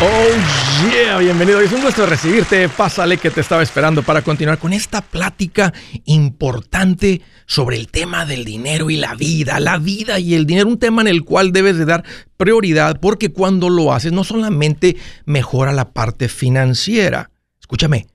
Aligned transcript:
Oh 0.00 0.88
yeah, 0.92 1.18
bienvenido. 1.18 1.60
Es 1.60 1.72
un 1.72 1.82
gusto 1.82 2.06
recibirte. 2.06 2.68
Pásale 2.68 3.16
que 3.16 3.30
te 3.30 3.40
estaba 3.40 3.64
esperando 3.64 4.04
para 4.04 4.22
continuar 4.22 4.58
con 4.58 4.72
esta 4.72 5.00
plática 5.00 5.74
importante 6.04 7.20
sobre 7.46 7.78
el 7.78 7.88
tema 7.88 8.24
del 8.24 8.44
dinero 8.44 8.90
y 8.90 8.96
la 8.96 9.16
vida. 9.16 9.58
La 9.58 9.78
vida 9.78 10.20
y 10.20 10.34
el 10.34 10.46
dinero, 10.46 10.68
un 10.68 10.78
tema 10.78 11.02
en 11.02 11.08
el 11.08 11.24
cual 11.24 11.50
debes 11.50 11.78
de 11.78 11.84
dar 11.84 12.04
prioridad 12.36 13.00
porque 13.00 13.32
cuando 13.32 13.70
lo 13.70 13.92
haces 13.92 14.12
no 14.12 14.22
solamente 14.22 14.96
mejora 15.24 15.72
la 15.72 15.90
parte 15.90 16.28
financiera. 16.28 17.32
Escúchame, 17.60 18.06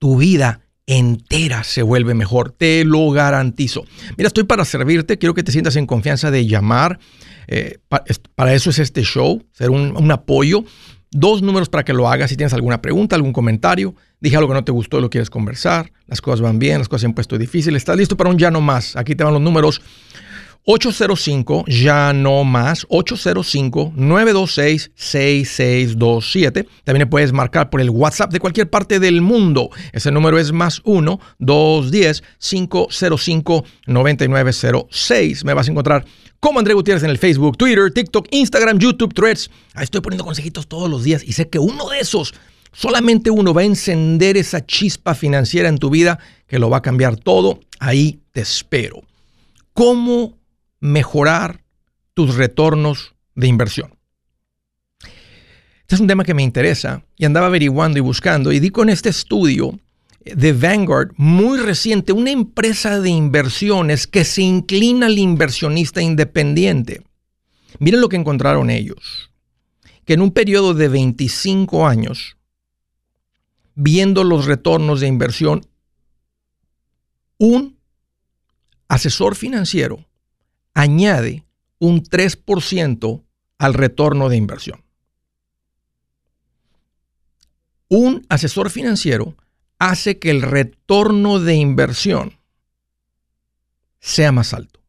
tu 0.00 0.16
vida 0.16 0.62
entera 0.88 1.62
se 1.62 1.82
vuelve 1.82 2.14
mejor, 2.14 2.50
te 2.50 2.84
lo 2.84 3.10
garantizo. 3.10 3.84
Mira, 4.16 4.26
estoy 4.26 4.42
para 4.42 4.64
servirte, 4.64 5.18
quiero 5.18 5.34
que 5.34 5.44
te 5.44 5.52
sientas 5.52 5.76
en 5.76 5.86
confianza 5.86 6.32
de 6.32 6.46
llamar. 6.46 6.98
Eh, 7.46 7.78
para 8.34 8.54
eso 8.54 8.70
es 8.70 8.78
este 8.78 9.04
show, 9.04 9.44
ser 9.52 9.70
un, 9.70 9.96
un 9.96 10.10
apoyo. 10.10 10.64
Dos 11.10 11.40
números 11.40 11.68
para 11.68 11.84
que 11.84 11.94
lo 11.94 12.08
hagas 12.08 12.30
si 12.30 12.36
tienes 12.36 12.52
alguna 12.52 12.82
pregunta, 12.82 13.16
algún 13.16 13.32
comentario. 13.32 13.94
Dije 14.20 14.36
algo 14.36 14.48
que 14.48 14.54
no 14.54 14.64
te 14.64 14.72
gustó, 14.72 15.00
lo 15.00 15.08
quieres 15.08 15.30
conversar. 15.30 15.90
Las 16.06 16.20
cosas 16.20 16.40
van 16.40 16.58
bien, 16.58 16.78
las 16.78 16.88
cosas 16.88 17.02
se 17.02 17.06
han 17.06 17.14
puesto 17.14 17.38
difíciles. 17.38 17.80
¿Estás 17.80 17.96
listo 17.96 18.16
para 18.16 18.30
un 18.30 18.38
ya 18.38 18.50
no 18.50 18.60
más? 18.60 18.94
Aquí 18.96 19.14
te 19.14 19.24
van 19.24 19.32
los 19.32 19.42
números. 19.42 19.80
805 20.70 21.64
ya 21.66 22.12
no 22.12 22.44
más 22.44 22.84
805 22.90 23.94
926 23.96 24.90
6627. 24.94 26.68
También 26.84 27.08
puedes 27.08 27.32
marcar 27.32 27.70
por 27.70 27.80
el 27.80 27.88
WhatsApp 27.88 28.30
de 28.30 28.38
cualquier 28.38 28.68
parte 28.68 29.00
del 29.00 29.22
mundo. 29.22 29.70
Ese 29.92 30.10
número 30.10 30.38
es 30.38 30.52
más 30.52 30.82
1 30.84 31.18
210 31.38 32.22
505 32.38 33.64
9906. 33.86 35.44
Me 35.46 35.54
vas 35.54 35.68
a 35.68 35.70
encontrar 35.70 36.04
como 36.40 36.58
André 36.58 36.74
Gutiérrez 36.74 37.02
en 37.04 37.10
el 37.10 37.18
Facebook, 37.18 37.56
Twitter, 37.56 37.92
TikTok, 37.92 38.28
Instagram, 38.30 38.78
YouTube, 38.78 39.14
Threads. 39.14 39.50
Ahí 39.74 39.84
estoy 39.84 40.00
poniendo 40.00 40.24
consejitos 40.24 40.68
todos 40.68 40.88
los 40.88 41.04
días 41.04 41.22
y 41.24 41.32
sé 41.32 41.48
que 41.48 41.58
uno 41.58 41.88
de 41.88 42.00
esos, 42.00 42.34
solamente 42.72 43.30
uno 43.30 43.52
va 43.52 43.62
a 43.62 43.64
encender 43.64 44.36
esa 44.36 44.64
chispa 44.64 45.14
financiera 45.14 45.68
en 45.68 45.78
tu 45.78 45.90
vida 45.90 46.18
que 46.46 46.58
lo 46.58 46.70
va 46.70 46.78
a 46.78 46.82
cambiar 46.82 47.16
todo. 47.16 47.60
Ahí 47.80 48.20
te 48.32 48.40
espero. 48.40 49.02
¿Cómo 49.72 50.38
mejorar 50.80 51.62
tus 52.14 52.36
retornos 52.36 53.14
de 53.34 53.46
inversión? 53.46 53.94
Este 55.80 55.94
es 55.94 56.00
un 56.00 56.06
tema 56.06 56.24
que 56.24 56.34
me 56.34 56.42
interesa 56.42 57.02
y 57.16 57.24
andaba 57.24 57.46
averiguando 57.46 57.98
y 57.98 58.02
buscando 58.02 58.52
y 58.52 58.60
di 58.60 58.70
con 58.70 58.90
este 58.90 59.08
estudio 59.08 59.78
de 60.36 60.52
Vanguard 60.52 61.12
muy 61.16 61.58
reciente, 61.58 62.12
una 62.12 62.30
empresa 62.30 63.00
de 63.00 63.10
inversiones 63.10 64.06
que 64.06 64.24
se 64.24 64.42
inclina 64.42 65.06
al 65.06 65.18
inversionista 65.18 66.02
independiente. 66.02 67.02
Miren 67.78 68.00
lo 68.00 68.08
que 68.08 68.16
encontraron 68.16 68.70
ellos, 68.70 69.30
que 70.04 70.14
en 70.14 70.22
un 70.22 70.32
periodo 70.32 70.74
de 70.74 70.88
25 70.88 71.86
años, 71.86 72.36
viendo 73.74 74.24
los 74.24 74.46
retornos 74.46 75.00
de 75.00 75.06
inversión, 75.06 75.66
un 77.38 77.78
asesor 78.88 79.36
financiero 79.36 80.04
añade 80.74 81.44
un 81.78 82.02
3% 82.02 83.24
al 83.58 83.74
retorno 83.74 84.28
de 84.28 84.36
inversión. 84.36 84.82
Un 87.88 88.26
asesor 88.28 88.70
financiero 88.70 89.36
hace 89.78 90.18
que 90.18 90.30
el 90.30 90.42
retorno 90.42 91.38
de 91.38 91.54
inversión 91.54 92.38
sea 94.00 94.32
más 94.32 94.54
alto. 94.54 94.80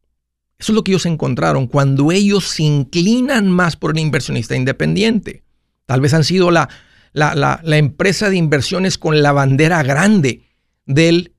Eso 0.58 0.72
es 0.72 0.76
lo 0.76 0.84
que 0.84 0.92
ellos 0.92 1.06
encontraron 1.06 1.66
cuando 1.66 2.12
ellos 2.12 2.44
se 2.44 2.64
inclinan 2.64 3.50
más 3.50 3.76
por 3.76 3.92
un 3.92 3.98
inversionista 3.98 4.56
independiente. 4.56 5.42
Tal 5.86 6.00
vez 6.00 6.12
han 6.12 6.24
sido 6.24 6.50
la, 6.50 6.68
la, 7.12 7.76
empresa 7.76 8.28
de 8.30 8.36
inversiones 8.36 8.98
con 8.98 9.22
la 9.22 9.32
bandera 9.32 9.82
grande 9.82 10.42
del 10.84 11.32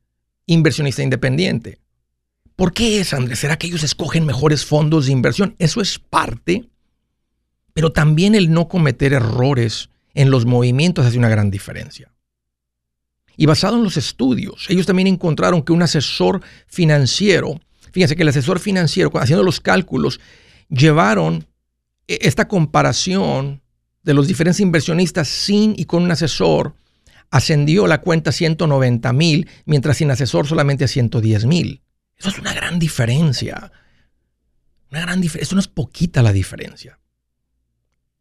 inversionista 0.48 1.04
independiente. 1.04 1.80
¿Por 2.56 2.74
qué 2.74 3.00
es, 3.00 3.14
Andrés? 3.14 3.40
¿Será 3.40 3.58
que 3.58 3.68
ellos 3.68 3.84
escogen 3.84 4.25
mejores 4.25 4.66
fondos 4.66 5.06
de 5.06 5.12
inversión? 5.12 5.56
Eso 5.59 5.81
es 5.81 6.00
parte, 6.00 6.70
pero 7.74 7.92
también 7.92 8.36
el 8.36 8.52
no 8.52 8.68
cometer 8.68 9.14
errores 9.14 9.90
en 10.14 10.30
los 10.31 10.46
movimientos 10.46 11.06
hace 11.06 11.18
una 11.18 11.30
gran 11.30 11.52
diferencia. 11.52 12.12
Y 13.38 13.46
basado 13.46 13.78
en 13.78 13.84
los 13.84 13.97
estudios, 13.97 14.66
ellos 14.69 14.86
también 14.86 15.08
encontraron 15.08 15.64
que 15.64 15.72
un 15.72 15.81
asesor 15.81 16.42
financiero, 16.68 17.59
fíjense 17.92 18.16
que 18.16 18.24
el 18.24 18.30
asesor 18.30 18.59
financiero, 18.59 19.12
haciendo 19.16 19.44
los 19.44 19.59
cálculos, 19.59 20.19
llevaron 20.69 21.47
e, 22.08 22.19
esta 22.22 22.47
comparación 22.47 23.62
de 24.03 24.14
los 24.14 24.28
diferentes 24.28 24.59
inversionistas 24.59 25.28
sin 25.28 25.74
y 25.78 25.86
con 25.86 26.03
un 26.03 26.12
asesor, 26.12 26.75
ascendió 27.30 27.88
la 27.88 28.02
cuenta 28.02 28.31
a 28.31 28.34
190 28.34 29.14
mil, 29.14 29.48
mientras 29.66 29.98
sin 29.98 30.12
asesor 30.12 30.48
solamente 30.48 30.84
a 30.84 30.88
110 30.88 31.46
mil. 31.46 31.81
Eso 32.18 32.30
es 32.30 32.38
una 32.38 32.53
gran 32.53 32.78
diferencia. 32.78 33.72
Una 34.92 35.02
gran 35.02 35.22
diferencia. 35.22 35.48
Eso 35.48 35.56
no 35.56 35.62
es 35.62 35.68
poquita 35.68 36.22
la 36.22 36.34
diferencia. 36.34 37.00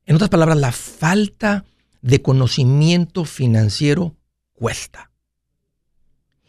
En 0.06 0.14
otras 0.16 0.30
palabras, 0.30 0.58
la 0.58 0.72
falta 0.72 1.64
de 2.00 2.22
conocimiento 2.22 3.24
financiero 3.24 4.16
cuesta. 4.60 5.10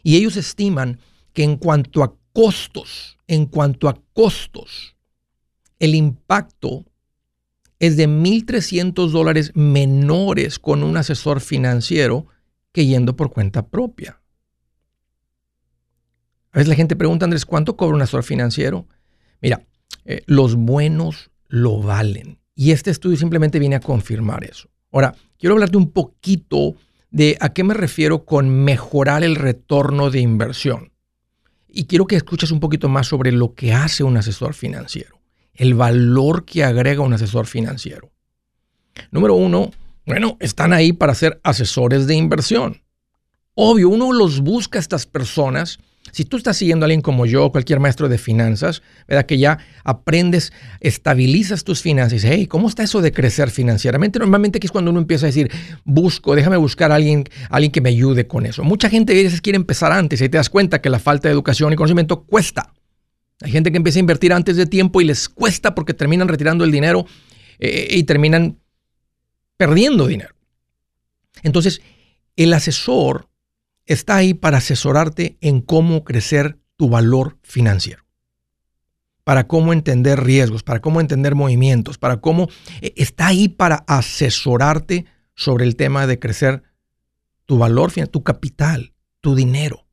Y 0.02 0.16
ellos 0.16 0.36
estiman 0.36 0.98
que 1.32 1.44
en 1.44 1.56
cuanto 1.56 2.02
a 2.02 2.14
costos, 2.34 3.16
en 3.26 3.46
cuanto 3.46 3.88
a 3.88 3.98
costos, 4.12 4.96
el 5.78 5.94
impacto 5.94 6.84
es 7.78 7.96
de 7.96 8.08
1.300 8.08 9.08
dólares 9.10 9.52
menores 9.54 10.58
con 10.58 10.82
un 10.82 10.98
asesor 10.98 11.40
financiero 11.40 12.26
que 12.70 12.84
yendo 12.84 13.16
por 13.16 13.32
cuenta 13.32 13.66
propia. 13.66 14.20
A 16.52 16.58
veces 16.58 16.68
la 16.68 16.74
gente 16.74 16.96
pregunta, 16.96 17.24
Andrés, 17.24 17.46
¿cuánto 17.46 17.78
cobra 17.78 17.96
un 17.96 18.02
asesor 18.02 18.24
financiero? 18.24 18.86
Mira, 19.40 19.66
eh, 20.04 20.20
los 20.26 20.54
buenos 20.54 21.30
lo 21.48 21.80
valen. 21.80 22.38
Y 22.54 22.72
este 22.72 22.90
estudio 22.90 23.16
simplemente 23.16 23.58
viene 23.58 23.76
a 23.76 23.80
confirmar 23.80 24.44
eso. 24.44 24.68
Ahora, 24.92 25.14
quiero 25.38 25.54
hablarte 25.54 25.78
un 25.78 25.90
poquito 25.90 26.76
de 27.12 27.36
a 27.40 27.50
qué 27.50 27.62
me 27.62 27.74
refiero 27.74 28.24
con 28.24 28.64
mejorar 28.64 29.22
el 29.22 29.36
retorno 29.36 30.10
de 30.10 30.20
inversión. 30.20 30.92
Y 31.68 31.84
quiero 31.84 32.06
que 32.06 32.16
escuches 32.16 32.50
un 32.50 32.60
poquito 32.60 32.88
más 32.88 33.06
sobre 33.06 33.32
lo 33.32 33.54
que 33.54 33.72
hace 33.72 34.02
un 34.02 34.16
asesor 34.16 34.54
financiero, 34.54 35.20
el 35.54 35.74
valor 35.74 36.44
que 36.44 36.64
agrega 36.64 37.02
un 37.02 37.12
asesor 37.12 37.46
financiero. 37.46 38.10
Número 39.10 39.34
uno, 39.34 39.70
bueno, 40.06 40.36
están 40.40 40.72
ahí 40.72 40.92
para 40.92 41.14
ser 41.14 41.40
asesores 41.44 42.06
de 42.06 42.14
inversión. 42.14 42.82
Obvio, 43.54 43.90
uno 43.90 44.12
los 44.12 44.40
busca 44.40 44.78
a 44.78 44.80
estas 44.80 45.06
personas 45.06 45.78
si 46.12 46.24
tú 46.26 46.36
estás 46.36 46.58
siguiendo 46.58 46.84
a 46.84 46.86
alguien 46.86 47.00
como 47.00 47.24
yo, 47.26 47.50
cualquier 47.50 47.80
maestro 47.80 48.08
de 48.08 48.18
finanzas, 48.18 48.82
¿verdad? 49.08 49.24
Que 49.24 49.38
ya 49.38 49.58
aprendes, 49.82 50.52
estabilizas 50.80 51.64
tus 51.64 51.80
finanzas 51.80 52.12
y 52.12 52.16
dices, 52.16 52.30
hey, 52.32 52.46
¿cómo 52.46 52.68
está 52.68 52.82
eso 52.82 53.00
de 53.00 53.12
crecer 53.12 53.50
financieramente? 53.50 54.18
Normalmente 54.18 54.58
aquí 54.58 54.66
es 54.66 54.72
cuando 54.72 54.90
uno 54.90 55.00
empieza 55.00 55.26
a 55.26 55.28
decir, 55.28 55.50
busco, 55.84 56.34
déjame 56.34 56.58
buscar 56.58 56.92
a 56.92 56.96
alguien, 56.96 57.24
alguien 57.48 57.72
que 57.72 57.80
me 57.80 57.88
ayude 57.88 58.26
con 58.26 58.44
eso. 58.44 58.62
Mucha 58.62 58.90
gente 58.90 59.14
a 59.14 59.16
veces 59.16 59.40
quiere 59.40 59.56
empezar 59.56 59.90
antes 59.90 60.20
y 60.20 60.28
te 60.28 60.36
das 60.36 60.50
cuenta 60.50 60.82
que 60.82 60.90
la 60.90 60.98
falta 60.98 61.28
de 61.28 61.32
educación 61.32 61.72
y 61.72 61.76
conocimiento 61.76 62.24
cuesta. 62.24 62.72
Hay 63.40 63.50
gente 63.50 63.72
que 63.72 63.78
empieza 63.78 63.98
a 63.98 64.00
invertir 64.00 64.34
antes 64.34 64.56
de 64.56 64.66
tiempo 64.66 65.00
y 65.00 65.04
les 65.04 65.28
cuesta 65.30 65.74
porque 65.74 65.94
terminan 65.94 66.28
retirando 66.28 66.62
el 66.64 66.70
dinero 66.70 67.06
eh, 67.58 67.88
y 67.90 68.02
terminan 68.04 68.58
perdiendo 69.56 70.06
dinero. 70.06 70.34
Entonces, 71.42 71.80
el 72.36 72.52
asesor 72.52 73.28
está 73.86 74.16
ahí 74.16 74.34
para 74.34 74.58
asesorarte 74.58 75.36
en 75.40 75.60
cómo 75.60 76.04
crecer 76.04 76.58
tu 76.76 76.88
valor 76.88 77.38
financiero, 77.42 78.04
para 79.24 79.46
cómo 79.46 79.72
entender 79.72 80.22
riesgos, 80.22 80.62
para 80.62 80.80
cómo 80.80 81.00
entender 81.00 81.34
movimientos, 81.34 81.98
para 81.98 82.18
cómo 82.20 82.48
e, 82.80 82.92
está 82.96 83.28
ahí 83.28 83.48
para 83.48 83.84
asesorarte 83.86 85.06
sobre 85.34 85.64
el 85.64 85.76
tema 85.76 86.06
de 86.06 86.18
crecer 86.18 86.62
tu 87.46 87.58
valor, 87.58 87.92
tu 87.92 88.22
capital, 88.22 88.94
tu 89.20 89.34
dinero, 89.34 89.86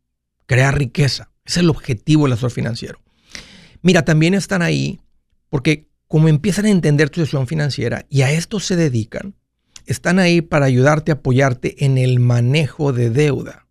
crear 0.46 0.78
riqueza. 0.78 1.32
es 1.46 1.58
el 1.58 1.70
objetivo 1.70 2.24
del 2.24 2.34
asesor 2.34 2.52
financiero. 2.52 3.00
Mira, 3.82 4.04
también 4.04 4.34
están 4.34 4.62
ahí 4.62 5.00
porque 5.50 5.90
como 6.08 6.28
empiezan 6.28 6.66
a 6.66 6.70
entender 6.70 7.10
tu 7.10 7.22
situación 7.22 7.48
financiera 7.48 8.06
y 8.10 8.24
a 8.24 8.32
esto 8.32 8.60
se 8.60 8.76
dedican, 8.76 9.36
están 9.86 10.20
ahí 10.20 10.42
para 10.42 10.66
ayudarte, 10.66 11.12
apoyarte 11.12 11.86
en 11.86 11.98
el 11.98 12.20
manejo 12.20 12.94
de 12.94 13.10
deuda. 13.10 13.69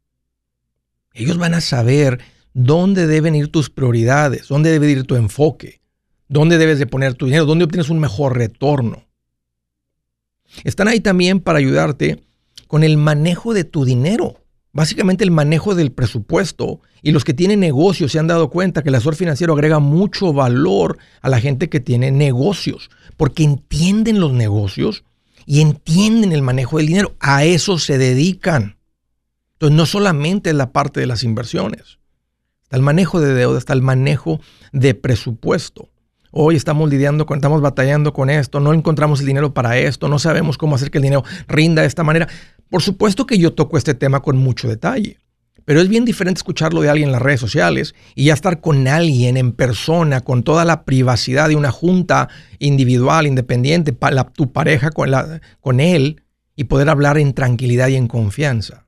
Ellos 1.18 1.36
van 1.36 1.54
a 1.54 1.60
saber 1.60 2.20
dónde 2.54 3.08
deben 3.08 3.34
ir 3.34 3.48
tus 3.48 3.70
prioridades, 3.70 4.46
dónde 4.46 4.70
debe 4.70 4.88
ir 4.88 5.02
tu 5.02 5.16
enfoque, 5.16 5.80
dónde 6.28 6.58
debes 6.58 6.78
de 6.78 6.86
poner 6.86 7.14
tu 7.14 7.26
dinero, 7.26 7.44
dónde 7.44 7.64
obtienes 7.64 7.90
un 7.90 7.98
mejor 7.98 8.38
retorno. 8.38 9.04
Están 10.62 10.86
ahí 10.86 11.00
también 11.00 11.40
para 11.40 11.58
ayudarte 11.58 12.22
con 12.68 12.84
el 12.84 12.96
manejo 12.98 13.52
de 13.52 13.64
tu 13.64 13.84
dinero, 13.84 14.44
básicamente 14.72 15.24
el 15.24 15.32
manejo 15.32 15.74
del 15.74 15.90
presupuesto. 15.90 16.82
Y 17.02 17.10
los 17.10 17.24
que 17.24 17.34
tienen 17.34 17.58
negocios 17.58 18.12
se 18.12 18.20
han 18.20 18.28
dado 18.28 18.48
cuenta 18.48 18.84
que 18.84 18.90
el 18.90 18.94
asesor 18.94 19.16
financiero 19.16 19.54
agrega 19.54 19.80
mucho 19.80 20.32
valor 20.32 20.98
a 21.20 21.28
la 21.28 21.40
gente 21.40 21.68
que 21.68 21.80
tiene 21.80 22.12
negocios, 22.12 22.90
porque 23.16 23.42
entienden 23.42 24.20
los 24.20 24.32
negocios 24.32 25.02
y 25.46 25.62
entienden 25.62 26.30
el 26.30 26.42
manejo 26.42 26.78
del 26.78 26.86
dinero. 26.86 27.16
A 27.18 27.44
eso 27.44 27.76
se 27.78 27.98
dedican. 27.98 28.77
Entonces, 29.58 29.76
no 29.76 29.86
solamente 29.86 30.50
es 30.50 30.56
la 30.56 30.70
parte 30.70 31.00
de 31.00 31.06
las 31.08 31.24
inversiones. 31.24 31.98
Está 32.62 32.76
el 32.76 32.82
manejo 32.82 33.20
de 33.20 33.34
deuda, 33.34 33.58
está 33.58 33.72
el 33.72 33.82
manejo 33.82 34.40
de 34.72 34.94
presupuesto. 34.94 35.88
Hoy 36.30 36.54
estamos 36.54 36.88
lidiando 36.88 37.26
con, 37.26 37.38
estamos 37.38 37.60
batallando 37.60 38.12
con 38.12 38.30
esto, 38.30 38.60
no 38.60 38.72
encontramos 38.72 39.18
el 39.18 39.26
dinero 39.26 39.54
para 39.54 39.76
esto, 39.76 40.06
no 40.08 40.20
sabemos 40.20 40.58
cómo 40.58 40.76
hacer 40.76 40.92
que 40.92 40.98
el 40.98 41.02
dinero 41.02 41.24
rinda 41.48 41.82
de 41.82 41.88
esta 41.88 42.04
manera. 42.04 42.28
Por 42.70 42.82
supuesto 42.82 43.26
que 43.26 43.38
yo 43.38 43.52
toco 43.54 43.78
este 43.78 43.94
tema 43.94 44.20
con 44.20 44.36
mucho 44.36 44.68
detalle, 44.68 45.18
pero 45.64 45.80
es 45.80 45.88
bien 45.88 46.04
diferente 46.04 46.38
escucharlo 46.38 46.80
de 46.80 46.90
alguien 46.90 47.08
en 47.08 47.12
las 47.12 47.22
redes 47.22 47.40
sociales 47.40 47.96
y 48.14 48.26
ya 48.26 48.34
estar 48.34 48.60
con 48.60 48.86
alguien 48.86 49.36
en 49.36 49.52
persona, 49.52 50.20
con 50.20 50.44
toda 50.44 50.64
la 50.64 50.84
privacidad 50.84 51.48
de 51.48 51.56
una 51.56 51.72
junta 51.72 52.28
individual, 52.60 53.26
independiente, 53.26 53.96
tu 54.34 54.52
pareja 54.52 54.90
con, 54.90 55.80
él 55.80 56.22
y 56.54 56.64
poder 56.64 56.90
hablar 56.90 57.18
en 57.18 57.32
tranquilidad 57.32 57.88
y 57.88 57.96
en 57.96 58.06
confianza. 58.06 58.87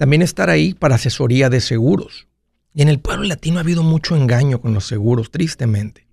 También 0.00 0.22
estar 0.22 0.48
ahí 0.48 0.72
para 0.72 0.94
asesoría 0.94 1.50
de 1.50 1.60
seguros. 1.60 2.26
Y 2.72 2.80
en 2.80 2.88
el 2.88 3.00
pueblo 3.00 3.24
latino 3.24 3.58
ha 3.58 3.60
habido 3.60 3.82
mucho 3.82 4.16
engaño 4.16 4.62
con 4.62 4.72
los 4.72 4.86
seguros, 4.86 5.30
tristemente. 5.30 6.06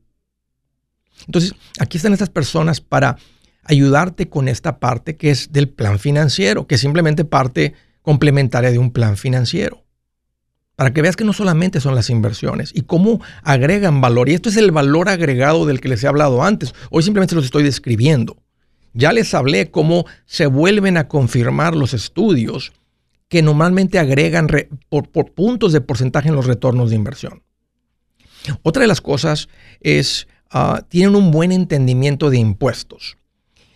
Entonces, 1.25 1.53
aquí 1.79 1.95
están 1.95 2.11
estas 2.11 2.29
personas 2.29 2.81
para 2.81 3.15
ayudarte 3.63 4.27
con 4.27 4.49
esta 4.49 4.79
parte 4.79 5.15
que 5.15 5.29
es 5.29 5.53
del 5.53 5.69
plan 5.69 5.99
financiero, 5.99 6.67
que 6.67 6.75
es 6.75 6.81
simplemente 6.81 7.23
parte 7.23 7.75
complementaria 8.01 8.71
de 8.71 8.77
un 8.77 8.91
plan 8.91 9.15
financiero. 9.15 9.85
Para 10.75 10.91
que 10.91 11.01
veas 11.01 11.15
que 11.15 11.23
no 11.23 11.31
solamente 11.31 11.79
son 11.79 11.95
las 11.95 12.09
inversiones 12.09 12.73
y 12.75 12.81
cómo 12.81 13.21
agregan 13.41 14.01
valor. 14.01 14.27
Y 14.27 14.33
esto 14.33 14.49
es 14.49 14.57
el 14.57 14.71
valor 14.71 15.07
agregado 15.07 15.65
del 15.65 15.79
que 15.79 15.87
les 15.87 16.03
he 16.03 16.09
hablado 16.09 16.43
antes. 16.43 16.75
Hoy 16.91 17.03
simplemente 17.03 17.35
los 17.35 17.45
estoy 17.45 17.63
describiendo. 17.63 18.35
Ya 18.91 19.13
les 19.13 19.33
hablé 19.33 19.71
cómo 19.71 20.05
se 20.25 20.45
vuelven 20.45 20.97
a 20.97 21.07
confirmar 21.07 21.73
los 21.73 21.93
estudios 21.93 22.73
que 23.29 23.41
normalmente 23.41 23.99
agregan 23.99 24.47
por, 24.89 25.09
puntos 25.09 25.73
de 25.73 25.81
porcentaje 25.81 26.29
en 26.29 26.35
los 26.35 26.45
retornos 26.45 26.89
de 26.89 26.95
inversión. 26.95 27.43
Otra 28.63 28.81
de 28.81 28.87
las 28.87 29.01
cosas 29.01 29.49
es, 29.81 30.27
uh, 30.53 30.81
tienen 30.87 31.15
un 31.15 31.31
buen 31.31 31.51
entendimiento 31.51 32.29
de 32.29 32.37
impuestos. 32.37 33.17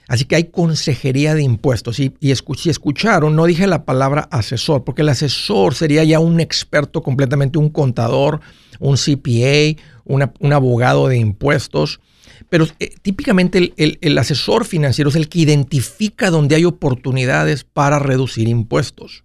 Así 0.08 0.26
que 0.26 0.36
hay 0.36 0.46
consejería 0.46 1.36
de 1.36 1.44
impuestos. 1.44 2.00
Y, 2.00 2.14
si 2.58 2.70
escucharon, 2.70 3.36
no 3.36 3.46
dije 3.46 3.68
la 3.68 3.86
palabra 3.86 4.28
asesor, 4.32 4.84
porque 4.84 5.04
el 5.04 5.10
asesor 5.10 5.74
sería 5.74 6.04
ya 6.04 6.20
un 6.20 6.40
experto 6.40 7.02
completamente, 7.02 7.58
un 7.58 7.70
contador, 7.70 8.42
un 8.80 8.98
CPA, 8.98 9.82
un 10.06 10.54
abogado 10.54 11.08
de 11.08 11.18
impuestos. 11.18 12.02
Pero 12.50 12.68
eh, 12.80 12.94
típicamente 13.02 13.74
el 13.78 14.18
asesor 14.18 14.66
financiero 14.66 15.10
es 15.10 15.16
el 15.16 15.30
que 15.30 15.40
identifica 15.40 16.30
dónde 16.30 16.56
hay 16.56 16.66
oportunidades 16.66 17.64
para 17.64 18.00
reducir 18.00 18.50
impuestos 18.50 19.24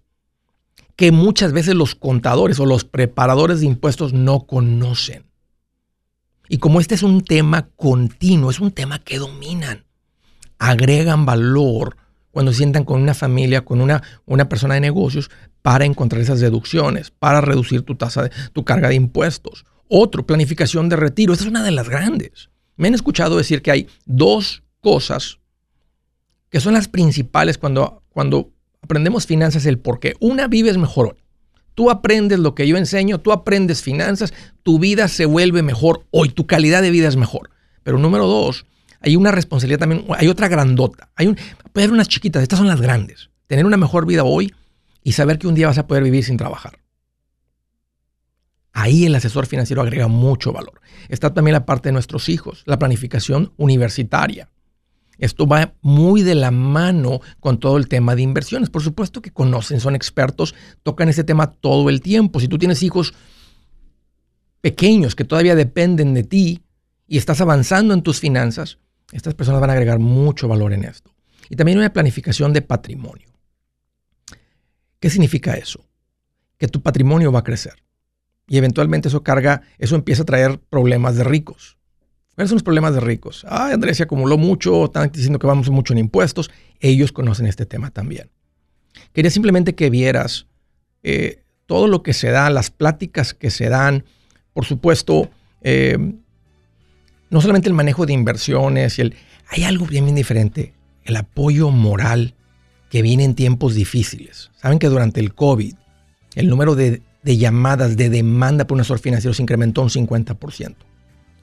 que 0.97 1.11
muchas 1.11 1.53
veces 1.53 1.75
los 1.75 1.95
contadores 1.95 2.59
o 2.59 2.65
los 2.65 2.83
preparadores 2.83 3.61
de 3.61 3.67
impuestos 3.67 4.13
no 4.13 4.45
conocen. 4.47 5.25
Y 6.49 6.57
como 6.57 6.81
este 6.81 6.95
es 6.95 7.03
un 7.03 7.21
tema 7.21 7.69
continuo, 7.75 8.49
es 8.49 8.59
un 8.59 8.71
tema 8.71 9.03
que 9.03 9.19
dominan, 9.19 9.85
agregan 10.57 11.25
valor 11.25 11.97
cuando 12.31 12.51
se 12.51 12.57
sientan 12.57 12.83
con 12.83 13.01
una 13.01 13.13
familia, 13.13 13.63
con 13.63 13.79
una, 13.79 14.01
una 14.25 14.49
persona 14.49 14.73
de 14.73 14.81
negocios, 14.81 15.29
para 15.61 15.85
encontrar 15.85 16.21
esas 16.21 16.39
deducciones, 16.39 17.11
para 17.11 17.41
reducir 17.41 17.83
tu 17.83 17.95
tasa 17.95 18.23
de 18.23 18.31
tu 18.53 18.65
carga 18.65 18.89
de 18.89 18.95
impuestos. 18.95 19.65
Otro, 19.87 20.25
planificación 20.25 20.89
de 20.89 20.95
retiro. 20.95 21.33
Esta 21.33 21.45
es 21.45 21.49
una 21.49 21.63
de 21.63 21.71
las 21.71 21.89
grandes. 21.89 22.49
Me 22.75 22.87
han 22.87 22.95
escuchado 22.95 23.37
decir 23.37 23.61
que 23.61 23.71
hay 23.71 23.87
dos 24.05 24.63
cosas 24.81 25.39
que 26.49 26.59
son 26.59 26.73
las 26.73 26.87
principales 26.87 27.57
cuando, 27.57 28.03
cuando 28.09 28.51
aprendemos 28.87 29.25
finanzas 29.25 29.65
el 29.65 29.79
por 29.79 29.99
qué. 29.99 30.15
Una, 30.21 30.47
vives 30.47 30.77
mejor 30.77 31.07
hoy. 31.07 31.23
Tú 31.75 31.91
aprendes 31.91 32.39
lo 32.39 32.55
que 32.55 32.67
yo 32.67 32.77
enseño, 32.77 33.19
tú 33.19 33.31
aprendes 33.31 33.83
finanzas, 33.83 34.33
tu 34.63 34.79
vida 34.79 35.09
se 35.09 35.25
vuelve 35.25 35.61
mejor 35.61 36.07
hoy, 36.09 36.29
tu 36.29 36.47
calidad 36.47 36.81
de 36.81 36.89
vida 36.89 37.07
es 37.07 37.17
mejor. 37.17 37.51
Pero 37.83 37.99
número 37.99 38.25
dos, 38.25 38.65
hay 39.01 39.15
una 39.15 39.31
responsabilidad 39.31 39.81
también, 39.81 40.05
hay 40.17 40.29
otra 40.29 40.47
grandota. 40.47 41.09
Hay 41.15 41.27
un, 41.27 41.35
puede 41.73 41.85
haber 41.85 41.93
unas 41.93 42.07
chiquitas, 42.07 42.41
estas 42.41 42.57
son 42.57 42.67
las 42.67 42.81
grandes. 42.81 43.29
Tener 43.45 43.65
una 43.65 43.77
mejor 43.77 44.05
vida 44.07 44.23
hoy 44.23 44.55
y 45.03 45.11
saber 45.11 45.37
que 45.37 45.47
un 45.47 45.53
día 45.53 45.67
vas 45.67 45.77
a 45.77 45.85
poder 45.85 46.03
vivir 46.03 46.23
sin 46.23 46.37
trabajar. 46.37 46.79
Ahí 48.71 49.05
el 49.05 49.15
asesor 49.15 49.45
financiero 49.45 49.81
agrega 49.81 50.07
mucho 50.07 50.53
valor. 50.53 50.81
Está 51.09 51.33
también 51.33 51.53
la 51.53 51.65
parte 51.65 51.89
de 51.89 51.93
nuestros 51.93 52.29
hijos, 52.29 52.63
la 52.65 52.79
planificación 52.79 53.53
universitaria. 53.57 54.49
Esto 55.17 55.47
va 55.47 55.73
muy 55.81 56.23
de 56.23 56.35
la 56.35 56.51
mano 56.51 57.21
con 57.39 57.59
todo 57.59 57.77
el 57.77 57.87
tema 57.87 58.15
de 58.15 58.21
inversiones. 58.21 58.69
Por 58.69 58.83
supuesto 58.83 59.21
que 59.21 59.31
conocen, 59.31 59.79
son 59.79 59.95
expertos, 59.95 60.53
tocan 60.83 61.09
ese 61.09 61.23
tema 61.23 61.51
todo 61.51 61.89
el 61.89 62.01
tiempo. 62.01 62.39
Si 62.39 62.47
tú 62.47 62.57
tienes 62.57 62.83
hijos 62.83 63.13
pequeños 64.61 65.15
que 65.15 65.23
todavía 65.23 65.55
dependen 65.55 66.13
de 66.13 66.23
ti 66.23 66.63
y 67.07 67.17
estás 67.17 67.41
avanzando 67.41 67.93
en 67.93 68.03
tus 68.03 68.19
finanzas, 68.19 68.79
estas 69.11 69.33
personas 69.33 69.61
van 69.61 69.69
a 69.69 69.73
agregar 69.73 69.99
mucho 69.99 70.47
valor 70.47 70.73
en 70.73 70.83
esto. 70.83 71.13
Y 71.49 71.55
también 71.55 71.77
una 71.77 71.93
planificación 71.93 72.53
de 72.53 72.61
patrimonio. 72.61 73.29
¿Qué 74.99 75.09
significa 75.09 75.53
eso? 75.53 75.85
Que 76.57 76.67
tu 76.67 76.81
patrimonio 76.81 77.31
va 77.31 77.39
a 77.39 77.43
crecer. 77.43 77.83
Y 78.47 78.57
eventualmente 78.57 79.09
eso 79.09 79.23
carga, 79.23 79.61
eso 79.77 79.95
empieza 79.95 80.23
a 80.23 80.25
traer 80.25 80.59
problemas 80.59 81.15
de 81.15 81.23
ricos. 81.23 81.77
¿Cuáles 82.37 82.49
son 82.49 82.57
los 82.57 82.63
problemas 82.63 82.93
de 82.93 82.99
ricos? 82.99 83.43
Ah, 83.49 83.71
Andrés 83.73 83.97
se 83.97 84.03
acumuló 84.03 84.37
mucho, 84.37 84.85
están 84.85 85.11
diciendo 85.11 85.39
que 85.39 85.47
vamos 85.47 85.71
mucho 85.71 85.93
en 85.93 85.97
impuestos. 85.97 86.51
Ellos 86.79 87.11
conocen 87.11 87.47
este 87.47 87.65
tema 87.65 87.89
también. 87.89 88.29
Quería 89.11 89.31
simplemente 89.31 89.73
que 89.73 89.89
vieras 89.89 90.45
eh, 91.01 91.41
todo 91.65 91.87
lo 91.87 92.03
que 92.03 92.13
se 92.13 92.29
da, 92.29 92.51
las 92.51 92.69
pláticas 92.69 93.33
que 93.33 93.49
se 93.49 93.69
dan. 93.69 94.05
Por 94.53 94.65
supuesto, 94.65 95.31
eh, 95.63 95.97
no 97.31 97.41
solamente 97.41 97.69
el 97.69 97.73
manejo 97.73 98.05
de 98.05 98.13
inversiones, 98.13 98.99
y 98.99 99.01
el, 99.01 99.15
hay 99.49 99.63
algo 99.63 99.87
bien, 99.87 100.05
bien 100.05 100.15
diferente, 100.15 100.75
el 101.05 101.15
apoyo 101.15 101.71
moral 101.71 102.35
que 102.91 103.01
viene 103.01 103.23
en 103.23 103.33
tiempos 103.33 103.73
difíciles. 103.73 104.51
Saben 104.61 104.77
que 104.77 104.89
durante 104.89 105.21
el 105.21 105.33
COVID, 105.33 105.73
el 106.35 106.49
número 106.49 106.75
de, 106.75 107.01
de 107.23 107.37
llamadas 107.37 107.97
de 107.97 108.11
demanda 108.11 108.67
por 108.67 108.75
un 108.75 108.81
asesor 108.81 108.99
financiero 108.99 109.33
se 109.33 109.41
incrementó 109.41 109.81
un 109.81 109.89
50%. 109.89 110.75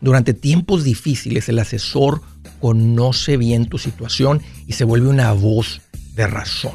Durante 0.05 0.35
tiempos 0.35 0.85
difíciles 0.85 1.49
el 1.49 1.59
asesor 1.59 2.21
conoce 2.61 3.39
bien 3.39 3.71
tu 3.71 3.79
situación 3.79 4.43
y 4.67 4.75
se 4.75 4.85
vuelve 4.85 5.09
una 5.09 5.33
voz 5.33 5.81
de 6.15 6.27
razón. 6.27 6.75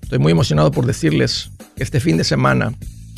Estoy 0.00 0.20
muy 0.20 0.30
emocionado 0.30 0.70
por 0.70 0.86
decirles 0.86 1.50
que 1.74 1.82
este 1.82 1.98
fin 1.98 2.18
de 2.18 2.22
semana 2.22 2.72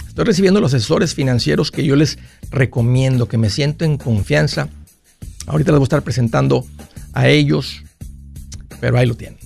estoy 0.09 0.25
recibiendo 0.25 0.63
los 0.63 0.73
asesores 0.73 1.15
financieros 1.15 1.71
que 1.71 1.85
yo 1.85 1.95
les 1.95 2.19
recomiendo, 2.51 3.29
que 3.29 3.37
me 3.37 3.51
siento 3.51 3.85
en 3.85 3.99
confianza. 3.99 4.71
Ahorita 5.47 5.73
les 5.73 5.79
voy 5.79 5.85
a 5.85 5.89
estar 5.89 6.03
presentando 6.03 6.65
a 7.13 7.29
ellos, 7.29 7.83
pero 8.81 8.97
ahí 8.97 9.05
lo 9.05 9.15
tienen. 9.15 9.46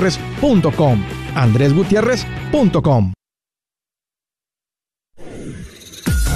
andresgutierrez.com. 0.01 1.03
andresgutierrez.com. 1.35 3.20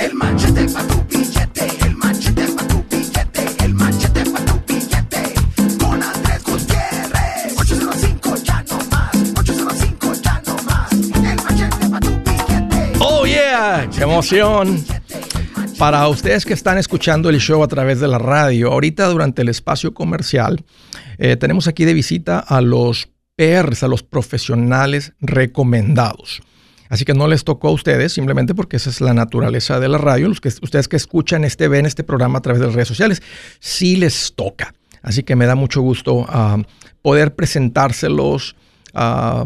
El 0.00 0.14
machete 0.14 0.66
para 0.72 0.86
tu 0.88 1.04
billete, 1.10 1.68
el 1.84 1.96
machete 1.96 2.46
para 2.52 2.68
tu 2.68 2.84
billete, 2.90 3.64
el 3.64 3.74
machete 3.74 4.24
para 4.30 4.44
tu 4.46 4.60
billete. 4.66 5.34
Con 5.78 6.02
Andrés 6.02 6.42
Gutiérrez. 6.42 7.58
805 7.58 8.34
ya 8.42 8.64
no 8.70 8.78
más, 8.90 9.14
805 9.36 10.12
ya 10.22 10.42
no 10.46 10.56
más. 10.64 10.92
El 10.92 11.36
machete 11.36 11.88
para 11.90 12.00
tu 12.00 12.10
billete. 12.24 12.92
¡Oh, 13.00 13.26
yeah! 13.26 13.90
¡Qué 13.94 14.02
emoción! 14.02 14.82
Para 15.78 16.08
ustedes 16.08 16.46
que 16.46 16.54
están 16.54 16.78
escuchando 16.78 17.28
el 17.28 17.38
show 17.38 17.62
a 17.62 17.68
través 17.68 18.00
de 18.00 18.08
la 18.08 18.18
radio, 18.18 18.72
ahorita 18.72 19.06
durante 19.08 19.42
el 19.42 19.50
espacio 19.50 19.92
comercial, 19.92 20.64
eh, 21.18 21.36
tenemos 21.36 21.68
aquí 21.68 21.84
de 21.84 21.92
visita 21.92 22.38
a 22.38 22.62
los 22.62 23.08
PRs, 23.36 23.82
a 23.82 23.88
los 23.88 24.02
profesionales 24.02 25.12
recomendados. 25.20 26.42
Así 26.90 27.04
que 27.04 27.14
no 27.14 27.28
les 27.28 27.44
tocó 27.44 27.68
a 27.68 27.70
ustedes, 27.70 28.12
simplemente 28.12 28.52
porque 28.52 28.76
esa 28.76 28.90
es 28.90 29.00
la 29.00 29.14
naturaleza 29.14 29.78
de 29.78 29.88
la 29.88 29.96
radio. 29.96 30.28
Los 30.28 30.40
que, 30.40 30.48
ustedes 30.48 30.88
que 30.88 30.96
escuchan 30.96 31.44
este, 31.44 31.68
ven 31.68 31.86
este 31.86 32.02
programa 32.02 32.40
a 32.40 32.42
través 32.42 32.60
de 32.60 32.66
las 32.66 32.74
redes 32.74 32.88
sociales, 32.88 33.22
sí 33.60 33.94
les 33.94 34.34
toca. 34.34 34.74
Así 35.00 35.22
que 35.22 35.36
me 35.36 35.46
da 35.46 35.54
mucho 35.54 35.82
gusto 35.82 36.26
ah, 36.28 36.58
poder 37.00 37.36
presentárselos 37.36 38.56
ah, 38.92 39.44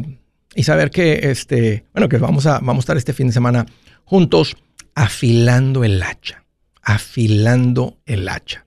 y 0.54 0.62
saber 0.62 0.90
que, 0.90 1.30
este, 1.30 1.84
bueno, 1.92 2.08
que 2.08 2.16
vamos 2.16 2.46
a, 2.46 2.60
vamos 2.60 2.78
a 2.78 2.84
estar 2.84 2.96
este 2.96 3.12
fin 3.12 3.26
de 3.26 3.34
semana 3.34 3.66
juntos 4.04 4.56
afilando 4.94 5.84
el 5.84 6.02
hacha, 6.02 6.44
afilando 6.80 7.98
el 8.06 8.26
hacha. 8.26 8.64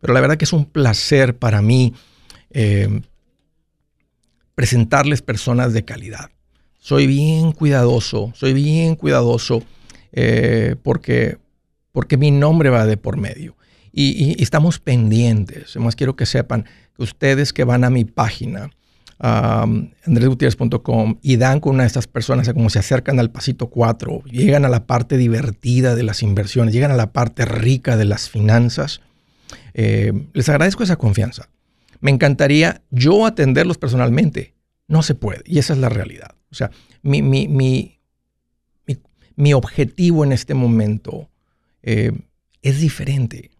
Pero 0.00 0.12
la 0.12 0.20
verdad 0.20 0.36
que 0.36 0.44
es 0.44 0.52
un 0.52 0.66
placer 0.66 1.38
para 1.38 1.62
mí 1.62 1.94
eh, 2.50 3.00
presentarles 4.54 5.22
personas 5.22 5.72
de 5.72 5.86
calidad 5.86 6.30
soy 6.88 7.06
bien 7.06 7.52
cuidadoso, 7.52 8.32
soy 8.34 8.54
bien 8.54 8.96
cuidadoso 8.96 9.62
eh, 10.10 10.74
porque, 10.82 11.36
porque 11.92 12.16
mi 12.16 12.30
nombre 12.30 12.70
va 12.70 12.86
de 12.86 12.96
por 12.96 13.18
medio. 13.18 13.58
Y, 13.92 14.42
estamos 14.42 14.78
pendientes. 14.78 15.76
Además, 15.76 15.96
quiero 15.96 16.16
que 16.16 16.24
sepan 16.24 16.64
que 16.96 17.02
ustedes 17.02 17.52
que 17.52 17.64
van 17.64 17.84
a 17.84 17.90
mi 17.90 18.06
página, 18.06 18.70
um, 19.22 19.90
y 21.20 21.36
dan 21.36 21.60
con 21.60 21.74
una 21.74 21.82
de 21.82 21.88
estas 21.88 22.06
personas, 22.06 22.50
como 22.54 22.70
se 22.70 22.78
acercan 22.78 23.20
al 23.20 23.30
pasito 23.30 23.66
4, 23.66 24.22
llegan 24.24 24.64
a 24.64 24.70
la 24.70 24.86
parte 24.86 25.18
divertida 25.18 25.94
de 25.94 26.04
las 26.04 26.22
inversiones, 26.22 26.72
llegan 26.72 26.90
a 26.92 26.96
la 26.96 27.12
parte 27.12 27.44
rica 27.44 27.98
de 27.98 28.06
las 28.06 28.30
finanzas, 28.30 29.02
eh, 29.74 30.14
les 30.32 30.48
agradezco 30.48 30.84
esa 30.84 30.96
confianza. 30.96 31.50
Me 32.00 32.10
encantaría 32.10 32.80
yo 32.90 33.26
atenderlos 33.26 33.76
personalmente. 33.76 34.54
No 34.86 35.02
se 35.02 35.14
puede, 35.14 35.42
y 35.44 35.58
esa 35.58 35.74
es 35.74 35.80
la 35.80 35.90
realidad. 35.90 36.37
O 36.50 36.54
sea, 36.54 36.70
mi, 37.02 37.22
mi, 37.22 37.48
mi, 37.48 37.98
mi 39.36 39.52
objetivo 39.52 40.24
en 40.24 40.32
este 40.32 40.54
momento 40.54 41.30
eh, 41.82 42.12
es 42.62 42.80
diferente. 42.80 43.50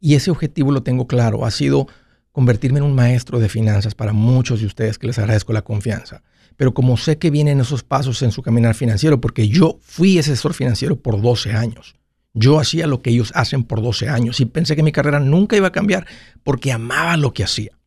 Y 0.00 0.14
ese 0.14 0.30
objetivo 0.30 0.70
lo 0.70 0.82
tengo 0.82 1.06
claro. 1.06 1.46
Ha 1.46 1.50
sido 1.50 1.88
convertirme 2.32 2.80
en 2.80 2.84
un 2.84 2.94
maestro 2.94 3.38
de 3.38 3.48
finanzas 3.48 3.94
para 3.94 4.12
muchos 4.12 4.60
de 4.60 4.66
ustedes 4.66 4.98
que 4.98 5.06
les 5.06 5.18
agradezco 5.18 5.54
la 5.54 5.62
confianza. 5.62 6.22
Pero 6.56 6.74
como 6.74 6.98
sé 6.98 7.16
que 7.16 7.30
vienen 7.30 7.60
esos 7.60 7.82
pasos 7.82 8.20
en 8.20 8.32
su 8.32 8.42
caminar 8.42 8.74
financiero, 8.74 9.20
porque 9.20 9.48
yo 9.48 9.78
fui 9.80 10.18
asesor 10.18 10.52
financiero 10.52 10.96
por 10.96 11.22
12 11.22 11.52
años. 11.52 11.96
Yo 12.34 12.60
hacía 12.60 12.86
lo 12.86 13.00
que 13.00 13.08
ellos 13.08 13.32
hacen 13.34 13.64
por 13.64 13.80
12 13.80 14.10
años 14.10 14.40
y 14.40 14.44
pensé 14.44 14.76
que 14.76 14.82
mi 14.82 14.92
carrera 14.92 15.20
nunca 15.20 15.56
iba 15.56 15.68
a 15.68 15.72
cambiar 15.72 16.06
porque 16.44 16.72
amaba 16.72 17.16
lo 17.16 17.32
que 17.32 17.44
hacía. 17.44 17.78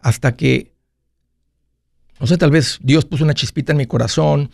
Hasta 0.00 0.34
que 0.34 0.71
no 2.22 2.28
sé, 2.28 2.38
tal 2.38 2.52
vez 2.52 2.78
Dios 2.80 3.04
puso 3.04 3.24
una 3.24 3.34
chispita 3.34 3.72
en 3.72 3.78
mi 3.78 3.86
corazón 3.86 4.48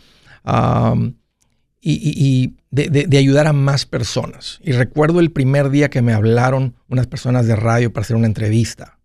y, 1.79 2.55
de, 2.71 3.17
ayudar 3.17 3.45
a 3.45 3.53
más 3.53 3.85
personas. 3.85 4.59
Y 4.63 4.71
recuerdo 4.71 5.19
el 5.19 5.29
primer 5.29 5.69
día 5.69 5.91
que 5.91 6.01
me 6.01 6.13
hablaron 6.13 6.73
unas 6.87 7.05
personas 7.05 7.45
de 7.45 7.55
radio 7.55 7.93
para 7.93 8.01
hacer 8.01 8.15
una 8.15 8.25
entrevista. 8.25 8.97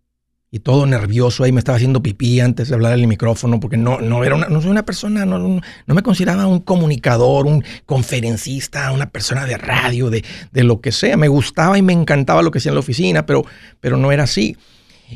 Y 0.49 0.61
todo 0.61 0.87
nervioso, 0.87 1.43
ahí 1.43 1.51
me 1.51 1.59
estaba 1.59 1.75
haciendo 1.75 2.01
pipí 2.01 2.39
antes 2.39 2.69
de 2.69 2.73
hablar 2.73 2.93
en 2.93 3.01
el 3.01 3.07
micrófono, 3.07 3.59
porque 3.59 3.77
no, 3.77 4.01
no, 4.01 4.23
era 4.23 4.33
una, 4.33 4.47
no 4.47 4.59
soy 4.61 4.71
una 4.71 4.83
persona, 4.83 5.27
no, 5.27 5.37
no, 5.37 5.61
me 5.85 6.01
consideraba 6.01 6.47
un 6.47 6.61
comunicador, 6.61 7.45
un 7.45 7.63
conferencista, 7.85 8.91
una 8.93 9.11
persona 9.11 9.45
de 9.45 9.57
radio, 9.57 10.09
de, 10.09 10.25
de, 10.51 10.63
lo 10.63 10.81
que 10.81 10.91
sea. 10.91 11.17
Me 11.17 11.27
gustaba 11.27 11.77
y 11.77 11.83
me 11.83 11.93
encantaba 11.93 12.41
lo 12.41 12.49
que 12.49 12.57
hacía 12.57 12.71
en 12.71 12.75
la 12.75 12.79
oficina, 12.79 13.27
pero, 13.27 13.45
pero 13.79 13.97
no 13.97 14.11
era 14.11 14.23
así. 14.23 14.57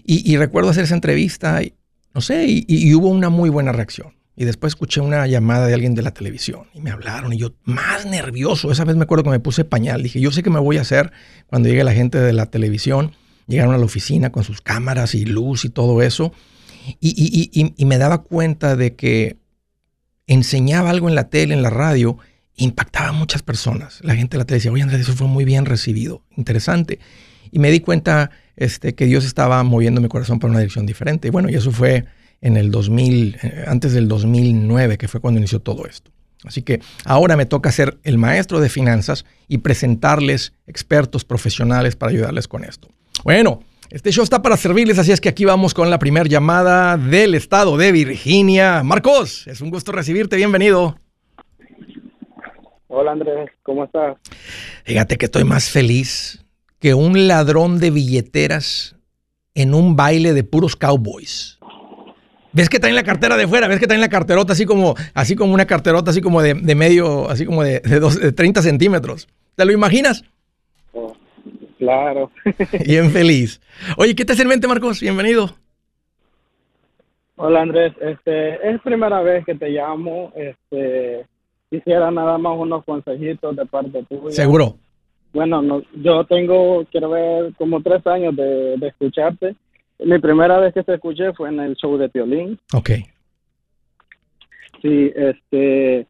Y, 0.05 0.37
recuerdo 0.37 0.69
hacer 0.69 0.83
esa 0.83 0.93
entrevista 0.93 1.61
no 2.19 2.21
sé, 2.21 2.47
y, 2.49 2.93
hubo 2.95 3.07
una 3.07 3.29
muy 3.29 3.49
buena 3.49 3.71
reacción. 3.71 4.13
Y 4.35 4.43
después 4.43 4.71
escuché 4.71 4.99
una 4.99 5.25
llamada 5.25 5.67
de 5.67 5.73
alguien 5.73 5.95
de 5.95 6.01
la 6.01 6.11
televisión 6.11 6.67
y 6.73 6.81
me 6.81 6.91
hablaron 6.91 7.31
y 7.31 7.37
yo 7.37 7.53
más 7.63 8.05
nervioso. 8.05 8.73
Esa 8.73 8.83
vez 8.83 8.97
me 8.97 9.03
acuerdo 9.03 9.23
que 9.23 9.29
me 9.29 9.39
puse 9.39 9.63
pañal. 9.63 10.03
Dije, 10.03 10.19
yo 10.19 10.29
sé 10.29 10.43
qué 10.43 10.49
me 10.49 10.59
voy 10.59 10.75
a 10.75 10.81
hacer 10.81 11.13
cuando 11.47 11.69
llegue 11.69 11.81
la 11.85 11.93
gente 11.93 12.19
de 12.19 12.33
la 12.33 12.47
televisión. 12.47 13.13
Llegaron 13.47 13.73
a 13.73 13.77
la 13.77 13.85
oficina 13.85 14.33
con 14.33 14.43
sus 14.43 14.59
cámaras 14.59 15.15
y 15.15 15.23
luz 15.23 15.63
y 15.63 15.69
todo 15.69 16.01
eso. 16.01 16.33
Y, 16.99 17.73
y 17.77 17.85
me 17.85 17.97
daba 17.97 18.23
cuenta 18.23 18.75
de 18.75 18.97
que 18.97 19.37
enseñaba 20.27 20.89
algo 20.89 21.07
en 21.07 21.15
la 21.15 21.29
tele, 21.29 21.53
en 21.53 21.63
la 21.63 21.69
radio, 21.69 22.17
impactaba 22.57 23.09
a 23.09 23.13
muchas 23.13 23.43
personas. 23.43 23.99
La 24.03 24.13
gente 24.13 24.35
de 24.35 24.39
la 24.39 24.45
tele 24.45 24.57
decía, 24.57 24.73
oye 24.73 24.83
Andrés, 24.83 24.99
eso 24.99 25.13
fue 25.13 25.27
muy 25.27 25.45
bien 25.45 25.65
recibido. 25.65 26.25
Interesante. 26.35 26.99
Y 27.51 27.59
me 27.59 27.71
di 27.71 27.79
cuenta 27.79 28.31
este, 28.55 28.93
que 28.95 29.05
Dios 29.05 29.25
estaba 29.25 29.63
moviendo 29.63 30.01
mi 30.01 30.07
corazón 30.07 30.39
para 30.39 30.51
una 30.51 30.59
dirección 30.59 30.85
diferente. 30.85 31.29
Y 31.29 31.31
bueno, 31.31 31.49
y 31.49 31.55
eso 31.55 31.71
fue 31.71 32.05
en 32.41 32.57
el 32.57 32.71
2000, 32.71 33.37
eh, 33.41 33.63
antes 33.67 33.93
del 33.93 34.07
2009, 34.07 34.97
que 34.97 35.07
fue 35.07 35.19
cuando 35.19 35.39
inició 35.39 35.59
todo 35.59 35.85
esto. 35.85 36.11
Así 36.45 36.61
que 36.61 36.81
ahora 37.03 37.35
me 37.35 37.45
toca 37.45 37.71
ser 37.71 37.97
el 38.03 38.17
maestro 38.17 38.61
de 38.61 38.69
finanzas 38.69 39.25
y 39.47 39.57
presentarles 39.57 40.53
expertos 40.67 41.25
profesionales 41.25 41.95
para 41.95 42.11
ayudarles 42.11 42.47
con 42.47 42.63
esto. 42.63 42.87
Bueno, 43.23 43.61
este 43.89 44.11
show 44.11 44.23
está 44.23 44.41
para 44.41 44.55
servirles, 44.55 44.99
así 44.99 45.11
es 45.11 45.19
que 45.19 45.29
aquí 45.29 45.43
vamos 45.43 45.73
con 45.73 45.89
la 45.89 45.99
primera 45.99 46.25
llamada 46.27 46.95
del 46.95 47.35
estado 47.35 47.75
de 47.75 47.91
Virginia. 47.91 48.83
Marcos, 48.83 49.47
es 49.47 49.59
un 49.59 49.69
gusto 49.69 49.91
recibirte, 49.91 50.37
bienvenido. 50.37 50.97
Hola 52.87 53.11
Andrés, 53.11 53.49
¿cómo 53.63 53.83
estás? 53.83 54.17
Fíjate 54.83 55.17
que 55.17 55.25
estoy 55.25 55.43
más 55.43 55.69
feliz 55.69 56.43
que 56.79 56.93
un 56.93 57.27
ladrón 57.27 57.79
de 57.79 57.91
billeteras 57.91 58.95
en 59.53 59.73
un 59.73 59.95
baile 59.95 60.33
de 60.33 60.43
puros 60.43 60.75
cowboys. 60.75 61.59
¿Ves 62.51 62.69
que 62.69 62.77
en 62.81 62.95
la 62.95 63.03
cartera 63.03 63.37
de 63.37 63.47
fuera? 63.47 63.67
¿Ves 63.67 63.79
que 63.79 63.93
en 63.93 64.01
la 64.01 64.09
carterota 64.09 64.53
así 64.53 64.65
como, 64.65 64.95
así 65.13 65.35
como 65.35 65.53
una 65.53 65.65
carterota 65.65 66.11
así 66.11 66.21
como 66.21 66.41
de, 66.41 66.55
medio, 66.55 67.29
así 67.29 67.45
como 67.45 67.63
de, 67.63 67.79
de, 67.81 68.31
30 68.31 68.61
centímetros? 68.61 69.27
¿Te 69.55 69.65
lo 69.65 69.71
imaginas? 69.71 70.23
Oh, 70.93 71.15
claro. 71.77 72.31
Bien 72.85 73.11
feliz. 73.11 73.61
Oye, 73.97 74.15
¿qué 74.15 74.25
te 74.25 74.33
hace 74.33 74.41
en 74.41 74.47
mente, 74.47 74.67
Marcos? 74.67 74.99
Bienvenido. 75.01 75.53
Hola, 77.35 77.61
Andrés. 77.61 77.93
Este, 78.01 78.69
es 78.69 78.81
primera 78.81 79.21
vez 79.21 79.45
que 79.45 79.55
te 79.55 79.69
llamo. 79.69 80.33
Este, 80.35 81.25
quisiera 81.69 82.09
nada 82.09 82.37
más 82.37 82.57
unos 82.57 82.83
consejitos 82.83 83.55
de 83.55 83.65
parte 83.65 84.03
tuya. 84.09 84.31
Seguro. 84.31 84.77
Bueno, 85.33 85.61
no, 85.61 85.83
yo 85.95 86.23
tengo, 86.25 86.85
quiero 86.91 87.09
ver, 87.11 87.53
como 87.57 87.81
tres 87.81 88.05
años 88.07 88.35
de, 88.35 88.75
escucharte. 88.87 89.55
Mi 89.99 90.17
primera 90.19 90.57
vez 90.59 90.73
que 90.73 90.83
te 90.83 90.95
escuché 90.95 91.33
fue 91.33 91.49
en 91.49 91.59
el 91.59 91.75
show 91.75 91.97
de 91.97 92.09
Piolín. 92.09 92.57
Ok. 92.73 92.91
Sí, 94.81 95.11
este, 95.15 96.07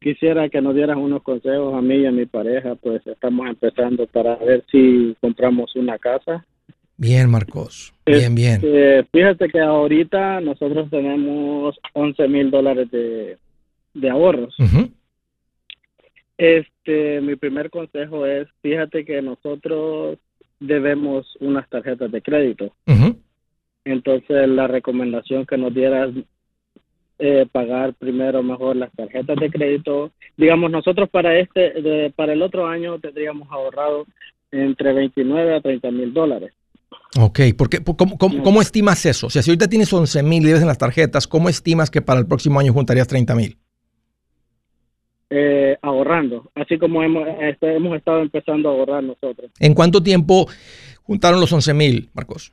quisiera 0.00 0.48
que 0.48 0.60
nos 0.60 0.74
dieran 0.74 0.98
unos 0.98 1.22
consejos 1.22 1.74
a 1.74 1.80
mí 1.80 1.96
y 1.96 2.06
a 2.06 2.12
mi 2.12 2.26
pareja, 2.26 2.74
pues 2.74 3.04
estamos 3.06 3.48
empezando 3.48 4.06
para 4.06 4.36
ver 4.36 4.64
si 4.70 5.16
compramos 5.20 5.74
una 5.74 5.98
casa. 5.98 6.44
Bien, 6.96 7.28
Marcos. 7.30 7.92
Bien, 8.06 8.34
bien. 8.34 8.60
Eh, 8.62 9.04
fíjate 9.10 9.48
que 9.48 9.60
ahorita 9.60 10.40
nosotros 10.40 10.88
tenemos 10.90 11.76
11 11.94 12.28
mil 12.28 12.50
dólares 12.50 12.90
de, 12.90 13.38
de 13.94 14.10
ahorros. 14.10 14.54
Ujú. 14.60 14.90
Este, 16.42 17.20
mi 17.20 17.36
primer 17.36 17.70
consejo 17.70 18.26
es, 18.26 18.48
fíjate 18.62 19.04
que 19.04 19.22
nosotros 19.22 20.18
debemos 20.58 21.36
unas 21.38 21.68
tarjetas 21.68 22.10
de 22.10 22.20
crédito. 22.20 22.74
Entonces, 23.84 24.48
la 24.48 24.66
recomendación 24.66 25.46
que 25.46 25.56
nos 25.56 25.72
dieras 25.72 26.10
eh, 27.20 27.46
pagar 27.52 27.94
primero 27.94 28.42
mejor 28.42 28.74
las 28.74 28.90
tarjetas 28.92 29.36
de 29.38 29.50
crédito. 29.50 30.10
Digamos, 30.36 30.68
nosotros 30.72 31.08
para 31.08 31.38
este, 31.38 31.80
de- 31.80 32.12
para 32.16 32.32
el 32.32 32.42
otro 32.42 32.66
año 32.66 32.98
tendríamos 32.98 33.48
ahorrado 33.52 34.06
entre 34.50 34.92
29 34.92 35.54
a 35.54 35.60
30 35.60 35.92
mil 35.92 36.12
dólares. 36.12 36.52
Ok, 37.20 37.38
porque, 37.56 37.80
por- 37.80 37.96
¿cómo, 37.96 38.18
cómo- 38.18 38.42
cómo 38.42 38.60
estimas 38.60 39.06
eso? 39.06 39.28
O 39.28 39.30
sea, 39.30 39.42
si 39.42 39.50
ahorita 39.50 39.68
tienes 39.68 39.92
11 39.92 40.24
mil 40.24 40.42
debes 40.42 40.62
en 40.62 40.66
las 40.66 40.78
tarjetas, 40.78 41.28
¿cómo 41.28 41.48
estimas 41.48 41.88
que 41.92 42.02
para 42.02 42.18
el 42.18 42.26
próximo 42.26 42.58
año 42.58 42.72
juntarías 42.72 43.06
30 43.06 43.36
mil? 43.36 43.56
Eh, 45.34 45.78
ahorrando, 45.80 46.50
así 46.54 46.78
como 46.78 47.02
hemos, 47.02 47.26
este, 47.40 47.74
hemos 47.74 47.96
estado 47.96 48.20
empezando 48.20 48.68
a 48.68 48.72
ahorrar 48.72 49.02
nosotros. 49.02 49.50
¿En 49.58 49.72
cuánto 49.72 50.02
tiempo 50.02 50.46
juntaron 51.02 51.40
los 51.40 51.50
11 51.52 51.72
mil, 51.74 52.10
Marcos? 52.12 52.52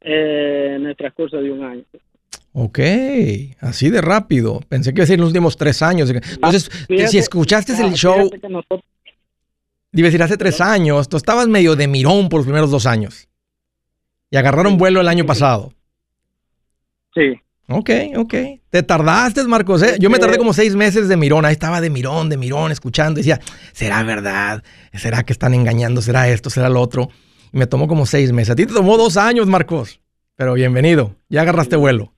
Eh, 0.00 0.74
en 0.76 0.86
el 0.86 0.96
transcurso 0.96 1.38
de 1.38 1.50
un 1.50 1.64
año. 1.64 1.82
Ok, 2.52 2.78
así 3.60 3.90
de 3.90 4.00
rápido. 4.00 4.60
Pensé 4.68 4.92
que 4.92 5.00
iba 5.00 5.04
a 5.04 5.06
ser 5.06 5.14
en 5.14 5.20
los 5.20 5.28
últimos 5.30 5.56
tres 5.56 5.82
años. 5.82 6.08
Entonces, 6.10 6.68
Fíjate- 6.86 7.08
si 7.08 7.18
escuchaste 7.18 7.72
ah, 7.72 7.86
el 7.86 7.94
show, 7.94 8.30
nosotros- 8.48 8.82
iba 9.92 10.06
a 10.06 10.10
decir 10.10 10.22
hace 10.22 10.36
tres 10.36 10.60
años, 10.60 11.08
tú 11.08 11.16
estabas 11.16 11.48
medio 11.48 11.76
de 11.76 11.88
mirón 11.88 12.28
por 12.28 12.38
los 12.40 12.46
primeros 12.46 12.70
dos 12.70 12.86
años. 12.86 13.28
Y 14.30 14.36
agarraron 14.36 14.76
vuelo 14.78 15.00
el 15.00 15.08
año 15.08 15.24
pasado. 15.26 15.72
sí, 17.14 17.40
Ok, 17.68 17.90
ok. 18.16 18.34
Te 18.70 18.82
tardaste, 18.82 19.42
Marcos. 19.44 19.82
¿eh? 19.82 19.96
Yo 19.98 20.08
me 20.08 20.18
tardé 20.18 20.38
como 20.38 20.52
seis 20.52 20.76
meses 20.76 21.08
de 21.08 21.16
mirón. 21.16 21.44
Ahí 21.44 21.52
estaba 21.52 21.80
de 21.80 21.90
mirón, 21.90 22.28
de 22.28 22.36
mirón, 22.36 22.70
escuchando. 22.70 23.18
Decía, 23.18 23.40
¿será 23.72 24.02
verdad? 24.04 24.62
¿Será 24.92 25.24
que 25.24 25.32
están 25.32 25.52
engañando? 25.52 26.00
¿Será 26.00 26.28
esto? 26.28 26.48
¿Será 26.48 26.68
lo 26.68 26.80
otro? 26.80 27.08
Y 27.52 27.58
me 27.58 27.66
tomó 27.66 27.88
como 27.88 28.06
seis 28.06 28.32
meses. 28.32 28.50
A 28.50 28.56
ti 28.56 28.66
te 28.66 28.74
tomó 28.74 28.96
dos 28.96 29.16
años, 29.16 29.48
Marcos. 29.48 30.00
Pero 30.36 30.54
bienvenido. 30.54 31.16
Ya 31.28 31.42
agarraste 31.42 31.74
vuelo. 31.74 32.12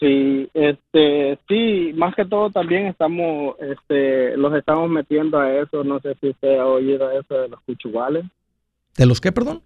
Sí, 0.00 0.50
este, 0.52 1.38
sí, 1.46 1.92
más 1.94 2.12
que 2.16 2.24
todo 2.24 2.50
también 2.50 2.86
estamos, 2.86 3.54
este, 3.60 4.36
los 4.36 4.52
estamos 4.54 4.90
metiendo 4.90 5.38
a 5.38 5.60
eso. 5.60 5.84
No 5.84 6.00
sé 6.00 6.16
si 6.20 6.30
usted 6.30 6.58
ha 6.58 6.66
oído 6.66 7.08
eso 7.12 7.34
de 7.34 7.48
los 7.48 7.60
cuchubales. 7.60 8.24
¿De 8.96 9.06
los 9.06 9.20
qué, 9.20 9.30
perdón? 9.30 9.62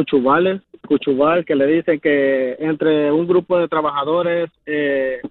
Cuchubales, 0.00 0.60
cuchubal, 0.86 1.46
que 1.46 1.54
le 1.54 1.66
dicen 1.66 2.00
que 2.00 2.52
entre 2.58 3.10
un 3.10 3.26
grupo 3.26 3.58
de 3.58 3.66
trabajadores 3.66 4.50
eh, 4.66 5.22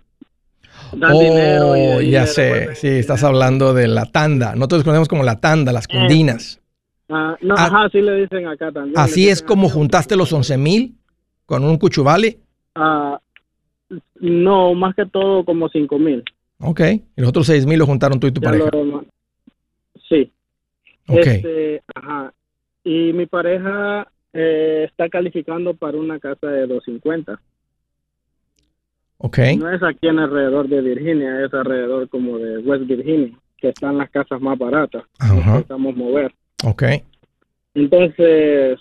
dan 0.97 1.13
dinero. 1.19 1.77
y 1.77 1.87
Oh, 1.87 2.01
ya 2.01 2.25
sé. 2.25 2.41
devuelven 2.45 2.75
Sí, 2.75 2.87
estás 2.87 3.23
hablando 3.23 3.75
de 3.75 3.87
la 3.87 4.05
tanda. 4.07 4.55
Nosotros 4.55 4.83
conocemos 4.83 5.07
como 5.07 5.21
la 5.21 5.39
tanda, 5.39 5.71
las 5.71 5.87
cundinas. 5.87 6.59
Ah, 7.09 7.37
no, 7.41 7.53
Ah, 7.55 7.65
ajá, 7.65 7.89
sí 7.91 8.01
le 8.01 8.15
dicen 8.21 8.47
acá 8.47 8.71
también. 8.71 8.97
Así 8.97 9.29
es 9.29 9.43
como 9.43 9.67
acá. 9.67 9.75
juntaste 9.75 10.15
los 10.15 10.33
11 10.33 10.57
mil 10.57 10.95
con 11.45 11.63
un 11.63 11.77
cuchuvale. 11.77 12.39
Ah, 12.73 13.19
no, 14.19 14.73
más 14.73 14.95
que 14.95 15.05
todo 15.05 15.45
como 15.45 15.69
cinco 15.69 15.99
mil. 15.99 16.23
Ok. 16.59 16.81
Y 16.81 17.03
los 17.21 17.29
otros 17.29 17.45
6 17.45 17.67
mil 17.67 17.77
lo 17.77 17.85
juntaron 17.85 18.19
tú 18.19 18.25
y 18.25 18.31
tu 18.31 18.41
Ya 18.41 18.45
pareja. 18.49 18.69
lo 18.73 19.05
Sí. 20.09 20.31
Ok. 21.07 21.17
Este, 21.19 21.83
ajá. 21.93 22.33
Y 22.83 23.13
mi 23.13 23.27
pareja 23.27 24.07
eh, 24.35 24.83
está 24.89 25.07
calificando 25.07 25.73
para 25.73 25.97
una 25.97 26.19
casa 26.19 26.47
de 26.47 26.67
250. 26.67 27.39
Ok. 29.17 29.39
No 29.57 29.71
es 29.71 29.81
aquí 29.81 30.07
en 30.07 30.19
alrededor 30.19 30.67
de 30.67 30.81
Virginia, 30.81 31.45
es 31.45 31.53
alrededor 31.53 32.09
como 32.09 32.37
de 32.37 32.57
West 32.57 32.85
Virginia, 32.85 33.31
que 33.57 33.69
están 33.69 33.97
las 33.97 34.09
casas 34.09 34.41
más 34.41 34.57
baratas. 34.57 35.03
Ajá. 35.19 35.35
Necesitamos 35.35 35.95
mover. 35.95 36.33
Ok. 36.65 36.83
Entonces, 37.75 38.77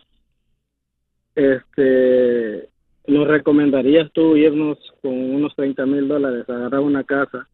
este, 1.36 2.68
¿nos 3.06 3.28
recomendarías 3.28 4.10
tú 4.12 4.36
irnos 4.36 4.76
con 5.02 5.12
unos 5.12 5.54
30 5.54 5.86
mil 5.86 6.08
dólares, 6.08 6.48
agarrar 6.48 6.80
una 6.80 7.04
casa? 7.04 7.46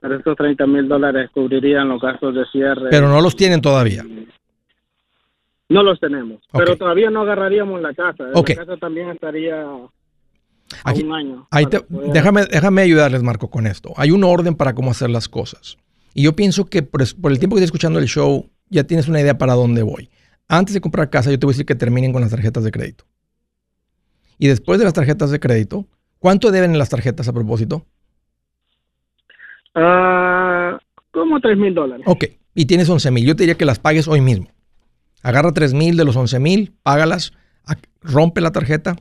Pero 0.00 0.16
esos 0.16 0.36
30 0.36 0.66
mil 0.66 0.88
dólares 0.88 1.30
cubrirían 1.32 1.88
los 1.88 2.02
gastos 2.02 2.34
de 2.34 2.44
cierre. 2.52 2.90
Pero 2.90 3.08
no 3.08 3.22
los 3.22 3.34
tienen 3.34 3.62
todavía. 3.62 4.04
No 5.68 5.82
los 5.82 5.98
tenemos, 5.98 6.40
pero 6.52 6.76
todavía 6.76 7.10
no 7.10 7.22
agarraríamos 7.22 7.80
la 7.82 7.92
casa. 7.92 8.24
La 8.24 8.42
casa 8.42 8.76
también 8.76 9.10
estaría 9.10 9.62
a 9.62 9.88
Aquí- 10.84 11.02
un 11.02 11.12
año. 11.12 11.48
Ahí 11.50 11.64
para 11.66 11.78
te- 11.80 11.84
poder- 11.86 12.12
déjame, 12.12 12.44
déjame 12.46 12.82
ayudarles, 12.82 13.22
Marco, 13.24 13.50
con 13.50 13.66
esto. 13.66 13.92
Hay 13.96 14.10
un 14.12 14.22
orden 14.22 14.54
para 14.54 14.74
cómo 14.74 14.92
hacer 14.92 15.10
las 15.10 15.28
cosas. 15.28 15.76
Y 16.14 16.22
yo 16.22 16.34
pienso 16.36 16.66
que 16.66 16.82
por, 16.82 17.02
el 17.02 17.38
tiempo 17.38 17.56
que 17.56 17.60
estás 17.60 17.64
escuchando 17.68 17.98
el 17.98 18.06
show, 18.06 18.48
ya 18.70 18.84
tienes 18.84 19.08
una 19.08 19.20
idea 19.20 19.38
para 19.38 19.54
dónde 19.54 19.82
voy. 19.82 20.08
Antes 20.48 20.74
de 20.74 20.80
comprar 20.80 21.10
casa, 21.10 21.30
yo 21.30 21.38
te 21.38 21.46
voy 21.46 21.52
a 21.52 21.54
decir 21.54 21.66
que 21.66 21.74
terminen 21.74 22.12
con 22.12 22.22
las 22.22 22.30
tarjetas 22.30 22.62
de 22.62 22.70
crédito. 22.70 23.04
Y 24.38 24.46
después 24.46 24.78
de 24.78 24.84
las 24.84 24.94
tarjetas 24.94 25.30
de 25.32 25.40
crédito, 25.40 25.86
¿cuánto 26.20 26.52
deben 26.52 26.70
en 26.72 26.78
las 26.78 26.88
tarjetas 26.90 27.26
a 27.26 27.32
propósito? 27.32 27.84
Ah, 29.74 30.78
como 31.10 31.40
3 31.40 31.56
mil 31.58 31.74
dólares. 31.74 32.06
Ok, 32.08 32.24
y 32.54 32.66
tienes 32.66 32.88
11 32.88 33.10
mil. 33.10 33.26
Yo 33.26 33.34
te 33.36 33.42
diría 33.42 33.56
que 33.56 33.64
las 33.64 33.78
pagues 33.78 34.06
hoy 34.08 34.20
mismo. 34.20 34.48
Agarra 35.26 35.50
3 35.50 35.74
mil 35.74 35.96
de 35.96 36.04
los 36.04 36.14
11 36.14 36.38
mil, 36.38 36.72
págalas, 36.84 37.32
rompe 38.00 38.40
la 38.40 38.52
tarjeta. 38.52 38.94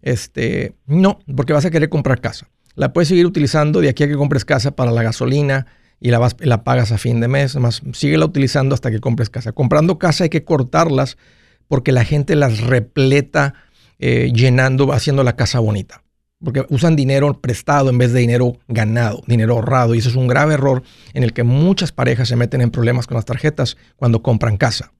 Este, 0.00 0.76
no, 0.86 1.18
porque 1.36 1.52
vas 1.52 1.64
a 1.64 1.72
querer 1.72 1.88
comprar 1.88 2.20
casa. 2.20 2.48
La 2.76 2.92
puedes 2.92 3.08
seguir 3.08 3.26
utilizando 3.26 3.80
de 3.80 3.88
aquí 3.88 4.04
a 4.04 4.06
que 4.06 4.14
compres 4.14 4.44
casa 4.44 4.76
para 4.76 4.92
la 4.92 5.02
gasolina 5.02 5.66
y 5.98 6.12
la, 6.12 6.20
vas, 6.20 6.36
la 6.38 6.62
pagas 6.62 6.92
a 6.92 6.98
fin 6.98 7.18
de 7.18 7.26
mes. 7.26 7.56
Más, 7.56 7.82
síguela 7.94 8.24
utilizando 8.24 8.76
hasta 8.76 8.92
que 8.92 9.00
compres 9.00 9.28
casa. 9.28 9.50
Comprando 9.50 9.98
casa 9.98 10.22
hay 10.22 10.30
que 10.30 10.44
cortarlas 10.44 11.18
porque 11.66 11.90
la 11.90 12.04
gente 12.04 12.36
las 12.36 12.60
repleta 12.60 13.54
eh, 13.98 14.30
llenando, 14.32 14.92
haciendo 14.92 15.24
la 15.24 15.34
casa 15.34 15.58
bonita. 15.58 16.04
Porque 16.44 16.64
usan 16.68 16.94
dinero 16.94 17.40
prestado 17.40 17.90
en 17.90 17.98
vez 17.98 18.12
de 18.12 18.20
dinero 18.20 18.56
ganado, 18.68 19.24
dinero 19.26 19.54
ahorrado. 19.54 19.96
Y 19.96 19.98
eso 19.98 20.10
es 20.10 20.14
un 20.14 20.28
grave 20.28 20.54
error 20.54 20.84
en 21.12 21.24
el 21.24 21.32
que 21.32 21.42
muchas 21.42 21.90
parejas 21.90 22.28
se 22.28 22.36
meten 22.36 22.60
en 22.60 22.70
problemas 22.70 23.08
con 23.08 23.16
las 23.16 23.24
tarjetas 23.24 23.76
cuando 23.96 24.22
compran 24.22 24.56
casa. 24.56 24.92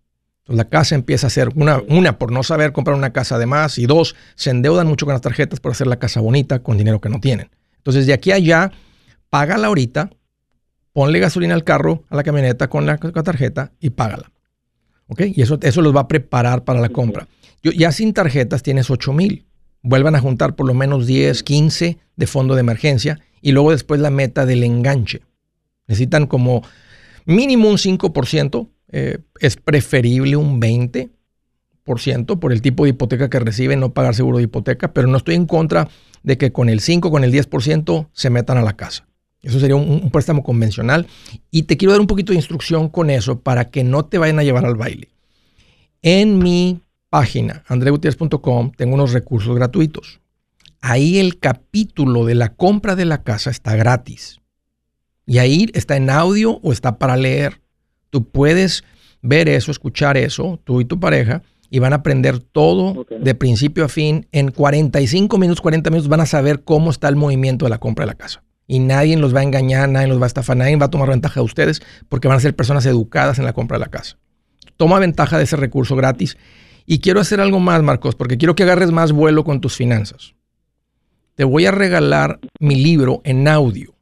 Entonces, 0.43 0.57
la 0.57 0.69
casa 0.69 0.95
empieza 0.95 1.29
a 1.29 1.31
ser 1.31 1.51
una, 1.55 1.81
una, 1.89 2.19
por 2.19 2.33
no 2.33 2.43
saber 2.43 2.73
comprar 2.73 2.97
una 2.97 3.13
casa 3.13 3.39
de 3.39 3.47
más, 3.47 3.79
y 3.79 3.87
dos, 3.87 4.17
se 4.35 4.51
endeudan 4.51 4.89
mucho 4.89 5.07
con 5.07 5.15
las 5.15 5.23
tarjetas 5.23 5.61
por 5.61 5.73
hacer 5.73 5.87
la 5.87 5.99
casa 5.99 6.21
bonita 6.21 6.63
con 6.63 6.77
dinero 6.77 7.01
que 7.01 7.09
no 7.09 7.21
tienen. 7.21 7.51
Entonces, 7.77 8.07
de 8.07 8.13
aquí 8.13 8.33
a 8.33 8.37
allá, 8.37 8.73
págala 9.31 9.69
ahorita, 9.69 10.11
ponle 10.93 11.21
gasolina 11.21 11.55
al 11.55 11.65
carro, 11.65 12.05
a 12.09 12.17
la 12.17 12.25
camioneta 12.25 12.69
con 12.69 12.87
la, 12.87 12.99
con 12.99 13.13
la 13.15 13.23
tarjeta 13.23 13.73
y 13.81 13.91
págala. 13.91 14.33
¿Ok? 15.07 15.23
Y 15.35 15.43
eso, 15.43 15.59
eso 15.63 15.83
los 15.83 15.95
va 15.95 16.03
a 16.03 16.09
preparar 16.09 16.65
para 16.65 16.81
la 16.81 16.89
compra. 16.89 17.29
Yo, 17.63 17.71
ya 17.71 17.93
sin 17.93 18.13
tarjetas 18.13 18.63
tienes 18.63 18.91
8 18.91 19.13
mil. 19.13 19.47
Vuelvan 19.83 20.15
a 20.15 20.21
juntar 20.21 20.55
por 20.55 20.67
lo 20.67 20.75
menos 20.75 21.07
10, 21.07 21.43
15 21.43 21.99
de 22.17 22.27
fondo 22.27 22.55
de 22.55 22.61
emergencia 22.61 23.21
y 23.41 23.53
luego 23.53 23.73
después 23.73 24.01
la 24.01 24.11
meta 24.11 24.47
del 24.47 24.63
enganche. 24.63 25.23
Necesitan 25.87 26.27
como 26.27 26.63
mínimo 27.25 27.69
un 27.69 27.77
5%, 27.77 28.69
eh, 28.93 29.19
es 29.41 29.57
preferible 29.57 30.37
un 30.37 30.61
20% 30.61 32.39
por 32.39 32.53
el 32.53 32.63
tipo 32.63 32.85
de 32.85 32.91
hipoteca 32.91 33.29
que 33.29 33.41
reciben, 33.41 33.81
no 33.81 33.93
pagar 33.93 34.15
seguro 34.15 34.39
de 34.39 34.45
hipoteca, 34.45 34.93
pero 34.93 35.09
no 35.09 35.17
estoy 35.17 35.35
en 35.35 35.47
contra 35.47 35.89
de 36.23 36.39
que 36.39 36.53
con 36.53 36.69
el 36.69 36.81
5, 36.81 37.11
con 37.11 37.25
el 37.25 37.33
10% 37.33 38.09
se 38.13 38.31
metan 38.31 38.59
a 38.59 38.63
la 38.63 38.77
casa. 38.77 39.09
Eso 39.43 39.59
sería 39.59 39.75
un, 39.75 40.11
préstamo 40.11 40.45
convencional. 40.45 41.07
Y 41.51 41.65
te 41.65 41.77
quiero 41.77 41.93
dar 41.93 42.01
un 42.01 42.07
poquito 42.07 42.33
de 42.33 42.39
instrucción 42.39 42.89
con 42.89 43.11
eso 43.11 43.41
para 43.41 43.71
que 43.71 43.83
no 43.83 44.05
te 44.05 44.19
vayan 44.19 44.39
a 44.39 44.45
llevar 44.45 44.65
al 44.65 44.77
baile. 44.77 45.09
En 46.01 46.39
mi 46.39 46.81
página, 47.11 47.65
andregutierrez.com, 47.67 48.73
tengo 48.77 48.95
unos 48.95 49.13
recursos 49.13 49.55
gratuitos. 49.57 50.21
Ahí 50.81 51.19
el 51.19 51.39
capítulo 51.39 52.25
de 52.25 52.35
la 52.35 52.55
compra 52.55 52.95
de 52.95 53.05
la 53.05 53.23
casa 53.23 53.51
está 53.51 53.75
gratis. 53.75 54.41
Y 55.27 55.39
ahí 55.39 55.71
está 55.75 55.97
en 55.97 56.11
audio 56.11 56.61
o 56.63 56.73
está 56.73 56.99
para 56.99 57.17
leer. 57.17 57.62
Tú 58.13 58.29
puedes 58.29 58.85
ver 59.23 59.49
eso, 59.49 59.71
escuchar 59.71 60.19
eso, 60.19 60.61
tú 60.65 60.83
y 60.83 60.85
tu 60.85 61.01
pareja, 61.01 61.43
y 61.71 61.79
van 61.79 61.95
a 61.95 61.97
aprender 61.97 62.41
todo 62.41 63.07
de 63.09 63.35
principio 63.35 63.87
a 63.87 63.89
fin. 63.89 64.27
En 64.33 64.51
45 64.51 65.39
minutos, 65.39 65.63
40 65.63 65.89
minutos 65.89 66.11
van 66.11 66.21
a 66.21 66.27
saber 66.27 66.63
cómo 66.63 66.91
está 66.91 67.09
el 67.09 67.17
movimiento 67.17 67.65
de 67.65 67.71
la 67.71 67.79
compra 67.79 68.05
de 68.05 68.09
la 68.09 68.19
casa. 68.19 68.43
Y 68.67 68.81
nadie 68.81 69.17
los 69.17 69.35
va 69.35 69.41
a 69.41 69.45
engañar, 69.45 69.89
nadie 69.89 70.09
los 70.09 70.21
va 70.21 70.25
a 70.25 70.27
estafar, 70.27 70.59
nadie 70.59 70.77
va 70.77 70.87
a 70.87 70.91
tomar 70.91 71.09
ventaja 71.09 71.41
de 71.41 71.45
ustedes 71.47 71.81
porque 72.11 72.29
van 72.29 72.37
a 72.37 72.41
ser 72.41 72.55
personas 72.55 72.85
educadas 72.85 73.39
en 73.39 73.47
la 73.47 73.55
compra 73.55 73.79
de 73.79 73.85
la 73.87 73.91
casa. 73.91 74.19
Toma 74.77 74.99
ventaja 74.99 75.39
de 75.39 75.45
ese 75.45 75.57
recurso 75.57 75.97
gratis. 75.97 76.37
Y 76.85 76.99
quiero 76.99 77.19
hacer 77.19 77.41
algo 77.41 77.61
más, 77.61 77.83
Marcos, 77.83 78.15
porque 78.15 78.37
quiero 78.37 78.55
que 78.55 78.65
agarres 78.65 78.91
más 78.91 79.13
vuelo 79.13 79.43
con 79.43 79.63
tus 79.63 79.75
finanzas. 79.75 80.35
te 81.35 81.45
voy 81.45 81.65
a 81.65 81.71
regalar 81.71 82.39
mi 82.61 82.75
libro 82.75 83.23
en 83.25 83.49
audio. 83.49 83.95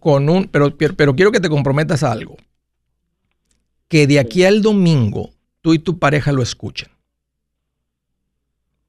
Con 0.00 0.28
un, 0.28 0.44
pero, 0.44 0.76
pero 0.76 1.16
quiero 1.16 1.32
que 1.32 1.40
te 1.40 1.48
comprometas 1.48 2.04
a 2.04 2.12
algo. 2.12 2.36
Que 3.88 4.06
de 4.06 4.18
aquí 4.18 4.44
al 4.44 4.62
domingo 4.62 5.30
tú 5.60 5.74
y 5.74 5.78
tu 5.78 5.98
pareja 5.98 6.32
lo 6.32 6.42
escuchen. 6.42 6.88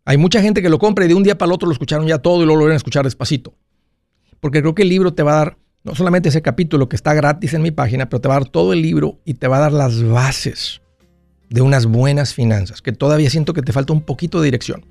Hay 0.06 0.18
mucha 0.18 0.42
gente 0.42 0.62
que 0.62 0.70
lo 0.70 0.80
compra 0.80 1.06
y 1.06 1.08
de 1.08 1.14
un 1.14 1.24
día 1.24 1.38
para 1.38 1.50
el 1.50 1.54
otro 1.54 1.68
lo 1.68 1.74
escucharon 1.74 2.08
ya 2.08 2.18
todo 2.18 2.44
y 2.44 2.46
lo 2.46 2.54
volvieron 2.54 2.74
a 2.74 2.78
escuchar 2.78 3.04
despacito. 3.06 3.54
Porque 4.40 4.62
creo 4.62 4.76
que 4.76 4.84
el 4.84 4.90
libro 4.90 5.14
te 5.14 5.24
va 5.24 5.34
a 5.34 5.46
dar 5.46 5.58
no 5.84 5.96
solamente 5.96 6.30
ese 6.30 6.42
capítulo 6.42 6.90
que 6.90 6.96
está 6.96 7.14
gratis 7.14 7.54
en 7.54 7.62
mi 7.62 7.72
página, 7.72 8.10
pero 8.10 8.22
te 8.22 8.28
va 8.28 8.36
a 8.36 8.40
dar 8.40 8.50
todo 8.50 8.74
el 8.74 8.82
libro 8.82 9.18
y 9.26 9.36
te 9.36 9.48
va 9.48 9.58
a 9.58 9.62
dar 9.62 9.72
las 9.72 10.04
bases 10.04 10.82
de 11.50 11.62
unas 11.62 11.86
buenas 11.86 12.34
finanzas, 12.34 12.82
que 12.82 12.92
todavía 12.92 13.30
siento 13.30 13.54
que 13.54 13.62
te 13.62 13.74
falta 13.74 13.94
un 13.94 14.02
poquito 14.02 14.40
de 14.40 14.46
dirección. 14.46 14.84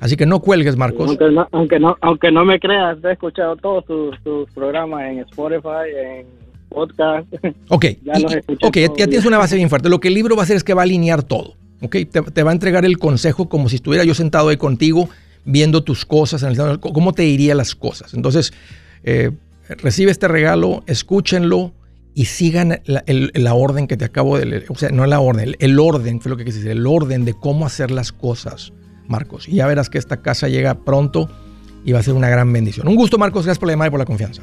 Así 0.00 0.16
que 0.16 0.26
no 0.26 0.40
cuelgues, 0.40 0.76
Marcos. 0.76 1.08
Aunque 1.08 1.30
no, 1.30 1.48
aunque 1.50 1.80
no, 1.80 1.96
aunque 2.00 2.30
no 2.30 2.44
me 2.44 2.60
creas, 2.60 2.98
he 3.04 3.12
escuchado 3.12 3.56
todos 3.56 3.84
tus, 3.84 4.22
tus 4.22 4.50
programas 4.52 5.10
en 5.10 5.18
Spotify, 5.20 5.90
en 5.96 6.26
podcast. 6.68 7.26
Ok, 7.68 7.84
Ya 8.04 8.18
y- 8.18 8.22
los 8.22 8.32
y- 8.32 8.36
escuché 8.38 8.66
ok, 8.66 8.76
ya, 8.76 8.86
ya 8.98 9.06
tienes 9.06 9.24
una 9.26 9.38
base 9.38 9.56
bien 9.56 9.68
fuerte. 9.68 9.88
Lo 9.88 10.00
que 10.00 10.08
el 10.08 10.14
libro 10.14 10.36
va 10.36 10.42
a 10.42 10.44
hacer 10.44 10.56
es 10.56 10.64
que 10.64 10.74
va 10.74 10.82
a 10.82 10.84
alinear 10.84 11.22
todo. 11.22 11.54
Ok, 11.80 11.96
te, 12.10 12.22
te 12.22 12.42
va 12.42 12.50
a 12.50 12.54
entregar 12.54 12.84
el 12.84 12.98
consejo 12.98 13.48
como 13.48 13.68
si 13.68 13.76
estuviera 13.76 14.04
yo 14.04 14.14
sentado 14.14 14.48
ahí 14.48 14.56
contigo, 14.56 15.08
viendo 15.44 15.82
tus 15.84 16.04
cosas, 16.04 16.42
analizando 16.42 16.80
cómo 16.80 17.12
te 17.12 17.22
diría 17.22 17.54
las 17.54 17.74
cosas. 17.74 18.14
Entonces, 18.14 18.52
eh, 19.04 19.30
recibe 19.68 20.10
este 20.10 20.26
regalo, 20.28 20.82
escúchenlo 20.86 21.72
y 22.14 22.24
sigan 22.24 22.80
la, 22.84 23.04
el- 23.06 23.30
la 23.34 23.54
orden 23.54 23.86
que 23.86 23.96
te 23.96 24.04
acabo 24.04 24.38
de 24.38 24.46
leer. 24.46 24.64
O 24.70 24.74
sea, 24.74 24.90
no 24.90 25.06
la 25.06 25.20
orden, 25.20 25.48
el, 25.50 25.56
el 25.60 25.78
orden, 25.78 26.20
fue 26.20 26.30
lo 26.30 26.36
que 26.36 26.44
quise 26.44 26.58
decir, 26.58 26.72
el 26.72 26.86
orden 26.86 27.24
de 27.24 27.34
cómo 27.34 27.64
hacer 27.64 27.92
las 27.92 28.10
cosas, 28.10 28.72
Marcos. 29.06 29.48
Y 29.48 29.52
ya 29.56 29.66
verás 29.68 29.88
que 29.88 29.98
esta 29.98 30.16
casa 30.16 30.48
llega 30.48 30.74
pronto 30.84 31.30
y 31.84 31.92
va 31.92 32.00
a 32.00 32.02
ser 32.02 32.14
una 32.14 32.28
gran 32.28 32.52
bendición. 32.52 32.88
Un 32.88 32.96
gusto, 32.96 33.18
Marcos. 33.18 33.44
Gracias 33.44 33.60
por 33.60 33.68
la 33.68 33.74
llamada 33.74 33.86
y 33.88 33.90
por 33.92 34.00
la 34.00 34.04
confianza. 34.06 34.42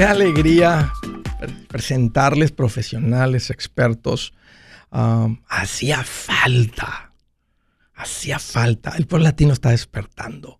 ¡Qué 0.00 0.06
alegría! 0.06 0.94
pre- 1.38 1.52
Presentarles 1.68 2.52
profesionales, 2.52 3.50
expertos. 3.50 4.32
Um, 4.90 5.42
hacía 5.46 6.02
falta. 6.04 7.12
Hacía 7.92 8.38
falta. 8.38 8.94
El 8.96 9.06
pueblo 9.06 9.24
latino 9.24 9.52
está 9.52 9.68
despertando. 9.68 10.58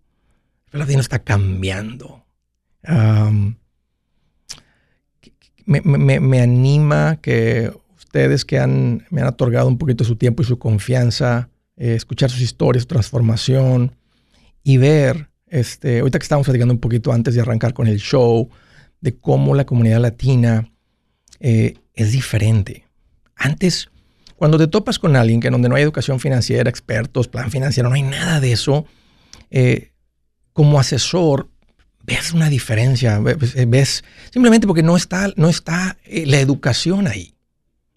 El 0.65 0.69
pueblo 0.69 0.85
latino 0.85 1.01
está 1.01 1.23
cambiando. 1.23 2.23
Me, 5.65 6.39
anima 6.39 7.17
que 7.19 7.73
ustedes 7.97 8.45
que 8.45 8.59
me 9.09 9.21
han 9.21 9.27
otorgado 9.27 9.67
un 9.67 9.79
poquito 9.79 10.03
su 10.03 10.17
tiempo 10.17 10.43
y 10.43 10.45
su 10.45 10.59
confianza, 10.59 11.49
eh, 11.77 11.95
escuchar 11.95 12.29
sus 12.29 12.41
historias, 12.41 12.83
su 12.83 12.89
transformación 12.89 13.95
y 14.63 14.77
ver, 14.77 15.31
este, 15.47 16.01
ahorita 16.01 16.19
que 16.19 16.23
estábamos 16.25 16.45
platicando 16.45 16.75
un 16.75 16.79
poquito 16.79 17.11
antes 17.11 17.33
de 17.33 17.41
arrancar 17.41 17.73
con 17.73 17.87
el 17.87 17.97
show, 17.97 18.47
de 19.01 19.17
cómo 19.17 19.55
la 19.55 19.65
comunidad 19.65 19.99
latina 19.99 20.71
eh, 21.39 21.75
es 21.93 22.11
diferente. 22.11 22.85
Antes, 23.35 23.89
cuando 24.35 24.57
te 24.57 24.67
topas 24.67 24.99
con 24.99 25.15
alguien 25.15 25.39
que 25.39 25.49
donde 25.49 25.69
no 25.69 25.75
hay 25.75 25.83
educación 25.83 26.19
financiera, 26.19 26.69
expertos, 26.69 27.27
plan 27.27 27.51
financiero, 27.51 27.89
no 27.89 27.95
hay 27.95 28.03
nada 28.03 28.39
de 28.39 28.51
eso, 28.51 28.85
eh, 29.49 29.91
como 30.53 30.79
asesor 30.79 31.49
ves 32.03 32.33
una 32.33 32.49
diferencia, 32.49 33.19
ves, 33.19 33.55
ves- 33.67 34.03
simplemente 34.31 34.67
porque 34.67 34.83
no 34.83 34.97
está, 34.97 35.31
no 35.35 35.49
está 35.49 35.97
eh, 36.05 36.25
la 36.25 36.39
educación 36.39 37.07
ahí. 37.07 37.35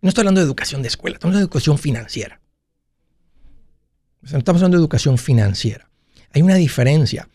No 0.03 0.09
estoy 0.11 0.23
hablando 0.23 0.41
de 0.41 0.47
educación 0.47 0.83
de 0.83 0.89
escuela, 0.89 1.17
estamos 1.17 1.33
hablando 1.35 1.47
de 1.47 1.51
educación 1.51 1.79
financiera. 1.79 2.41
Estamos 4.23 4.61
hablando 4.61 4.77
de 4.79 4.83
educación 4.83 5.19
financiera. 5.19 5.91
Hay 6.33 6.43
una 6.43 6.55
diferencia. 6.55 7.29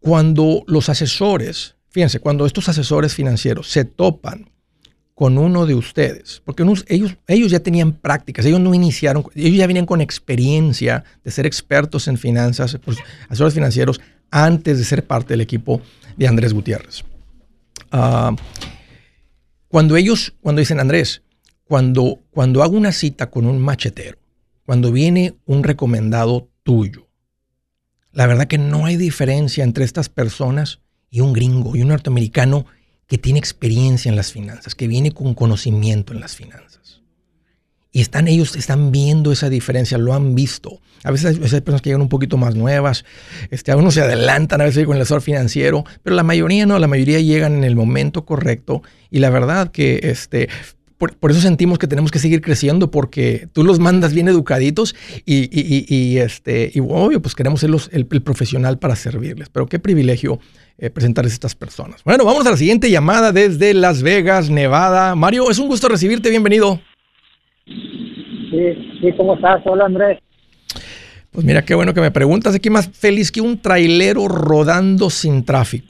Cuando 0.00 0.62
los 0.66 0.88
asesores, 0.88 1.76
fíjense, 1.90 2.20
cuando 2.20 2.46
estos 2.46 2.68
asesores 2.68 3.14
financieros 3.14 3.68
se 3.70 3.84
topan 3.84 4.50
con 5.14 5.36
uno 5.36 5.66
de 5.66 5.74
ustedes, 5.74 6.42
porque 6.44 6.62
ellos, 6.86 7.16
ellos 7.26 7.50
ya 7.50 7.58
tenían 7.58 7.92
prácticas, 7.92 8.46
ellos 8.46 8.60
no 8.60 8.72
iniciaron, 8.72 9.24
ellos 9.34 9.58
ya 9.58 9.66
venían 9.66 9.84
con 9.84 10.00
experiencia 10.00 11.02
de 11.24 11.30
ser 11.32 11.44
expertos 11.44 12.06
en 12.06 12.16
finanzas, 12.16 12.78
pues, 12.84 12.98
asesores 13.28 13.52
financieros, 13.52 14.00
antes 14.30 14.78
de 14.78 14.84
ser 14.84 15.04
parte 15.04 15.32
del 15.32 15.40
equipo 15.40 15.80
de 16.16 16.28
Andrés 16.28 16.54
Gutiérrez. 16.54 17.04
Ah, 17.90 18.36
cuando 19.66 19.96
ellos, 19.96 20.34
cuando 20.40 20.60
dicen 20.60 20.78
Andrés, 20.78 21.22
cuando, 21.64 22.20
cuando 22.30 22.62
hago 22.62 22.76
una 22.76 22.92
cita 22.92 23.28
con 23.28 23.46
un 23.46 23.60
machetero, 23.60 24.18
cuando 24.64 24.92
viene 24.92 25.34
un 25.46 25.64
recomendado 25.64 26.48
tuyo, 26.62 27.08
la 28.12 28.26
verdad 28.26 28.46
que 28.46 28.58
no 28.58 28.86
hay 28.86 28.96
diferencia 28.96 29.64
entre 29.64 29.84
estas 29.84 30.08
personas 30.08 30.80
y 31.10 31.20
un 31.20 31.32
gringo 31.32 31.76
y 31.76 31.82
un 31.82 31.88
norteamericano 31.88 32.66
que 33.06 33.18
tiene 33.18 33.38
experiencia 33.38 34.10
en 34.10 34.16
las 34.16 34.32
finanzas, 34.32 34.74
que 34.74 34.86
viene 34.86 35.12
con 35.12 35.34
conocimiento 35.34 36.12
en 36.12 36.20
las 36.20 36.36
finanzas. 36.36 37.00
Y 37.90 38.02
están 38.02 38.28
ellos, 38.28 38.54
están 38.54 38.92
viendo 38.92 39.32
esa 39.32 39.48
diferencia, 39.48 39.96
lo 39.96 40.12
han 40.12 40.34
visto. 40.34 40.80
A 41.04 41.10
veces 41.10 41.36
a 41.36 41.38
veces 41.38 41.54
hay 41.54 41.60
personas 41.62 41.80
que 41.80 41.88
llegan 41.88 42.02
un 42.02 42.10
poquito 42.10 42.36
más 42.36 42.54
nuevas, 42.54 43.04
este, 43.50 43.70
algunos 43.70 43.94
se 43.94 44.02
adelantan 44.02 44.60
a 44.60 44.64
veces 44.64 44.84
con 44.84 44.96
el 44.96 45.02
asesor 45.02 45.22
financiero, 45.22 45.84
pero 46.02 46.14
la 46.14 46.22
mayoría 46.22 46.66
no, 46.66 46.78
la 46.78 46.86
mayoría 46.86 47.20
llegan 47.20 47.54
en 47.54 47.64
el 47.64 47.76
momento 47.76 48.26
correcto. 48.26 48.82
Y 49.10 49.20
la 49.20 49.30
verdad 49.30 49.70
que 49.70 50.00
este, 50.02 50.48
por, 50.98 51.16
por 51.16 51.30
eso 51.30 51.40
sentimos 51.40 51.78
que 51.78 51.86
tenemos 51.86 52.10
que 52.10 52.18
seguir 52.18 52.40
creciendo, 52.42 52.90
porque 52.90 53.48
tú 53.52 53.62
los 53.64 53.78
mandas 53.78 54.12
bien 54.12 54.28
educaditos 54.28 54.94
y, 55.24 55.44
y- 55.44 55.86
y- 55.88 55.94
y, 55.94 56.18
este, 56.18 56.70
y 56.74 56.80
obvio, 56.80 57.22
pues 57.22 57.34
queremos 57.34 57.60
ser 57.60 57.70
los- 57.70 57.88
el, 57.92 58.06
el 58.10 58.22
profesional 58.22 58.78
para 58.78 58.96
servirles. 58.96 59.48
Pero 59.48 59.66
qué 59.66 59.78
privilegio 59.78 60.40
eh, 60.76 60.90
presentarles 60.90 61.32
a 61.32 61.34
estas 61.34 61.54
personas. 61.54 62.02
Bueno, 62.04 62.24
vamos 62.24 62.46
a 62.46 62.50
la 62.50 62.56
siguiente 62.56 62.90
llamada 62.90 63.32
desde 63.32 63.74
Las 63.74 64.02
Vegas, 64.02 64.50
Nevada. 64.50 65.14
Mario, 65.14 65.50
es 65.50 65.58
un 65.58 65.68
gusto 65.68 65.88
recibirte, 65.88 66.30
bienvenido. 66.30 66.80
Sí, 67.64 68.98
sí, 69.00 69.12
¿cómo 69.16 69.34
estás? 69.34 69.60
Hola, 69.66 69.84
Andrés. 69.86 70.18
Pues 71.30 71.44
mira, 71.44 71.64
qué 71.64 71.74
bueno 71.74 71.94
que 71.94 72.00
me 72.00 72.10
preguntas. 72.10 72.54
Aquí 72.54 72.70
más 72.70 72.88
feliz 72.88 73.30
que 73.30 73.40
un 73.40 73.60
trailero 73.60 74.26
rodando 74.26 75.10
sin 75.10 75.44
tráfico. 75.44 75.86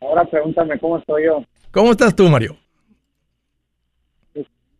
Ahora 0.00 0.24
pregúntame 0.24 0.78
cómo 0.78 0.98
estoy 0.98 1.24
yo. 1.26 1.44
¿Cómo 1.70 1.90
estás 1.90 2.14
tú, 2.14 2.28
Mario? 2.28 2.56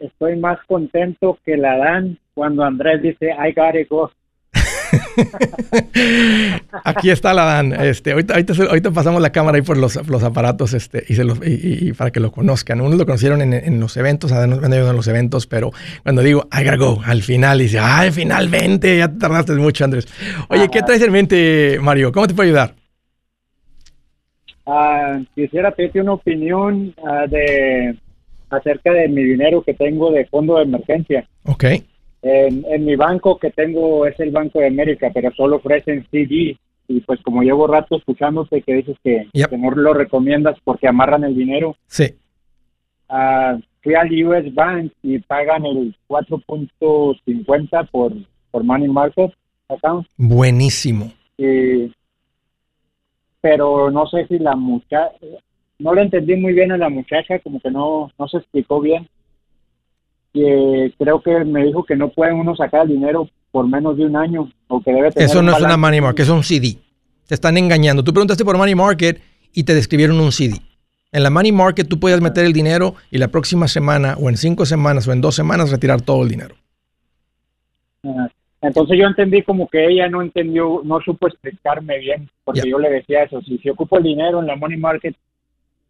Estoy 0.02 0.36
más 0.36 0.58
contento 0.66 1.38
que 1.44 1.56
la 1.56 1.76
dan 1.76 2.18
cuando 2.34 2.64
Andrés 2.64 3.02
dice, 3.02 3.30
I 3.30 3.52
got 3.54 3.76
it, 3.76 3.88
go. 3.88 4.10
Aquí 6.84 7.10
está 7.10 7.32
la 7.32 7.44
Dan. 7.44 7.72
Este, 7.72 8.12
ahorita, 8.12 8.34
ahorita, 8.34 8.90
pasamos 8.90 9.22
la 9.22 9.30
cámara 9.30 9.56
ahí 9.56 9.62
por 9.62 9.76
los, 9.76 10.08
los 10.08 10.22
aparatos 10.24 10.74
este, 10.74 11.04
y, 11.08 11.14
se 11.14 11.24
los, 11.24 11.38
y, 11.44 11.92
para 11.92 12.10
que 12.10 12.20
lo 12.20 12.32
conozcan. 12.32 12.80
Unos 12.80 12.98
lo 12.98 13.06
conocieron 13.06 13.42
en, 13.42 13.52
en 13.52 13.78
los 13.80 13.96
eventos, 13.96 14.32
a 14.32 14.46
nos 14.46 14.60
me 14.60 14.66
han 14.66 14.72
ayudado 14.72 14.90
en 14.90 14.96
los 14.96 15.08
eventos, 15.08 15.46
pero 15.46 15.70
cuando 16.02 16.22
digo 16.22 16.48
I 16.52 16.64
gotta 16.64 16.76
go, 16.76 17.00
al 17.04 17.22
final 17.22 17.58
dice, 17.58 17.78
ay, 17.78 18.10
finalmente, 18.10 18.98
ya 18.98 19.08
te 19.08 19.18
tardaste 19.18 19.52
mucho, 19.54 19.84
Andrés. 19.84 20.06
Oye, 20.48 20.68
¿qué 20.68 20.82
traes 20.82 21.02
en 21.02 21.12
mente, 21.12 21.78
Mario? 21.80 22.10
¿Cómo 22.12 22.26
te 22.26 22.34
puedo 22.34 22.48
ayudar? 22.48 22.74
Ah, 24.66 25.20
quisiera 25.34 25.70
pedirte 25.70 26.00
una 26.00 26.12
opinión 26.14 26.94
ah, 27.04 27.26
de 27.28 27.96
acerca 28.56 28.92
de 28.92 29.08
mi 29.08 29.22
dinero 29.24 29.62
que 29.62 29.74
tengo 29.74 30.10
de 30.10 30.26
fondo 30.26 30.56
de 30.56 30.64
emergencia. 30.64 31.26
Ok. 31.46 31.64
En, 32.22 32.64
en 32.68 32.84
mi 32.84 32.94
banco 32.96 33.38
que 33.38 33.50
tengo 33.50 34.06
es 34.06 34.18
el 34.20 34.30
Banco 34.30 34.60
de 34.60 34.68
América, 34.68 35.10
pero 35.12 35.32
solo 35.32 35.56
ofrecen 35.56 36.06
CD. 36.10 36.56
Y 36.88 37.00
pues 37.00 37.20
como 37.22 37.42
llevo 37.42 37.66
rato 37.66 37.96
escuchándote 37.96 38.62
que 38.62 38.74
dices 38.74 38.96
que, 39.02 39.26
Yep. 39.32 39.50
que 39.50 39.58
no 39.58 39.70
lo 39.70 39.94
recomiendas 39.94 40.56
porque 40.62 40.86
amarran 40.88 41.24
el 41.24 41.34
dinero, 41.34 41.76
Sí. 41.86 42.14
ah, 43.08 43.56
fui 43.82 43.94
al 43.94 44.10
US 44.24 44.52
Bank 44.54 44.92
y 45.02 45.18
pagan 45.20 45.64
el 45.66 45.94
4.50 46.06 47.88
por, 47.90 48.12
por 48.50 48.62
Money 48.64 48.88
Market 48.88 49.32
account. 49.68 50.06
Buenísimo. 50.16 51.10
y- 51.38 51.90
pero 53.40 53.90
no 53.90 54.06
sé 54.06 54.26
si 54.28 54.38
la 54.38 54.54
muchacha, 54.54 55.10
no 55.78 55.94
le 55.94 56.02
entendí 56.02 56.36
muy 56.36 56.52
bien 56.52 56.72
a 56.72 56.78
la 56.78 56.88
muchacha, 56.88 57.38
como 57.40 57.60
que 57.60 57.70
no, 57.70 58.10
no 58.18 58.28
se 58.28 58.38
explicó 58.38 58.80
bien. 58.80 59.08
Y 60.32 60.44
eh, 60.44 60.94
creo 60.98 61.20
que 61.20 61.44
me 61.44 61.64
dijo 61.64 61.84
que 61.84 61.96
no 61.96 62.08
pueden 62.10 62.36
uno 62.36 62.56
sacar 62.56 62.82
el 62.82 62.88
dinero 62.88 63.28
por 63.50 63.68
menos 63.68 63.96
de 63.96 64.06
un 64.06 64.16
año, 64.16 64.50
o 64.68 64.80
que 64.80 64.92
debe 64.92 65.10
tener 65.10 65.28
Eso 65.28 65.40
un 65.40 65.46
no 65.46 65.56
es 65.56 65.62
una 65.62 65.76
money 65.76 66.00
market, 66.00 66.24
es 66.24 66.30
un 66.30 66.42
CD. 66.42 66.78
Te 67.26 67.34
están 67.34 67.58
engañando. 67.58 68.02
Tú 68.02 68.12
preguntaste 68.12 68.44
por 68.44 68.56
money 68.56 68.74
market 68.74 69.20
y 69.52 69.64
te 69.64 69.74
describieron 69.74 70.18
un 70.20 70.32
CD. 70.32 70.56
En 71.12 71.22
la 71.22 71.30
money 71.30 71.52
market 71.52 71.86
tú 71.86 72.00
puedes 72.00 72.20
meter 72.22 72.46
el 72.46 72.54
dinero 72.54 72.94
y 73.10 73.18
la 73.18 73.28
próxima 73.28 73.68
semana 73.68 74.16
o 74.18 74.30
en 74.30 74.38
cinco 74.38 74.64
semanas 74.64 75.06
o 75.06 75.12
en 75.12 75.20
dos 75.20 75.34
semanas 75.34 75.70
retirar 75.70 76.00
todo 76.00 76.22
el 76.22 76.30
dinero. 76.30 76.54
Ajá. 78.02 78.30
Entonces 78.62 78.96
yo 78.96 79.06
entendí 79.06 79.42
como 79.42 79.68
que 79.68 79.84
ella 79.84 80.08
no 80.08 80.22
entendió, 80.22 80.82
no 80.84 81.00
supo 81.00 81.26
explicarme 81.26 81.98
bien, 81.98 82.30
porque 82.44 82.70
yo 82.70 82.78
le 82.78 82.90
decía 82.90 83.24
eso, 83.24 83.42
si, 83.42 83.58
si 83.58 83.68
ocupo 83.68 83.98
el 83.98 84.04
dinero 84.04 84.40
en 84.40 84.46
la 84.46 84.54
money 84.54 84.78
market, 84.78 85.16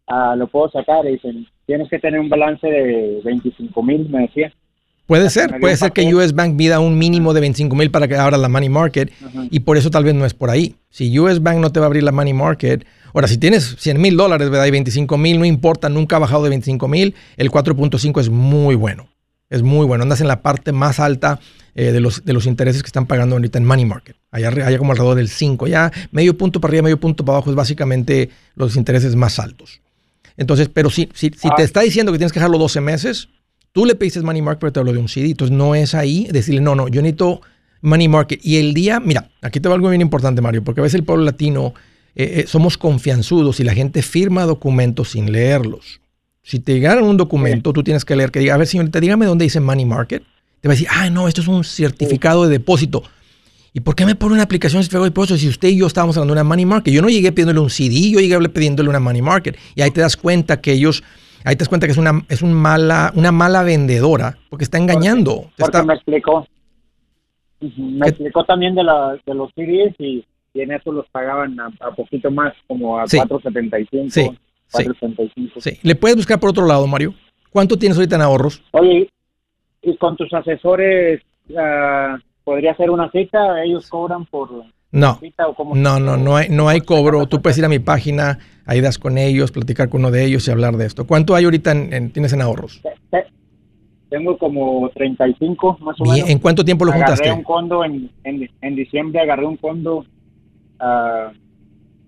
ah, 0.07 0.35
lo 0.35 0.47
puedo 0.47 0.69
sacar, 0.69 1.05
y 1.05 1.13
dicen, 1.13 1.47
tienes 1.65 1.89
que 1.89 1.99
tener 1.99 2.19
un 2.19 2.29
balance 2.29 2.67
de 2.67 3.21
25 3.23 3.83
mil, 3.83 4.09
me 4.09 4.21
decía. 4.21 4.51
Puede 5.05 5.29
ser, 5.29 5.59
puede 5.59 5.75
ser 5.75 5.91
que. 5.91 6.13
US 6.15 6.33
Bank 6.33 6.53
mida 6.53 6.79
un 6.79 6.97
mínimo 6.97 7.33
de 7.33 7.41
25 7.41 7.75
mil 7.75 7.91
para 7.91 8.07
que 8.07 8.15
abra 8.15 8.37
la 8.37 8.47
money 8.47 8.69
market 8.69 9.11
Ajá. 9.25 9.47
y 9.51 9.59
por 9.59 9.75
eso 9.75 9.89
tal 9.89 10.05
vez 10.05 10.13
no 10.13 10.25
es 10.25 10.33
por 10.33 10.49
ahí. 10.49 10.75
Si 10.89 11.19
US 11.19 11.41
Bank 11.41 11.57
no 11.57 11.71
te 11.71 11.79
va 11.79 11.85
a 11.85 11.87
abrir 11.87 12.03
la 12.03 12.13
money 12.13 12.33
market, 12.33 12.85
ahora 13.13 13.27
si 13.27 13.37
tienes 13.37 13.75
100 13.79 13.99
mil 13.99 14.15
dólares, 14.15 14.49
¿verdad? 14.49 14.65
Y 14.65 14.71
25 14.71 15.17
mil, 15.17 15.39
no 15.39 15.45
importa, 15.45 15.89
nunca 15.89 16.15
ha 16.15 16.19
bajado 16.19 16.43
de 16.43 16.49
25 16.49 16.87
mil, 16.87 17.15
el 17.35 17.51
4.5 17.51 18.21
es 18.21 18.29
muy 18.29 18.75
bueno. 18.75 19.07
Es 19.49 19.61
muy 19.61 19.85
bueno. 19.85 20.03
Andas 20.03 20.21
en 20.21 20.27
la 20.27 20.41
parte 20.41 20.71
más 20.71 20.99
alta 20.99 21.39
eh, 21.75 21.91
de, 21.91 21.99
los, 21.99 22.25
de 22.25 22.33
los 22.33 22.47
intereses 22.47 22.81
que 22.81 22.87
están 22.87 23.05
pagando 23.05 23.35
ahorita 23.35 23.59
en 23.59 23.65
money 23.65 23.85
market. 23.85 24.15
Allá, 24.31 24.47
allá 24.47 24.77
como 24.79 24.93
alrededor 24.93 25.15
del 25.15 25.29
5. 25.29 25.67
Ya 25.67 25.91
medio 26.11 26.35
punto 26.37 26.59
para 26.59 26.71
arriba, 26.71 26.83
medio 26.83 26.99
punto 26.99 27.23
para 27.23 27.37
abajo 27.37 27.51
es 27.51 27.55
básicamente 27.55 28.29
los 28.55 28.75
intereses 28.77 29.15
más 29.15 29.37
altos. 29.37 29.82
Entonces, 30.37 30.69
pero 30.73 30.89
si, 30.89 31.09
si, 31.13 31.29
si 31.29 31.47
Ah. 31.49 31.53
te 31.55 31.63
está 31.63 31.81
diciendo 31.81 32.11
que 32.11 32.17
tienes 32.17 32.31
que 32.31 32.39
dejarlo 32.39 32.57
12 32.57 32.81
meses, 32.81 33.29
tú 33.71 33.85
le 33.85 33.95
pediste 33.95 34.21
money 34.21 34.41
market, 34.41 34.59
pero 34.59 34.73
te 34.73 34.79
habló 34.79 34.93
de 34.93 34.99
un 34.99 35.07
CD. 35.09 35.29
Entonces 35.31 35.55
no 35.55 35.75
es 35.75 35.93
ahí 35.95 36.27
decirle, 36.31 36.61
no, 36.61 36.75
no, 36.75 36.87
yo 36.87 37.01
necesito 37.01 37.41
money 37.81 38.07
market. 38.07 38.39
Y 38.43 38.57
el 38.57 38.73
día, 38.73 38.99
mira, 38.99 39.29
aquí 39.41 39.59
te 39.59 39.69
va 39.69 39.75
algo 39.75 39.89
bien 39.89 40.01
importante, 40.01 40.41
Mario, 40.41 40.63
porque 40.63 40.81
a 40.81 40.83
veces 40.83 40.95
el 40.95 41.03
pueblo 41.03 41.25
latino 41.25 41.73
eh, 42.15 42.41
eh, 42.41 42.45
somos 42.47 42.77
confianzudos 42.77 43.59
y 43.59 43.63
la 43.63 43.73
gente 43.73 44.01
firma 44.01 44.43
documentos 44.45 45.11
sin 45.11 45.31
leerlos. 45.31 45.99
Si 46.43 46.59
te 46.59 46.73
llegaron 46.73 47.05
un 47.05 47.17
documento, 47.17 47.71
tú 47.73 47.83
tienes 47.83 48.03
que 48.05 48.15
leer 48.15 48.29
que 48.31 48.39
diga, 48.39 48.53
a 48.53 48.57
ver, 48.57 48.67
señorita, 48.67 48.99
dígame 48.99 49.25
dónde 49.25 49.43
dice 49.45 49.59
money 49.59 49.85
market. 49.85 50.23
Te 50.61 50.67
va 50.67 50.73
a 50.73 50.75
decir, 50.75 50.87
ah, 50.91 51.09
no, 51.09 51.27
esto 51.27 51.41
es 51.41 51.47
un 51.47 51.63
certificado 51.63 52.43
de 52.43 52.49
depósito. 52.49 53.03
¿Y 53.75 53.79
por 53.79 53.95
qué 53.95 54.05
me 54.05 54.13
pone 54.15 54.33
una 54.35 54.43
aplicación 54.43 54.83
de 54.83 54.99
depósito 54.99 55.35
si 55.37 55.47
usted 55.49 55.69
y 55.69 55.77
yo 55.79 55.87
estábamos 55.87 56.15
hablando 56.15 56.35
de 56.35 56.41
una 56.41 56.47
money 56.47 56.65
market? 56.65 56.93
Yo 56.93 57.01
no 57.01 57.09
llegué 57.09 57.31
pidiéndole 57.31 57.59
un 57.59 57.71
CD, 57.71 58.11
yo 58.11 58.19
llegué 58.19 58.37
pidiéndole 58.49 58.87
una 58.89 58.99
money 58.99 59.21
market. 59.23 59.57
Y 59.75 59.81
ahí 59.81 59.89
te 59.89 60.01
das 60.01 60.15
cuenta 60.15 60.61
que 60.61 60.73
ellos, 60.73 61.03
ahí 61.43 61.55
te 61.55 61.59
das 61.61 61.69
cuenta 61.69 61.87
que 61.87 61.91
es 61.93 61.97
una, 61.97 62.23
es 62.29 62.43
un 62.43 62.53
mala, 62.53 63.11
una 63.15 63.31
mala 63.31 63.63
vendedora 63.63 64.37
porque 64.49 64.63
está 64.63 64.77
engañando. 64.77 65.49
Porque 65.57 65.63
está- 65.77 65.83
me 65.83 65.95
explicó. 65.95 66.47
Me 67.59 68.01
¿Qué? 68.01 68.09
explicó 68.09 68.43
también 68.43 68.75
de, 68.75 68.83
la, 68.83 69.17
de 69.25 69.33
los 69.33 69.49
CDs 69.55 69.95
y, 69.97 70.23
y 70.53 70.61
en 70.61 70.71
eso 70.73 70.91
los 70.91 71.07
pagaban 71.09 71.59
a, 71.59 71.67
a 71.79 71.95
poquito 71.95 72.29
más, 72.29 72.53
como 72.67 72.99
a 72.99 73.07
Sí. 73.07 73.17
4.75. 73.17 74.11
Sí, 74.11 74.21
sí. 74.67 74.83
4.75. 74.83 75.51
Sí. 75.61 75.79
Le 75.81 75.95
puedes 75.95 76.17
buscar 76.17 76.39
por 76.39 76.49
otro 76.51 76.67
lado, 76.67 76.85
Mario. 76.85 77.15
¿Cuánto 77.49 77.77
tienes 77.77 77.97
ahorita 77.97 78.17
en 78.17 78.21
ahorros? 78.21 78.61
Oye, 78.71 79.09
y 79.81 79.97
con 79.97 80.15
tus 80.17 80.31
asesores, 80.33 81.21
ah, 81.57 82.17
¿podría 82.43 82.71
hacer 82.71 82.89
una 82.89 83.09
cita? 83.11 83.63
¿Ellos 83.63 83.89
cobran 83.89 84.25
por 84.25 84.49
No. 84.91 85.15
cita 85.19 85.47
o 85.47 85.53
cómo? 85.55 85.75
No, 85.75 85.99
no, 85.99 86.17
no 86.17 86.35
hay, 86.37 86.49
no 86.49 86.69
hay 86.69 86.79
¿Por 86.79 86.87
cobro. 86.87 87.25
Tú 87.27 87.41
puedes 87.41 87.57
ir 87.57 87.65
a 87.65 87.69
mi 87.69 87.79
página, 87.79 88.39
ahí 88.65 88.81
das 88.81 88.97
con 88.97 89.17
ellos, 89.17 89.51
platicar 89.51 89.89
con 89.89 90.01
uno 90.01 90.11
de 90.11 90.25
ellos 90.25 90.47
y 90.47 90.51
hablar 90.51 90.75
de 90.77 90.85
esto. 90.85 91.05
¿Cuánto 91.07 91.35
hay 91.35 91.45
ahorita 91.45 91.71
en, 91.71 91.93
en- 91.93 92.11
tienes 92.11 92.33
en 92.33 92.41
ahorros? 92.41 92.81
Te- 92.83 92.89
te- 93.11 93.27
Tengo 94.09 94.37
como 94.37 94.89
35 94.93 95.77
más 95.81 95.99
o 95.99 96.05
menos. 96.05 96.29
¿En 96.29 96.37
cuánto 96.39 96.63
tiempo 96.63 96.85
lo 96.85 96.91
agarré 96.91 97.07
juntaste? 97.15 97.31
un 97.33 97.43
condo 97.43 97.83
en, 97.83 98.09
en, 98.23 98.47
en 98.61 98.75
diciembre, 98.75 99.19
agarré 99.21 99.45
un 99.47 99.57
condo, 99.57 100.05
ah, 100.79 101.31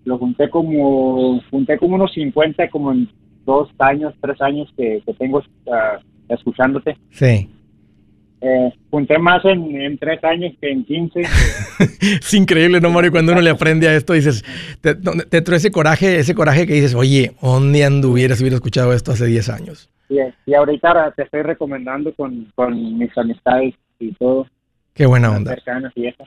lo 0.04 0.18
junté 0.20 0.50
como, 0.52 1.42
junté 1.50 1.78
como 1.80 1.96
unos 1.96 2.14
50, 2.14 2.70
como 2.70 2.92
en 2.92 3.10
dos 3.46 3.70
años, 3.80 4.14
tres 4.22 4.40
años 4.42 4.72
que, 4.78 5.02
que 5.06 5.14
tengo 5.16 5.42
ah, 5.72 5.98
escuchándote. 6.30 6.96
Sí. 7.10 7.50
Eh, 8.48 8.72
junté 8.92 9.18
más 9.18 9.44
en, 9.46 9.82
en 9.82 9.98
tres 9.98 10.24
años 10.24 10.54
que 10.62 10.70
en 10.70 10.86
15. 10.86 11.22
Es 12.22 12.34
increíble, 12.36 12.80
¿no, 12.80 12.92
Mario? 12.92 13.12
Cuando 13.12 13.32
uno 13.32 13.42
le 13.42 13.50
aprende 13.50 13.88
a 13.88 13.96
esto, 13.96 14.14
dices, 14.14 14.46
te, 14.82 14.94
te 14.94 15.42
trae 15.42 15.58
ese 15.58 15.72
coraje, 15.72 16.20
ese 16.20 16.36
coraje 16.36 16.68
que 16.68 16.76
dices, 16.76 16.94
oye, 16.94 17.32
¿dónde 17.42 17.84
anduvieras 17.84 18.38
si 18.38 18.44
hubiera 18.44 18.56
escuchado 18.56 18.94
esto 18.94 19.12
hace 19.12 19.26
10 19.26 19.50
años? 19.50 19.90
y, 20.10 20.18
y 20.46 20.54
ahorita 20.54 21.12
te 21.16 21.24
estoy 21.24 21.42
recomendando 21.42 22.14
con, 22.14 22.52
con 22.54 23.00
mis 23.00 23.18
amistades 23.18 23.74
y 24.00 24.12
todo, 24.14 24.46
Qué 24.94 25.06
buena 25.06 25.30
onda. 25.30 25.54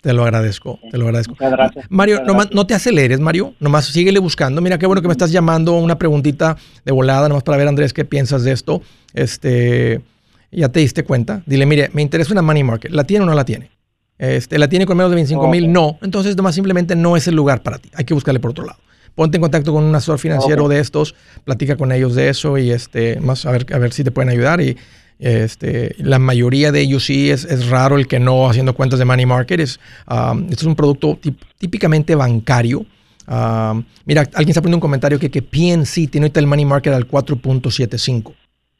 Te 0.02 0.12
lo 0.12 0.24
agradezco, 0.24 0.78
te 0.90 0.98
lo 0.98 1.06
agradezco. 1.06 1.32
Muchas 1.32 1.52
gracias. 1.52 1.86
Mario, 1.88 2.16
Muchas 2.16 2.26
nomás, 2.26 2.44
gracias. 2.46 2.54
no 2.56 2.66
te 2.66 2.74
aceleres, 2.74 3.18
Mario. 3.18 3.54
Nomás 3.60 3.86
síguele 3.86 4.18
buscando. 4.18 4.60
Mira, 4.60 4.76
qué 4.76 4.84
bueno 4.84 5.00
que 5.00 5.08
me 5.08 5.12
estás 5.12 5.32
llamando. 5.32 5.72
Una 5.78 5.96
preguntita 5.96 6.58
de 6.84 6.92
volada, 6.92 7.30
nomás 7.30 7.44
para 7.44 7.56
ver, 7.56 7.66
Andrés, 7.66 7.94
qué 7.94 8.04
piensas 8.04 8.44
de 8.44 8.52
esto. 8.52 8.82
Este, 9.14 10.02
ya 10.50 10.68
te 10.68 10.80
diste 10.80 11.04
cuenta. 11.04 11.42
Dile, 11.46 11.66
mire, 11.66 11.90
me 11.92 12.02
interesa 12.02 12.32
una 12.32 12.42
money 12.42 12.62
market. 12.62 12.90
¿La 12.92 13.04
tiene 13.04 13.24
o 13.24 13.26
no 13.26 13.34
la 13.34 13.44
tiene? 13.44 13.70
Este, 14.18 14.58
¿La 14.58 14.68
tiene 14.68 14.86
con 14.86 14.96
menos 14.96 15.10
de 15.10 15.16
25 15.16 15.48
mil? 15.48 15.72
No. 15.72 15.98
Entonces, 16.02 16.36
nomás 16.36 16.54
simplemente 16.54 16.96
no 16.96 17.16
es 17.16 17.28
el 17.28 17.34
lugar 17.34 17.62
para 17.62 17.78
ti. 17.78 17.90
Hay 17.94 18.04
que 18.04 18.14
buscarle 18.14 18.40
por 18.40 18.50
otro 18.50 18.64
lado. 18.64 18.78
Ponte 19.14 19.36
en 19.36 19.42
contacto 19.42 19.72
con 19.72 19.84
un 19.84 19.94
asesor 19.94 20.18
financiero 20.18 20.68
de 20.68 20.78
estos, 20.78 21.14
platica 21.44 21.76
con 21.76 21.90
ellos 21.90 22.14
de 22.14 22.28
eso 22.28 22.56
y 22.56 22.70
este, 22.70 23.18
más 23.18 23.46
a 23.46 23.50
ver, 23.50 23.66
a 23.72 23.78
ver 23.78 23.92
si 23.92 24.04
te 24.04 24.12
pueden 24.12 24.28
ayudar. 24.28 24.60
Y 24.60 24.76
este, 25.18 25.96
la 25.98 26.20
mayoría 26.20 26.70
de 26.70 26.80
ellos 26.80 27.04
sí 27.04 27.28
es, 27.30 27.44
es 27.44 27.68
raro 27.68 27.96
el 27.96 28.06
que 28.06 28.20
no 28.20 28.48
haciendo 28.48 28.74
cuentas 28.74 28.98
de 29.00 29.04
money 29.04 29.26
market. 29.26 29.60
Es, 29.60 29.80
um, 30.08 30.44
esto 30.44 30.60
es 30.60 30.64
un 30.64 30.76
producto 30.76 31.18
típicamente 31.58 32.14
bancario. 32.14 32.86
Um, 33.26 33.84
mira, 34.04 34.22
alguien 34.34 34.50
está 34.50 34.62
poniendo 34.62 34.76
un 34.76 34.82
comentario 34.82 35.18
que, 35.18 35.30
que 35.30 35.42
PNC 35.42 36.08
tiene 36.10 36.26
ahorita 36.26 36.40
el 36.40 36.46
money 36.46 36.64
market 36.64 36.94
al 36.94 37.08
4.75. 37.08 38.34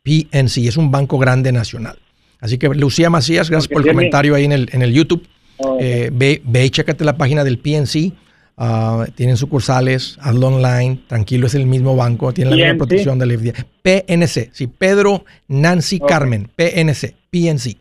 PNC 0.08 0.66
es 0.68 0.76
un 0.76 0.90
banco 0.90 1.18
grande 1.18 1.52
nacional. 1.52 1.98
Así 2.40 2.56
que 2.58 2.68
Lucía 2.68 3.10
Macías, 3.10 3.50
gracias 3.50 3.68
Porque 3.68 3.74
por 3.74 3.80
el 3.80 3.84
tiene- 3.84 3.94
comentario 3.96 4.34
ahí 4.34 4.44
en 4.44 4.52
el, 4.52 4.70
en 4.72 4.82
el 4.82 4.92
YouTube. 4.92 5.26
Ok. 5.58 5.78
Eh, 5.80 6.10
ve, 6.12 6.40
ve 6.44 6.64
y 6.66 6.70
chécate 6.70 7.04
la 7.04 7.16
página 7.16 7.44
del 7.44 7.58
PNC. 7.58 8.12
Ah, 8.56 9.06
tienen 9.14 9.36
sucursales, 9.36 10.16
hazlo 10.20 10.48
online, 10.48 11.00
tranquilo, 11.06 11.46
es 11.46 11.54
el 11.54 11.66
mismo 11.66 11.94
banco, 11.94 12.32
tiene 12.32 12.50
la 12.50 12.56
misma 12.56 12.78
protección 12.78 13.18
del 13.18 13.38
FDA. 13.38 13.64
PNC, 13.82 14.50
sí, 14.52 14.66
Pedro 14.66 15.24
Nancy. 15.46 16.00
Carmen, 16.00 16.50
PNC, 16.56 17.14
PNC. 17.30 17.76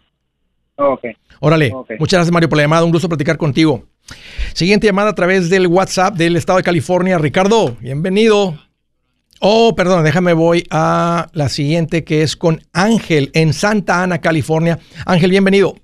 Ok. 0.75 1.05
Órale, 1.39 1.71
Ok. 1.73 1.91
muchas 1.99 2.17
gracias 2.19 2.31
Mario 2.31 2.49
por 2.49 2.57
la 2.57 2.63
llamada, 2.63 2.83
un 2.83 2.91
gusto 2.91 3.09
platicar 3.09 3.37
contigo. 3.37 3.85
Siguiente 4.53 4.85
llamada 4.87 5.09
a 5.11 5.15
través 5.15 5.49
del 5.49 5.65
WhatsApp 5.67 6.15
del 6.15 6.35
estado 6.35 6.57
de 6.57 6.63
California. 6.63 7.17
Ricardo, 7.17 7.75
bienvenido. 7.79 8.57
Oh, 9.39 9.75
perdón, 9.75 10.03
déjame 10.03 10.33
voy 10.33 10.63
a 10.71 11.27
la 11.33 11.49
siguiente 11.49 12.03
que 12.03 12.23
es 12.23 12.35
con 12.35 12.61
Ángel 12.73 13.29
en 13.33 13.53
Santa 13.53 14.01
Ana, 14.01 14.19
California. 14.19 14.79
Ángel, 15.05 15.29
bienvenido. 15.29 15.75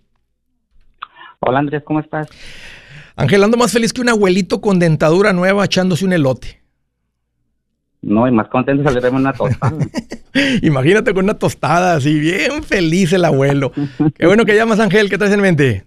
Hola 1.39 1.59
Andrés, 1.59 1.83
¿cómo 1.85 1.99
estás? 1.99 2.27
Ángel, 3.15 3.43
ando 3.43 3.57
más 3.57 3.71
feliz 3.71 3.93
que 3.93 4.01
un 4.01 4.09
abuelito 4.09 4.59
con 4.59 4.79
dentadura 4.79 5.33
nueva 5.33 5.65
echándose 5.65 6.03
un 6.05 6.13
elote. 6.13 6.61
No, 8.01 8.27
y 8.27 8.31
más 8.31 8.47
contento 8.49 8.83
salirme 8.83 9.17
una 9.17 9.33
tostada. 9.33 9.77
Imagínate 10.61 11.13
con 11.13 11.25
una 11.25 11.35
tostada 11.35 11.95
así, 11.95 12.19
bien 12.19 12.63
feliz 12.63 13.13
el 13.13 13.23
abuelo. 13.23 13.71
Qué 14.17 14.25
bueno 14.25 14.45
que 14.45 14.55
llamas, 14.55 14.79
Ángel, 14.79 15.09
¿qué 15.09 15.17
traes 15.17 15.33
en 15.33 15.41
mente? 15.41 15.85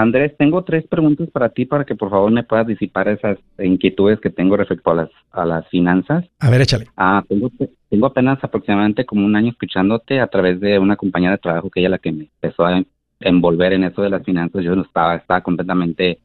Andrés, 0.00 0.36
tengo 0.38 0.62
tres 0.62 0.86
preguntas 0.86 1.28
para 1.30 1.48
ti 1.48 1.64
para 1.64 1.84
que 1.84 1.96
por 1.96 2.10
favor 2.10 2.30
me 2.30 2.44
puedas 2.44 2.66
disipar 2.66 3.08
esas 3.08 3.38
inquietudes 3.58 4.20
que 4.20 4.30
tengo 4.30 4.56
respecto 4.56 4.90
a 4.90 4.94
las, 4.94 5.10
a 5.32 5.44
las 5.44 5.66
finanzas. 5.68 6.24
A 6.38 6.50
ver, 6.50 6.60
échale. 6.60 6.86
Ah, 6.96 7.22
tengo, 7.28 7.50
tengo 7.90 8.06
apenas 8.06 8.38
aproximadamente 8.42 9.04
como 9.04 9.26
un 9.26 9.34
año 9.34 9.50
escuchándote 9.50 10.20
a 10.20 10.28
través 10.28 10.60
de 10.60 10.78
una 10.78 10.96
compañía 10.96 11.30
de 11.30 11.38
trabajo 11.38 11.68
que 11.70 11.80
ella 11.80 11.88
la 11.88 11.98
que 11.98 12.12
me 12.12 12.24
empezó 12.24 12.64
a 12.64 12.82
envolver 13.20 13.72
en 13.72 13.84
eso 13.84 14.02
de 14.02 14.10
las 14.10 14.22
finanzas. 14.24 14.62
Yo 14.62 14.76
no 14.76 14.82
estaba, 14.82 15.16
estaba 15.16 15.40
completamente 15.42 16.18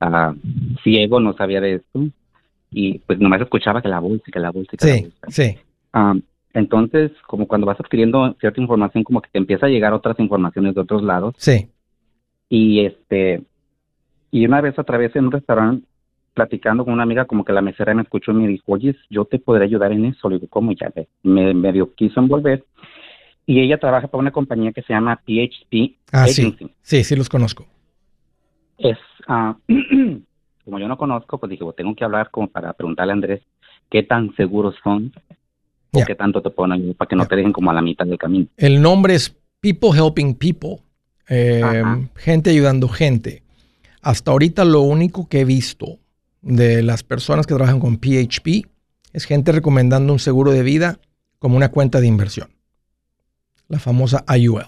ah, 0.00 0.34
ciego, 0.84 1.18
no 1.18 1.32
sabía 1.34 1.60
de 1.60 1.74
esto. 1.74 2.00
y 2.70 2.98
pues 3.00 3.18
nomás 3.18 3.40
escuchaba 3.40 3.82
que 3.82 3.88
la 3.88 3.98
bolsa, 4.00 4.24
que 4.32 4.38
la 4.38 4.50
bolsa, 4.50 4.76
que 4.76 4.86
la 4.86 4.94
Sí, 4.94 5.00
bolsa. 5.02 5.26
sí. 5.28 5.56
Am, 5.92 6.22
entonces, 6.54 7.10
como 7.26 7.46
cuando 7.48 7.66
vas 7.66 7.80
adquiriendo 7.80 8.34
cierta 8.40 8.60
información, 8.60 9.04
como 9.04 9.20
que 9.22 9.30
te 9.30 9.38
empieza 9.38 9.66
a 9.66 9.68
llegar 9.70 9.92
otras 9.92 10.18
informaciones 10.20 10.74
de 10.74 10.80
otros 10.82 11.02
lados. 11.02 11.34
Sí. 11.38 11.68
Y 12.48 12.80
este, 12.86 13.42
y 14.30 14.46
una 14.46 14.60
vez 14.60 14.78
otra 14.78 14.98
vez 14.98 15.14
en 15.16 15.26
un 15.26 15.32
restaurante, 15.32 15.86
platicando 16.34 16.84
con 16.84 16.94
una 16.94 17.02
amiga, 17.02 17.24
como 17.24 17.44
que 17.44 17.52
la 17.52 17.60
mesera 17.62 17.94
me 17.94 18.02
escuchó 18.02 18.30
y 18.30 18.34
me 18.34 18.48
dijo, 18.48 18.64
oye, 18.72 18.94
yo 19.10 19.24
te 19.24 19.38
podré 19.38 19.64
ayudar 19.64 19.92
en 19.92 20.04
eso. 20.06 20.28
Le 20.28 20.36
digo, 20.36 20.46
¿cómo 20.48 20.72
ya? 20.72 20.92
Me 21.22 21.52
medio 21.52 21.92
quiso 21.94 22.20
envolver. 22.20 22.64
Y 23.44 23.60
ella 23.60 23.78
trabaja 23.78 24.08
para 24.08 24.20
una 24.20 24.30
compañía 24.30 24.72
que 24.72 24.82
se 24.82 24.92
llama 24.92 25.16
PHP 25.24 25.96
Ah, 26.12 26.26
sí. 26.28 26.42
Agency. 26.42 26.70
Sí, 26.82 27.02
sí 27.04 27.16
los 27.16 27.28
conozco. 27.28 27.66
Es, 28.76 28.98
ah, 29.26 29.56
como 30.64 30.78
yo 30.78 30.86
no 30.86 30.96
conozco, 30.96 31.38
pues 31.38 31.50
dije, 31.50 31.64
pues 31.64 31.74
tengo 31.76 31.94
que 31.96 32.04
hablar 32.04 32.30
como 32.30 32.46
para 32.48 32.72
preguntarle 32.74 33.12
a 33.12 33.14
Andrés 33.14 33.40
qué 33.90 34.02
tan 34.02 34.34
seguros 34.36 34.74
son 34.84 35.12
o 35.92 35.98
Ya. 36.00 36.04
qué 36.04 36.14
tanto 36.14 36.40
te 36.42 36.50
ayudar 36.50 36.94
para 36.94 37.08
que 37.08 37.16
no 37.16 37.22
Ya. 37.24 37.28
te 37.28 37.36
dejen 37.36 37.52
como 37.52 37.70
a 37.70 37.74
la 37.74 37.82
mitad 37.82 38.06
del 38.06 38.18
camino. 38.18 38.46
El 38.56 38.80
nombre 38.82 39.14
es 39.14 39.34
People 39.60 39.90
Helping 39.98 40.34
People. 40.34 40.76
Eh, 41.28 41.82
gente 42.16 42.50
ayudando 42.50 42.88
gente. 42.88 43.42
Hasta 44.00 44.30
ahorita 44.30 44.64
lo 44.64 44.80
único 44.80 45.28
que 45.28 45.40
he 45.40 45.44
visto 45.44 45.98
de 46.40 46.82
las 46.82 47.02
personas 47.02 47.46
que 47.46 47.54
trabajan 47.54 47.80
con 47.80 47.98
PHP 47.98 48.66
es 49.12 49.24
gente 49.24 49.52
recomendando 49.52 50.12
un 50.12 50.18
seguro 50.18 50.52
de 50.52 50.62
vida 50.62 51.00
como 51.38 51.56
una 51.56 51.70
cuenta 51.70 52.00
de 52.00 52.06
inversión. 52.06 52.50
La 53.68 53.78
famosa 53.78 54.24
IUL. 54.36 54.64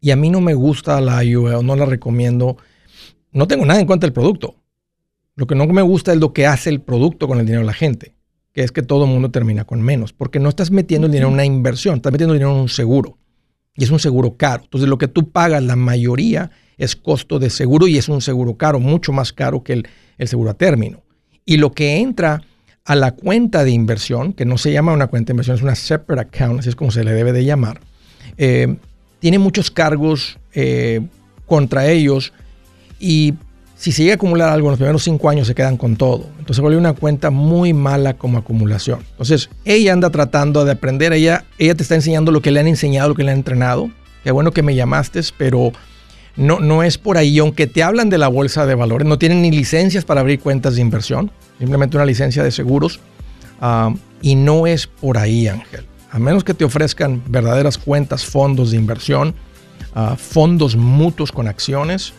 Y 0.00 0.10
a 0.10 0.16
mí 0.16 0.30
no 0.30 0.40
me 0.40 0.54
gusta 0.54 1.00
la 1.00 1.22
IUL, 1.24 1.64
no 1.64 1.76
la 1.76 1.86
recomiendo. 1.86 2.56
No 3.32 3.46
tengo 3.46 3.64
nada 3.64 3.80
en 3.80 3.86
contra 3.86 4.06
del 4.06 4.12
producto. 4.12 4.56
Lo 5.36 5.46
que 5.46 5.54
no 5.54 5.66
me 5.66 5.82
gusta 5.82 6.12
es 6.12 6.18
lo 6.18 6.32
que 6.32 6.46
hace 6.46 6.70
el 6.70 6.80
producto 6.80 7.26
con 7.26 7.38
el 7.40 7.46
dinero 7.46 7.62
de 7.62 7.66
la 7.66 7.72
gente, 7.72 8.14
que 8.52 8.62
es 8.62 8.70
que 8.70 8.82
todo 8.82 9.04
el 9.04 9.10
mundo 9.10 9.30
termina 9.30 9.64
con 9.64 9.82
menos, 9.82 10.12
porque 10.12 10.38
no 10.38 10.48
estás 10.48 10.70
metiendo 10.70 11.06
el 11.06 11.12
dinero 11.12 11.28
en 11.28 11.34
una 11.34 11.44
inversión, 11.44 11.96
estás 11.96 12.12
metiendo 12.12 12.34
el 12.34 12.38
dinero 12.38 12.54
en 12.54 12.62
un 12.62 12.68
seguro. 12.68 13.18
Y 13.76 13.84
es 13.84 13.90
un 13.90 13.98
seguro 13.98 14.36
caro. 14.36 14.64
Entonces 14.64 14.88
lo 14.88 14.98
que 14.98 15.08
tú 15.08 15.30
pagas, 15.30 15.62
la 15.62 15.76
mayoría 15.76 16.50
es 16.78 16.96
costo 16.96 17.38
de 17.38 17.50
seguro 17.50 17.86
y 17.86 17.98
es 17.98 18.08
un 18.08 18.20
seguro 18.20 18.56
caro, 18.56 18.80
mucho 18.80 19.12
más 19.12 19.32
caro 19.32 19.62
que 19.62 19.74
el, 19.74 19.88
el 20.18 20.28
seguro 20.28 20.50
a 20.50 20.54
término. 20.54 21.02
Y 21.44 21.56
lo 21.56 21.72
que 21.72 21.98
entra 21.98 22.42
a 22.84 22.94
la 22.94 23.12
cuenta 23.12 23.64
de 23.64 23.70
inversión, 23.70 24.32
que 24.32 24.44
no 24.44 24.58
se 24.58 24.72
llama 24.72 24.92
una 24.92 25.06
cuenta 25.06 25.28
de 25.28 25.32
inversión, 25.34 25.56
es 25.56 25.62
una 25.62 25.74
separate 25.74 26.28
account, 26.28 26.60
así 26.60 26.68
es 26.68 26.76
como 26.76 26.90
se 26.90 27.04
le 27.04 27.12
debe 27.12 27.32
de 27.32 27.44
llamar, 27.44 27.80
eh, 28.36 28.76
tiene 29.20 29.38
muchos 29.38 29.70
cargos 29.70 30.38
eh, 30.52 31.00
contra 31.46 31.88
ellos 31.88 32.32
y 33.00 33.34
si 33.76 33.92
se 33.92 34.02
llega 34.02 34.14
a 34.14 34.16
acumular 34.16 34.50
algo 34.50 34.68
en 34.68 34.72
los 34.72 34.78
primeros 34.78 35.02
cinco 35.02 35.28
años 35.28 35.46
se 35.46 35.54
quedan 35.54 35.76
con 35.76 35.96
todo. 35.96 36.26
Entonces 36.38 36.60
vuelve 36.60 36.78
una 36.78 36.92
cuenta 36.92 37.30
muy 37.30 37.72
mala 37.72 38.14
como 38.14 38.38
acumulación. 38.38 39.00
Entonces 39.10 39.50
ella 39.64 39.92
anda 39.92 40.10
tratando 40.10 40.64
de 40.64 40.72
aprender, 40.72 41.12
ella, 41.12 41.44
ella 41.58 41.74
te 41.74 41.82
está 41.82 41.94
enseñando 41.94 42.32
lo 42.32 42.40
que 42.40 42.50
le 42.50 42.60
han 42.60 42.68
enseñado, 42.68 43.10
lo 43.10 43.14
que 43.14 43.24
le 43.24 43.32
han 43.32 43.38
entrenado. 43.38 43.90
Qué 44.22 44.30
bueno 44.30 44.52
que 44.52 44.62
me 44.62 44.74
llamaste, 44.74 45.20
pero 45.36 45.72
no, 46.36 46.60
no 46.60 46.82
es 46.82 46.98
por 46.98 47.18
ahí. 47.18 47.38
Aunque 47.38 47.66
te 47.66 47.82
hablan 47.82 48.10
de 48.10 48.18
la 48.18 48.28
bolsa 48.28 48.64
de 48.64 48.74
valores, 48.74 49.06
no 49.06 49.18
tienen 49.18 49.42
ni 49.42 49.50
licencias 49.50 50.04
para 50.04 50.20
abrir 50.20 50.40
cuentas 50.40 50.76
de 50.76 50.80
inversión, 50.80 51.30
simplemente 51.58 51.96
una 51.96 52.06
licencia 52.06 52.42
de 52.42 52.50
seguros. 52.50 53.00
Ah, 53.60 53.94
y 54.22 54.34
no 54.34 54.66
es 54.66 54.86
por 54.86 55.18
ahí, 55.18 55.48
Ángel. 55.48 55.86
A 56.10 56.18
menos 56.18 56.44
que 56.44 56.54
te 56.54 56.64
ofrezcan 56.64 57.22
verdaderas 57.26 57.76
cuentas, 57.76 58.24
fondos 58.24 58.70
de 58.70 58.76
inversión, 58.76 59.34
ah, 59.94 60.16
fondos 60.16 60.76
mutuos 60.76 61.32
con 61.32 61.48
acciones, 61.48 62.14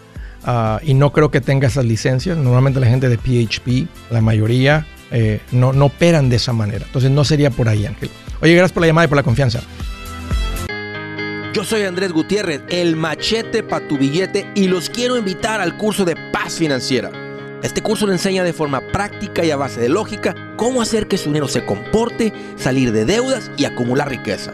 ah, 0.45 0.79
y 0.83 0.93
no 0.93 1.11
creo 1.11 1.31
que 1.31 1.41
tenga 1.41 1.67
esas 1.67 1.85
licencias. 1.85 2.37
Normalmente 2.37 2.79
la 2.79 2.87
gente 2.87 3.09
de 3.09 3.17
PHP, 3.17 3.87
la 4.11 4.21
mayoría, 4.21 4.87
eh, 5.11 5.41
no, 5.51 5.73
no 5.73 5.85
operan 5.85 6.29
de 6.29 6.37
esa 6.37 6.53
manera. 6.53 6.85
Entonces 6.85 7.11
no 7.11 7.23
sería 7.23 7.49
por 7.49 7.67
ahí, 7.69 7.85
Ángel. 7.85 8.09
Oye, 8.41 8.53
gracias 8.53 8.71
por 8.71 8.81
la 8.81 8.87
llamada 8.87 9.05
y 9.05 9.07
por 9.07 9.17
la 9.17 9.23
confianza. 9.23 9.61
Yo 11.53 11.63
soy 11.63 11.83
Andrés 11.83 12.11
Gutiérrez, 12.11 12.63
el 12.67 12.97
machete 12.97 13.63
para 13.63 13.87
tu 13.87 13.97
billete 13.97 14.45
y 14.55 14.67
los 14.67 14.89
quiero 14.89 15.17
invitar 15.17 15.61
al 15.61 15.77
curso 15.77 16.03
de 16.03 16.17
paz 16.33 16.55
financiera. 16.55 17.11
Este 17.63 17.81
curso 17.81 18.05
le 18.05 18.13
enseña 18.13 18.43
de 18.43 18.51
forma 18.51 18.81
práctica 18.91 19.45
y 19.45 19.51
a 19.51 19.55
base 19.55 19.79
de 19.79 19.87
lógica 19.87 20.35
cómo 20.57 20.81
hacer 20.81 21.07
que 21.07 21.17
su 21.17 21.29
dinero 21.29 21.47
se 21.47 21.65
comporte, 21.65 22.33
salir 22.57 22.91
de 22.91 23.05
deudas 23.05 23.51
y 23.57 23.63
acumular 23.63 24.09
riqueza. 24.09 24.53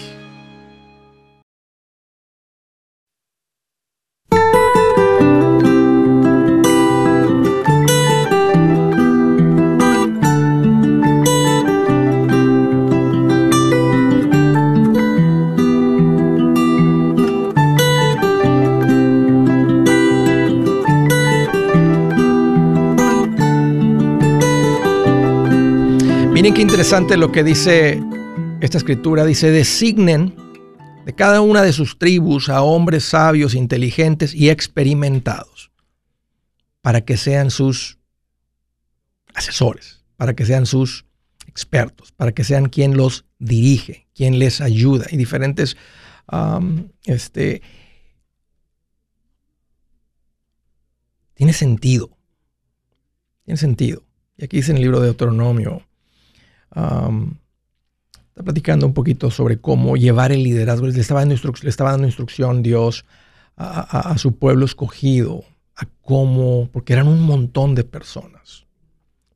Qué 26.53 26.61
interesante 26.61 27.15
lo 27.15 27.31
que 27.31 27.45
dice 27.45 27.97
esta 28.59 28.77
escritura. 28.77 29.23
Dice, 29.25 29.51
designen 29.51 30.35
de 31.05 31.15
cada 31.15 31.39
una 31.39 31.61
de 31.61 31.71
sus 31.71 31.97
tribus 31.97 32.49
a 32.49 32.61
hombres 32.61 33.05
sabios, 33.05 33.55
inteligentes 33.55 34.35
y 34.35 34.49
experimentados 34.49 35.71
para 36.81 37.01
que 37.01 37.15
sean 37.15 37.51
sus 37.51 37.99
asesores, 39.33 40.03
para 40.17 40.35
que 40.35 40.45
sean 40.45 40.65
sus 40.65 41.05
expertos, 41.47 42.11
para 42.11 42.33
que 42.33 42.43
sean 42.43 42.67
quien 42.67 42.97
los 42.97 43.25
dirige, 43.39 44.07
quien 44.13 44.37
les 44.37 44.59
ayuda 44.59 45.05
y 45.09 45.15
diferentes, 45.15 45.77
um, 46.31 46.89
este, 47.05 47.61
tiene 51.33 51.53
sentido, 51.53 52.17
tiene 53.45 53.57
sentido. 53.57 54.03
Y 54.37 54.43
aquí 54.43 54.57
dice 54.57 54.71
en 54.71 54.77
el 54.77 54.83
libro 54.83 54.99
de 54.99 55.07
Deuteronomio, 55.07 55.87
está 56.71 58.43
platicando 58.43 58.85
un 58.85 58.93
poquito 58.93 59.29
sobre 59.31 59.59
cómo 59.59 59.97
llevar 59.97 60.31
el 60.31 60.43
liderazgo. 60.43 60.87
Le 60.87 60.99
estaba 60.99 61.21
dando, 61.21 62.05
instrucción 62.05 62.63
Dios 62.63 63.05
a, 63.55 63.79
a- 63.79 64.11
a 64.11 64.17
su 64.17 64.37
pueblo 64.37 64.65
escogido, 64.65 65.43
a 65.75 65.85
cómo, 66.01 66.69
porque 66.71 66.93
eran 66.93 67.07
un 67.07 67.21
montón 67.21 67.75
de 67.75 67.83
personas. 67.83 68.65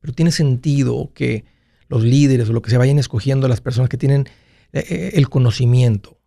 Pero 0.02 0.13
tiene 0.13 0.32
sentido 0.32 1.12
que 1.13 1.45
los 1.88 2.04
líderes 2.04 2.50
o 2.50 2.54
lo 2.54 2.62
que 2.62 2.69
se 2.69 2.78
vayan 2.78 3.00
escogiendo 3.00 3.48
las 3.48 3.62
personas 3.62 3.89
que 3.89 3.98
tienen 3.98 4.28
eh, 4.74 4.86
eh, 4.89 5.12
el 5.15 5.30
conocimiento. 5.30 6.17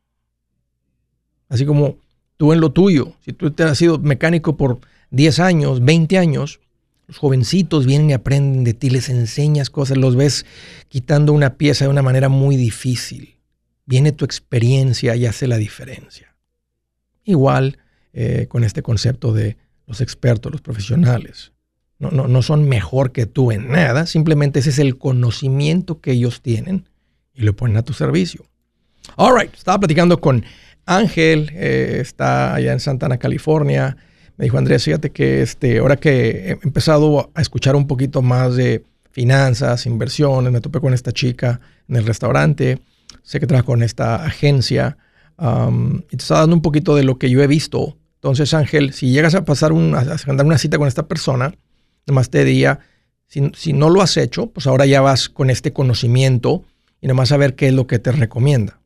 Así 1.48 1.64
como 1.64 1.96
tú 2.36 2.52
en 2.52 2.60
lo 2.60 2.72
tuyo, 2.72 3.14
si 3.24 3.32
tú 3.32 3.50
te 3.50 3.62
has 3.62 3.78
sido 3.78 3.98
mecánico 3.98 4.56
por 4.56 4.80
10 5.10 5.40
años, 5.40 5.84
20 5.84 6.18
años, 6.18 6.60
los 7.08 7.16
jovencitos 7.16 7.86
vienen 7.86 8.10
y 8.10 8.12
aprenden 8.12 8.64
de 8.64 8.74
ti, 8.74 8.90
les 8.90 9.08
enseñas 9.08 9.70
cosas, 9.70 9.96
los 9.96 10.14
ves 10.14 10.44
quitando 10.88 11.32
una 11.32 11.54
pieza 11.54 11.86
de 11.86 11.90
una 11.90 12.02
manera 12.02 12.28
muy 12.28 12.56
difícil. 12.56 13.38
Viene 13.86 14.12
tu 14.12 14.26
experiencia 14.26 15.16
y 15.16 15.24
hace 15.24 15.46
la 15.46 15.56
diferencia. 15.56 16.36
Igual 17.24 17.78
eh, 18.12 18.46
con 18.48 18.62
este 18.62 18.82
concepto 18.82 19.32
de 19.32 19.56
los 19.86 20.02
expertos, 20.02 20.52
los 20.52 20.60
profesionales. 20.60 21.52
No, 21.98 22.10
no, 22.10 22.28
no 22.28 22.42
son 22.42 22.68
mejor 22.68 23.10
que 23.10 23.24
tú 23.24 23.52
en 23.52 23.68
nada, 23.68 24.06
simplemente 24.06 24.60
ese 24.60 24.70
es 24.70 24.78
el 24.78 24.98
conocimiento 24.98 26.00
que 26.00 26.12
ellos 26.12 26.42
tienen 26.42 26.88
y 27.34 27.42
lo 27.42 27.56
ponen 27.56 27.78
a 27.78 27.82
tu 27.82 27.94
servicio. 27.94 28.44
All 29.16 29.34
right, 29.36 29.52
estaba 29.54 29.78
platicando 29.80 30.20
con 30.20 30.44
Ángel, 30.84 31.50
eh, 31.54 31.98
está 32.00 32.54
allá 32.54 32.72
en 32.72 32.80
Santana, 32.80 33.16
California. 33.16 33.96
Me 34.38 34.44
dijo 34.44 34.56
Andrés, 34.56 34.84
fíjate 34.84 35.10
que 35.10 35.42
este, 35.42 35.78
ahora 35.78 35.96
que 35.96 36.50
he 36.50 36.58
empezado 36.62 37.32
a 37.34 37.40
escuchar 37.42 37.74
un 37.74 37.88
poquito 37.88 38.22
más 38.22 38.54
de 38.54 38.84
finanzas, 39.10 39.84
inversiones, 39.84 40.52
me 40.52 40.60
topé 40.60 40.80
con 40.80 40.94
esta 40.94 41.10
chica 41.10 41.60
en 41.88 41.96
el 41.96 42.06
restaurante, 42.06 42.78
sé 43.24 43.40
que 43.40 43.48
trabaja 43.48 43.66
con 43.66 43.82
esta 43.82 44.24
agencia, 44.24 44.96
y 45.40 46.16
te 46.16 46.22
está 46.22 46.38
dando 46.38 46.54
un 46.54 46.62
poquito 46.62 46.94
de 46.94 47.02
lo 47.02 47.18
que 47.18 47.30
yo 47.30 47.42
he 47.42 47.48
visto. 47.48 47.96
Entonces, 48.14 48.54
Ángel, 48.54 48.92
si 48.92 49.10
llegas 49.10 49.34
a 49.34 49.44
pasar 49.44 49.72
una, 49.72 49.98
a 49.98 50.14
agendar 50.14 50.46
una 50.46 50.58
cita 50.58 50.78
con 50.78 50.86
esta 50.86 51.08
persona, 51.08 51.52
nomás 52.06 52.30
te 52.30 52.44
diría, 52.44 52.78
si, 53.26 53.50
si 53.56 53.72
no 53.72 53.90
lo 53.90 54.02
has 54.02 54.16
hecho, 54.16 54.50
pues 54.50 54.68
ahora 54.68 54.86
ya 54.86 55.00
vas 55.00 55.28
con 55.28 55.50
este 55.50 55.72
conocimiento 55.72 56.64
y 57.00 57.08
nomás 57.08 57.32
a 57.32 57.36
ver 57.38 57.56
qué 57.56 57.68
es 57.68 57.74
lo 57.74 57.88
que 57.88 57.98
te 57.98 58.12
recomienda. 58.12 58.80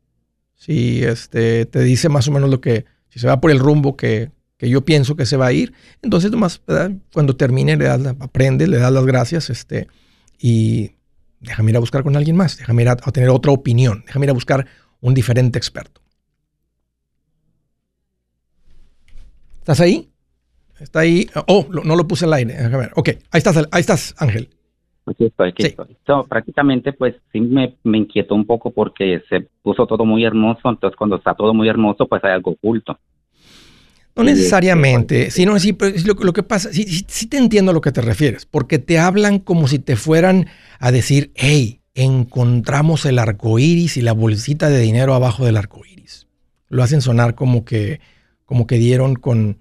Si 0.55 1.05
este, 1.05 1.67
te 1.67 1.81
dice 1.81 2.09
más 2.09 2.27
o 2.29 2.33
menos 2.33 2.49
lo 2.49 2.63
que, 2.63 2.87
si 3.11 3.19
se 3.19 3.27
va 3.27 3.39
por 3.41 3.51
el 3.51 3.59
rumbo 3.59 3.99
que, 3.99 4.31
que 4.63 4.69
yo 4.71 4.85
pienso 4.85 5.17
que 5.17 5.27
se 5.27 5.37
va 5.37 5.47
a 5.47 5.53
ir, 5.53 5.73
entonces 6.03 6.31
nomás 6.31 6.63
¿verdad? 6.65 6.93
cuando 7.13 7.35
termine 7.35 7.77
le 7.77 7.87
das, 7.87 8.01
la- 8.01 8.15
aprende, 8.21 8.69
le 8.69 8.77
das 8.79 8.93
las 8.93 9.05
gracias 9.05 9.51
este, 9.51 9.89
y 10.39 10.93
déjame 11.41 11.73
ir 11.73 11.77
a 11.79 11.81
buscar 11.81 12.05
con 12.05 12.15
alguien 12.17 12.37
más, 12.37 12.59
déjame 12.59 12.83
ir 12.83 12.89
a, 12.89 12.93
a 12.93 13.11
tener 13.11 13.29
otra 13.31 13.51
opinión, 13.51 14.05
déjame 14.07 14.27
ir 14.27 14.31
a 14.31 14.35
buscar 14.35 14.65
un 15.01 15.15
diferente 15.15 15.59
experto. 15.59 16.01
¿Estás 19.59 19.81
ahí? 19.81 20.09
Está 20.79 21.01
ahí. 21.01 21.27
Oh, 21.49 21.67
no 21.85 21.97
lo 21.97 22.07
puse 22.07 22.25
al 22.25 22.33
aire. 22.35 22.55
Déjame 22.55 22.77
ver. 22.79 22.91
Ok, 22.95 23.09
ahí 23.33 23.39
estás, 23.39 23.57
ahí 23.71 23.81
estás, 23.81 24.15
Ángel. 24.19 24.49
Aquí 25.07 25.25
estoy, 25.25 25.49
aquí 25.49 25.63
Sí. 25.65 25.69
estoy. 25.71 25.97
So, 26.07 26.23
prácticamente, 26.25 26.93
pues 26.93 27.17
sí 27.33 27.41
me, 27.41 27.75
me 27.83 27.99
inquietó 27.99 28.37
un 28.37 28.47
poco 28.47 28.71
porque 28.71 29.23
se 29.29 29.49
puso 29.63 29.87
todo 29.89 30.05
muy 30.05 30.25
hermoso. 30.25 30.69
Entonces, 30.69 30.97
cuando 30.97 31.17
está 31.17 31.35
todo 31.35 31.53
muy 31.53 31.69
hermoso, 31.69 32.07
pues 32.07 32.23
hay 32.25 32.33
algo 32.33 32.53
oculto. 32.53 32.97
No 34.15 34.25
necesariamente, 34.25 35.31
sino 35.31 35.59
sí, 35.59 35.77
lo, 36.05 36.15
lo 36.15 36.33
que 36.33 36.43
pasa, 36.43 36.71
sí, 36.73 36.85
sí- 36.85 37.07
sí 37.09 37.27
te 37.27 37.39
entiendo 37.39 37.71
a 37.71 37.75
lo 37.75 37.81
que 37.81 37.93
te 37.93 38.03
refieres, 38.03 38.45
porque 38.47 38.79
te 38.79 38.99
hablan 38.99 39.39
como 39.39 39.69
si 39.69 39.79
te 39.79 39.97
fueran 39.97 40.49
a 40.79 40.93
decir, 40.93 41.33
hey, 41.35 41.81
encontramos 41.95 43.07
el 43.07 43.19
arco 43.19 43.59
iris 43.59 43.97
y 43.97 44.03
la 44.03 44.13
bolsita 44.13 44.69
de 44.69 44.81
dinero 44.81 45.15
abajo 45.15 45.45
del 45.47 45.57
arco 45.57 45.83
iris. 45.87 46.27
Lo 46.69 46.83
hacen 46.83 47.01
sonar 47.01 47.35
como 47.35 47.65
que, 47.65 48.01
como 48.45 48.67
que 48.67 48.77
dieron 48.79 49.15
con, 49.15 49.59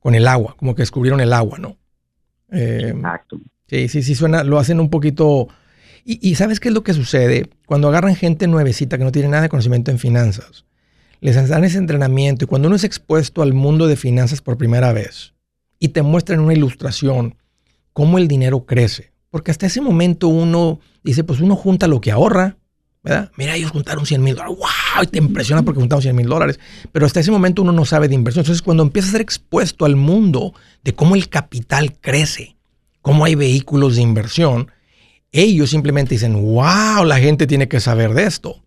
con 0.00 0.14
el 0.14 0.28
agua, 0.28 0.56
como 0.58 0.74
que 0.74 0.82
descubrieron 0.82 1.20
el 1.20 1.32
agua, 1.32 1.58
¿no? 1.58 1.78
Eh, 2.52 2.92
Exacto. 2.94 3.40
Sí, 3.68 3.88
sí, 3.88 4.02
sí, 4.02 4.14
suena, 4.14 4.42
lo 4.44 4.58
hacen 4.58 4.80
un 4.80 4.90
poquito. 4.90 5.48
Y, 6.04 6.18
y 6.28 6.34
¿sabes 6.34 6.60
qué 6.60 6.68
es 6.68 6.74
lo 6.74 6.82
que 6.82 6.92
sucede? 6.94 7.48
Cuando 7.66 7.88
agarran 7.88 8.16
gente 8.16 8.46
nuevecita 8.48 8.98
que 8.98 9.04
no 9.04 9.12
tiene 9.12 9.28
nada 9.28 9.44
de 9.44 9.48
conocimiento 9.48 9.90
en 9.90 9.98
finanzas, 9.98 10.64
les 11.20 11.48
dan 11.48 11.64
ese 11.64 11.78
entrenamiento 11.78 12.44
y 12.44 12.48
cuando 12.48 12.68
uno 12.68 12.76
es 12.76 12.84
expuesto 12.84 13.42
al 13.42 13.52
mundo 13.52 13.86
de 13.86 13.96
finanzas 13.96 14.40
por 14.40 14.56
primera 14.56 14.92
vez 14.92 15.34
y 15.78 15.88
te 15.88 16.02
muestran 16.02 16.40
una 16.40 16.54
ilustración 16.54 17.36
cómo 17.92 18.18
el 18.18 18.28
dinero 18.28 18.64
crece, 18.66 19.12
porque 19.30 19.50
hasta 19.50 19.66
ese 19.66 19.80
momento 19.80 20.28
uno 20.28 20.80
dice, 21.02 21.24
pues 21.24 21.40
uno 21.40 21.56
junta 21.56 21.86
lo 21.86 22.00
que 22.00 22.10
ahorra, 22.10 22.56
¿verdad? 23.02 23.30
Mira, 23.36 23.56
ellos 23.56 23.70
juntaron 23.70 24.06
100 24.06 24.22
mil 24.22 24.34
dólares, 24.34 24.56
wow, 24.58 25.02
y 25.02 25.06
te 25.06 25.18
impresiona 25.18 25.62
porque 25.62 25.80
juntaron 25.80 26.02
100 26.02 26.16
mil 26.16 26.26
dólares, 26.26 26.58
pero 26.92 27.06
hasta 27.06 27.20
ese 27.20 27.30
momento 27.30 27.62
uno 27.62 27.72
no 27.72 27.84
sabe 27.84 28.08
de 28.08 28.14
inversión. 28.14 28.42
Entonces, 28.42 28.62
cuando 28.62 28.82
empiezas 28.82 29.10
a 29.10 29.12
ser 29.12 29.20
expuesto 29.20 29.84
al 29.84 29.96
mundo 29.96 30.54
de 30.84 30.94
cómo 30.94 31.14
el 31.14 31.28
capital 31.28 31.98
crece, 32.00 32.56
cómo 33.00 33.24
hay 33.24 33.34
vehículos 33.34 33.96
de 33.96 34.02
inversión, 34.02 34.70
ellos 35.32 35.70
simplemente 35.70 36.14
dicen, 36.14 36.34
wow, 36.34 37.04
la 37.04 37.18
gente 37.18 37.46
tiene 37.46 37.68
que 37.68 37.80
saber 37.80 38.14
de 38.14 38.24
esto. 38.24 38.62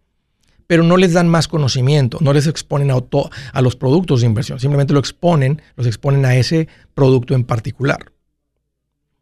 Pero 0.68 0.84
no 0.84 0.98
les 0.98 1.14
dan 1.14 1.28
más 1.28 1.48
conocimiento, 1.48 2.18
no 2.22 2.34
les 2.34 2.48
exponen 2.48 2.92
a, 2.92 3.62
los 3.62 3.76
productos 3.76 4.22
de 4.22 4.28
inversión, 4.28 4.60
simplemente 4.60 4.94
lo 4.94 5.00
exponen, 5.00 5.62
los 5.76 5.88
exponen 5.88 6.26
a 6.26 6.36
ese 6.36 6.68
producto 6.94 7.36
en 7.36 7.44
particular. 7.44 8.12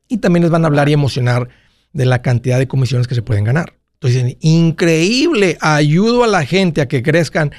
Y 0.07 0.17
también 0.17 0.43
les 0.43 0.51
van 0.51 0.63
a 0.63 0.67
hablar 0.67 0.89
y 0.89 0.93
emocionar 0.93 1.49
de 1.93 2.05
la 2.05 2.21
cantidad 2.21 2.59
de 2.59 2.67
comisiones 2.67 3.07
que 3.07 3.15
se 3.15 3.21
pueden 3.21 3.43
ganar. 3.43 3.73
Entonces 3.93 4.23
dicen, 4.23 4.37
increíble, 4.41 5.57
ayudo 5.61 6.23
a 6.23 6.27
la 6.27 6.45
gente 6.45 6.81
a 6.81 6.87
que 6.87 7.03
crezcan 7.03 7.51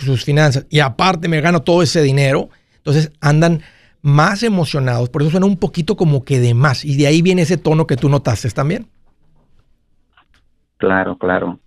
sus 0.00 0.24
finanzas 0.24 0.66
y 0.68 0.80
aparte 0.80 1.28
me 1.28 1.40
gano 1.40 1.62
todo 1.62 1.82
ese 1.82 2.02
dinero. 2.02 2.48
Entonces 2.78 3.12
andan 3.20 3.62
más 4.02 4.42
emocionados, 4.42 5.08
por 5.08 5.22
eso 5.22 5.30
suena 5.30 5.46
un 5.46 5.56
poquito 5.56 5.96
como 5.96 6.24
que 6.24 6.40
de 6.40 6.54
más. 6.54 6.84
Y 6.84 6.96
de 6.96 7.06
ahí 7.06 7.22
viene 7.22 7.42
ese 7.42 7.56
tono 7.56 7.86
que 7.86 7.96
tú 7.96 8.08
notaste 8.08 8.50
también. 8.50 8.88
Claro, 10.76 11.16
claro. 11.16 11.58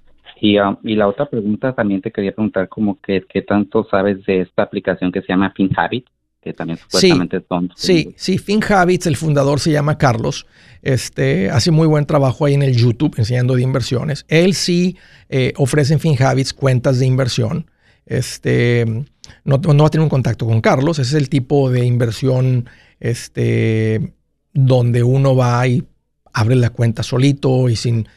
Y, 0.41 0.57
ah, 0.57 0.77
y 0.83 0.95
la 0.95 1.07
otra 1.07 1.29
pregunta 1.29 1.73
también 1.73 2.01
te 2.01 2.11
quería 2.11 2.33
preguntar 2.33 2.69
como 2.69 2.99
que 3.01 3.23
qué 3.27 3.41
tanto 3.41 3.87
sabes 3.89 4.25
de 4.25 4.41
esta 4.41 4.63
aplicación 4.63 5.11
que 5.11 5.21
se 5.21 5.27
llama 5.29 5.53
FinHabit, 5.55 6.05
que 6.41 6.53
también 6.53 6.77
supuestamente 6.77 7.43
son... 7.47 7.71
Sí, 7.75 8.13
sí, 8.17 8.37
FinHabits, 8.37 9.07
el 9.07 9.15
fundador 9.15 9.59
se 9.59 9.71
llama 9.71 9.97
Carlos. 9.97 10.45
Este, 10.81 11.49
hace 11.49 11.71
muy 11.71 11.87
buen 11.87 12.05
trabajo 12.05 12.45
ahí 12.45 12.53
en 12.53 12.63
el 12.63 12.75
YouTube 12.75 13.15
enseñando 13.17 13.55
de 13.55 13.63
inversiones. 13.63 14.25
Él 14.27 14.53
sí 14.53 14.97
eh, 15.29 15.53
ofrece 15.57 15.93
en 15.93 15.99
FinHabits 15.99 16.53
cuentas 16.53 16.99
de 16.99 17.05
inversión. 17.05 17.69
Este, 18.05 18.85
no, 19.43 19.57
no 19.57 19.83
va 19.83 19.87
a 19.87 19.89
tener 19.89 20.03
un 20.03 20.09
contacto 20.09 20.45
con 20.45 20.61
Carlos. 20.61 20.99
Ese 20.99 21.17
es 21.17 21.21
el 21.21 21.29
tipo 21.29 21.69
de 21.69 21.85
inversión 21.85 22.69
este, 22.99 24.13
donde 24.53 25.03
uno 25.03 25.35
va 25.35 25.67
y 25.67 25.83
abre 26.33 26.55
la 26.55 26.69
cuenta 26.69 27.03
solito 27.03 27.67
y 27.69 27.75
sin 27.75 28.07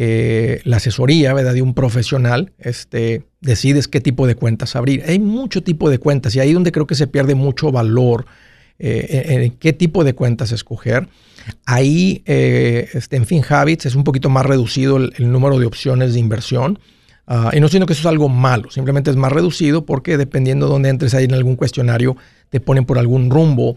eh, 0.00 0.60
la 0.62 0.76
asesoría 0.76 1.34
de 1.34 1.60
un 1.60 1.74
profesional, 1.74 2.52
este, 2.60 3.24
decides 3.40 3.88
qué 3.88 4.00
tipo 4.00 4.28
de 4.28 4.36
cuentas 4.36 4.76
abrir. 4.76 5.02
Hay 5.08 5.18
mucho 5.18 5.64
tipo 5.64 5.90
de 5.90 5.98
cuentas 5.98 6.36
y 6.36 6.40
ahí 6.40 6.50
es 6.50 6.54
donde 6.54 6.70
creo 6.70 6.86
que 6.86 6.94
se 6.94 7.08
pierde 7.08 7.34
mucho 7.34 7.72
valor 7.72 8.24
eh, 8.78 9.24
en, 9.26 9.50
qué 9.56 9.72
tipo 9.72 10.04
de 10.04 10.14
cuentas 10.14 10.52
escoger. 10.52 11.08
Ahí, 11.66 12.22
eh, 12.26 12.88
este, 12.92 13.16
en 13.16 13.26
FinHabits, 13.26 13.86
es 13.86 13.96
un 13.96 14.04
poquito 14.04 14.30
más 14.30 14.46
reducido 14.46 14.98
el, 14.98 15.32
número 15.32 15.58
de 15.58 15.66
opciones 15.66 16.14
de 16.14 16.20
inversión. 16.20 16.78
Ah, 17.26 17.50
y 17.52 17.58
no 17.58 17.66
siento 17.66 17.86
que 17.86 17.94
eso 17.94 18.02
es 18.02 18.06
algo 18.06 18.28
malo, 18.28 18.70
simplemente 18.70 19.10
es 19.10 19.16
más 19.16 19.32
reducido 19.32 19.84
porque 19.84 20.16
dependiendo 20.16 20.66
de 20.66 20.72
dónde 20.74 20.90
entres 20.90 21.12
ahí 21.12 21.24
en 21.24 21.34
algún 21.34 21.56
cuestionario, 21.56 22.16
te 22.50 22.60
ponen 22.60 22.84
por 22.84 22.98
algún 22.98 23.30
rumbo. 23.30 23.74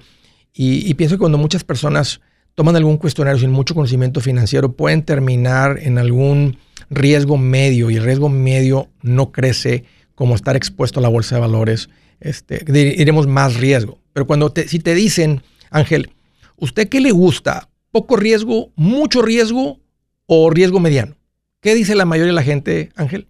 Y 0.53 0.93
pienso 0.93 1.15
que 1.15 1.19
cuando 1.19 1.39
muchas 1.39 1.63
personas 1.63 2.21
toman 2.55 2.75
algún 2.75 2.97
cuestionario 2.97 3.39
sin 3.39 3.51
mucho 3.51 3.73
conocimiento 3.73 4.21
financiero, 4.21 4.73
pueden 4.73 5.03
terminar 5.03 5.79
en 5.81 5.97
algún 5.97 6.57
riesgo 6.89 7.37
medio 7.37 7.89
y 7.89 7.95
el 7.95 8.03
riesgo 8.03 8.29
medio 8.29 8.89
no 9.01 9.31
crece 9.31 9.85
como 10.15 10.35
estar 10.35 10.55
expuesto 10.55 10.99
a 10.99 11.03
la 11.03 11.09
bolsa 11.09 11.35
de 11.35 11.41
valores. 11.41 11.89
Este, 12.19 12.63
diremos 12.65 13.25
más 13.27 13.55
riesgo. 13.55 13.97
Pero 14.13 14.27
cuando 14.27 14.53
si 14.67 14.79
te 14.79 14.93
dicen, 14.93 15.41
Ángel, 15.69 16.11
¿usted 16.57 16.89
qué 16.89 16.99
le 16.99 17.11
gusta? 17.11 17.69
¿Poco 17.91 18.15
riesgo, 18.15 18.71
mucho 18.75 19.21
riesgo 19.21 19.79
o 20.27 20.49
riesgo 20.49 20.79
mediano? 20.79 21.15
¿Qué 21.61 21.73
dice 21.75 21.95
la 21.95 22.05
mayoría 22.05 22.31
de 22.31 22.35
la 22.35 22.43
gente, 22.43 22.89
Ángel? 22.95 23.27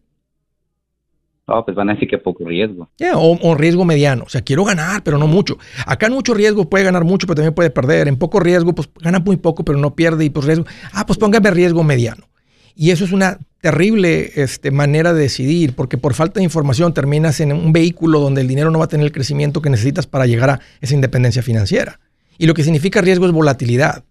No, 1.51 1.65
pues 1.65 1.75
van 1.75 1.89
a 1.89 1.93
decir 1.93 2.07
que 2.07 2.17
poco 2.17 2.45
riesgo. 2.45 2.89
Yeah, 2.97 3.17
o, 3.17 3.37
o, 3.41 3.55
riesgo 3.55 3.83
mediano. 3.83 4.23
O 4.25 4.29
sea, 4.29 4.41
quiero 4.41 4.63
ganar, 4.63 5.03
pero 5.03 5.17
no 5.17 5.27
mucho. 5.27 5.57
Acá 5.85 6.07
en 6.07 6.13
mucho 6.13 6.33
riesgo 6.33 6.69
puede 6.69 6.85
ganar 6.85 7.03
mucho, 7.03 7.27
pero 7.27 7.35
también 7.35 7.53
puede 7.53 7.69
perder. 7.69 8.07
En 8.07 8.17
poco 8.17 8.39
riesgo, 8.39 8.73
pues 8.73 8.89
gana 9.01 9.19
muy 9.19 9.35
poco, 9.35 9.65
pero 9.65 9.77
no 9.77 9.93
pierde. 9.93 10.23
Y 10.23 10.29
pues 10.29 10.45
riesgo. 10.45 10.65
Ah, 10.93 11.05
pues 11.05 11.19
póngame 11.19 11.51
riesgo 11.51 11.83
mediano. 11.83 12.29
Y 12.73 12.91
eso 12.91 13.03
es 13.03 13.11
una 13.11 13.37
terrible 13.59 14.31
este, 14.35 14.71
manera 14.71 15.13
de 15.13 15.21
decidir, 15.21 15.73
porque 15.75 15.97
por 15.97 16.13
falta 16.13 16.39
de 16.39 16.45
información 16.45 16.93
terminas 16.93 17.41
en 17.41 17.51
un 17.51 17.73
vehículo 17.73 18.19
donde 18.19 18.41
el 18.41 18.47
dinero 18.47 18.71
no 18.71 18.79
va 18.79 18.85
a 18.85 18.87
tener 18.87 19.05
el 19.05 19.11
crecimiento 19.11 19.61
que 19.61 19.69
necesitas 19.69 20.07
para 20.07 20.25
llegar 20.25 20.49
a 20.49 20.59
esa 20.79 20.95
independencia 20.95 21.43
financiera. 21.43 21.99
Y 22.37 22.47
lo 22.47 22.53
que 22.53 22.63
significa 22.63 23.01
riesgo 23.01 23.25
es 23.25 23.31
volatilidad. 23.33 24.05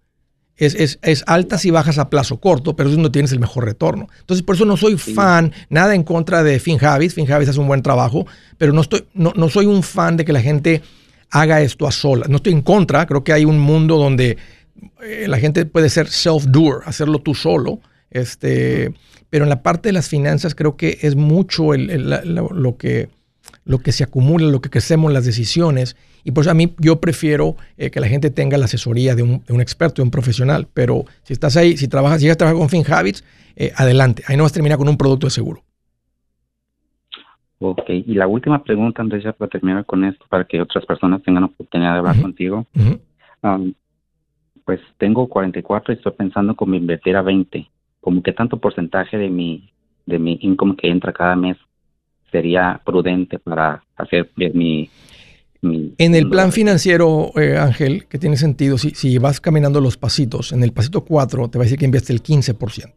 Es, 0.60 0.74
es, 0.74 0.98
es, 1.02 1.24
altas 1.26 1.64
y 1.64 1.70
bajas 1.70 1.98
a 1.98 2.10
plazo 2.10 2.38
corto, 2.38 2.76
pero 2.76 2.88
es 2.88 2.94
donde 2.94 3.10
tienes 3.10 3.32
el 3.32 3.40
mejor 3.40 3.64
retorno. 3.64 4.08
Entonces, 4.20 4.44
por 4.44 4.54
eso 4.54 4.66
no 4.66 4.76
soy 4.76 4.96
fan, 4.96 5.52
nada 5.70 5.94
en 5.94 6.04
contra 6.04 6.44
de 6.44 6.60
FinHabits. 6.60 7.14
FinHabits 7.14 7.50
hace 7.50 7.60
un 7.60 7.66
buen 7.66 7.82
trabajo, 7.82 8.26
pero 8.58 8.72
no, 8.72 8.82
estoy, 8.82 9.04
no, 9.14 9.32
no 9.34 9.48
soy 9.48 9.66
un 9.66 9.82
fan 9.82 10.16
de 10.16 10.24
que 10.24 10.32
la 10.32 10.42
gente 10.42 10.82
haga 11.30 11.62
esto 11.62 11.88
a 11.88 11.92
solas. 11.92 12.28
No 12.28 12.36
estoy 12.36 12.52
en 12.52 12.62
contra, 12.62 13.06
creo 13.06 13.24
que 13.24 13.32
hay 13.32 13.44
un 13.44 13.58
mundo 13.58 13.96
donde 13.96 14.36
eh, 15.02 15.26
la 15.28 15.38
gente 15.38 15.64
puede 15.66 15.88
ser 15.88 16.08
self-doer, 16.08 16.82
hacerlo 16.84 17.20
tú 17.20 17.34
solo. 17.34 17.80
Este, 18.10 18.92
pero 19.30 19.44
en 19.44 19.48
la 19.48 19.62
parte 19.62 19.88
de 19.88 19.92
las 19.92 20.08
finanzas 20.08 20.54
creo 20.54 20.76
que 20.76 20.98
es 21.02 21.14
mucho 21.16 21.74
el, 21.74 21.90
el, 21.90 22.10
la, 22.10 22.22
lo, 22.22 22.76
que, 22.76 23.08
lo 23.64 23.78
que 23.78 23.92
se 23.92 24.04
acumula, 24.04 24.46
lo 24.46 24.60
que 24.60 24.70
crecemos, 24.70 25.12
las 25.12 25.24
decisiones. 25.24 25.96
Y 26.24 26.32
pues 26.32 26.46
a 26.48 26.54
mí 26.54 26.74
yo 26.78 27.00
prefiero 27.00 27.56
eh, 27.76 27.90
que 27.90 28.00
la 28.00 28.08
gente 28.08 28.30
tenga 28.30 28.58
la 28.58 28.66
asesoría 28.66 29.14
de 29.14 29.22
un, 29.22 29.42
de 29.46 29.52
un, 29.52 29.60
experto, 29.60 30.02
de 30.02 30.04
un 30.04 30.10
profesional. 30.10 30.68
Pero 30.74 31.04
si 31.22 31.32
estás 31.32 31.56
ahí, 31.56 31.76
si 31.76 31.88
trabajas, 31.88 32.18
si 32.18 32.24
llegas 32.24 32.36
a 32.36 32.38
trabajar 32.38 32.58
con 32.58 32.68
FinHabits, 32.68 33.24
eh, 33.56 33.72
adelante. 33.76 34.22
Ahí 34.26 34.36
no 34.36 34.42
vas 34.44 34.52
a 34.52 34.54
terminar 34.54 34.78
con 34.78 34.88
un 34.88 34.96
producto 34.96 35.26
de 35.26 35.30
seguro. 35.30 35.62
Ok, 37.58 37.90
y 37.90 38.14
la 38.14 38.26
última 38.26 38.62
pregunta, 38.62 39.02
Andrés, 39.02 39.22
ya 39.22 39.32
para 39.32 39.50
terminar 39.50 39.84
con 39.84 40.04
esto, 40.04 40.24
para 40.30 40.44
que 40.44 40.62
otras 40.62 40.86
personas 40.86 41.22
tengan 41.22 41.44
oportunidad 41.44 41.92
de 41.92 41.98
hablar 41.98 42.16
Uh 42.16 42.18
-huh. 42.18 42.22
contigo. 42.22 42.66
Uh 42.74 42.80
-huh. 42.80 43.00
um, 43.42 43.74
pues 44.64 44.80
tengo 44.98 45.26
44 45.28 45.92
y 45.92 45.96
estoy 45.96 46.12
pensando 46.12 46.54
como 46.54 46.74
invertir 46.74 47.16
a 47.16 47.22
20. 47.22 47.68
Como 48.00 48.22
que 48.22 48.32
tanto 48.32 48.58
porcentaje 48.58 49.18
de 49.18 49.28
mi, 49.28 49.70
de 50.06 50.18
mi 50.18 50.38
income 50.42 50.74
que 50.76 50.88
entra 50.88 51.12
cada 51.12 51.36
mes 51.36 51.56
sería 52.30 52.80
prudente 52.84 53.38
para 53.38 53.82
hacer 53.96 54.30
mi... 54.54 54.88
En 55.62 56.14
el 56.14 56.30
plan 56.30 56.52
financiero, 56.52 57.32
eh, 57.36 57.58
Ángel, 57.58 58.06
que 58.06 58.18
tiene 58.18 58.36
sentido, 58.38 58.78
si, 58.78 58.90
si 58.94 59.18
vas 59.18 59.40
caminando 59.40 59.80
los 59.80 59.98
pasitos, 59.98 60.52
en 60.52 60.62
el 60.62 60.72
pasito 60.72 61.04
4 61.04 61.48
te 61.48 61.58
va 61.58 61.64
a 61.64 61.66
decir 61.66 61.78
que 61.78 61.84
inviertes 61.84 62.10
el 62.10 62.22
15%. 62.22 62.92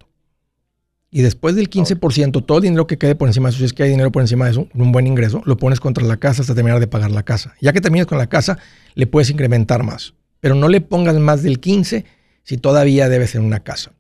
Y 1.16 1.22
después 1.22 1.56
del 1.56 1.70
15%, 1.70 2.44
todo 2.44 2.58
el 2.58 2.64
dinero 2.64 2.88
que 2.88 2.98
quede 2.98 3.14
por 3.14 3.28
encima 3.28 3.48
de 3.48 3.52
eso, 3.52 3.60
si 3.60 3.66
es 3.66 3.74
que 3.74 3.84
hay 3.84 3.90
dinero 3.90 4.12
por 4.12 4.24
encima 4.24 4.46
de 4.46 4.52
eso, 4.52 4.68
un 4.74 4.92
buen 4.92 5.06
ingreso, 5.06 5.44
lo 5.46 5.58
pones 5.58 5.80
contra 5.80 6.04
la 6.04 6.18
casa 6.18 6.42
hasta 6.42 6.56
terminar 6.56 6.80
de 6.80 6.88
pagar 6.88 7.12
la 7.12 7.22
casa. 7.22 7.54
Ya 7.62 7.72
que 7.72 7.82
termines 7.82 8.08
con 8.08 8.18
la 8.18 8.28
casa, 8.28 8.58
le 8.96 9.06
puedes 9.06 9.30
incrementar 9.30 9.84
más. 9.84 10.16
Pero 10.40 10.56
no 10.56 10.70
le 10.70 10.82
pongas 10.82 11.16
más 11.20 11.44
del 11.44 11.60
15 11.60 12.06
si 12.42 12.58
todavía 12.58 13.10
debes 13.10 13.36
en 13.36 13.44
una 13.44 13.60
casa. 13.60 13.92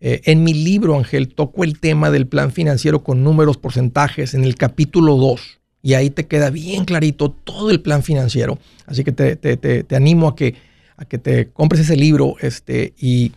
Eh, 0.00 0.20
en 0.24 0.44
mi 0.44 0.52
libro, 0.52 0.96
Ángel, 0.96 1.34
toco 1.34 1.64
el 1.64 1.80
tema 1.80 2.10
del 2.10 2.26
plan 2.26 2.52
financiero 2.52 3.02
con 3.02 3.24
números, 3.24 3.56
porcentajes, 3.56 4.34
en 4.34 4.44
el 4.44 4.54
capítulo 4.56 5.16
2. 5.16 5.57
Y 5.88 5.94
ahí 5.94 6.10
te 6.10 6.26
queda 6.26 6.50
bien 6.50 6.84
clarito 6.84 7.30
todo 7.30 7.70
el 7.70 7.80
plan 7.80 8.02
financiero. 8.02 8.58
Así 8.84 9.04
que 9.04 9.10
te, 9.10 9.36
te- 9.36 9.56
te- 9.56 9.84
te 9.84 9.96
animo 9.96 10.28
a 10.28 10.36
que, 10.36 10.54
a 10.98 11.06
que 11.06 11.16
te 11.16 11.48
compres 11.48 11.80
ese 11.80 11.96
libro 11.96 12.34
este, 12.42 12.92
y 12.98 13.32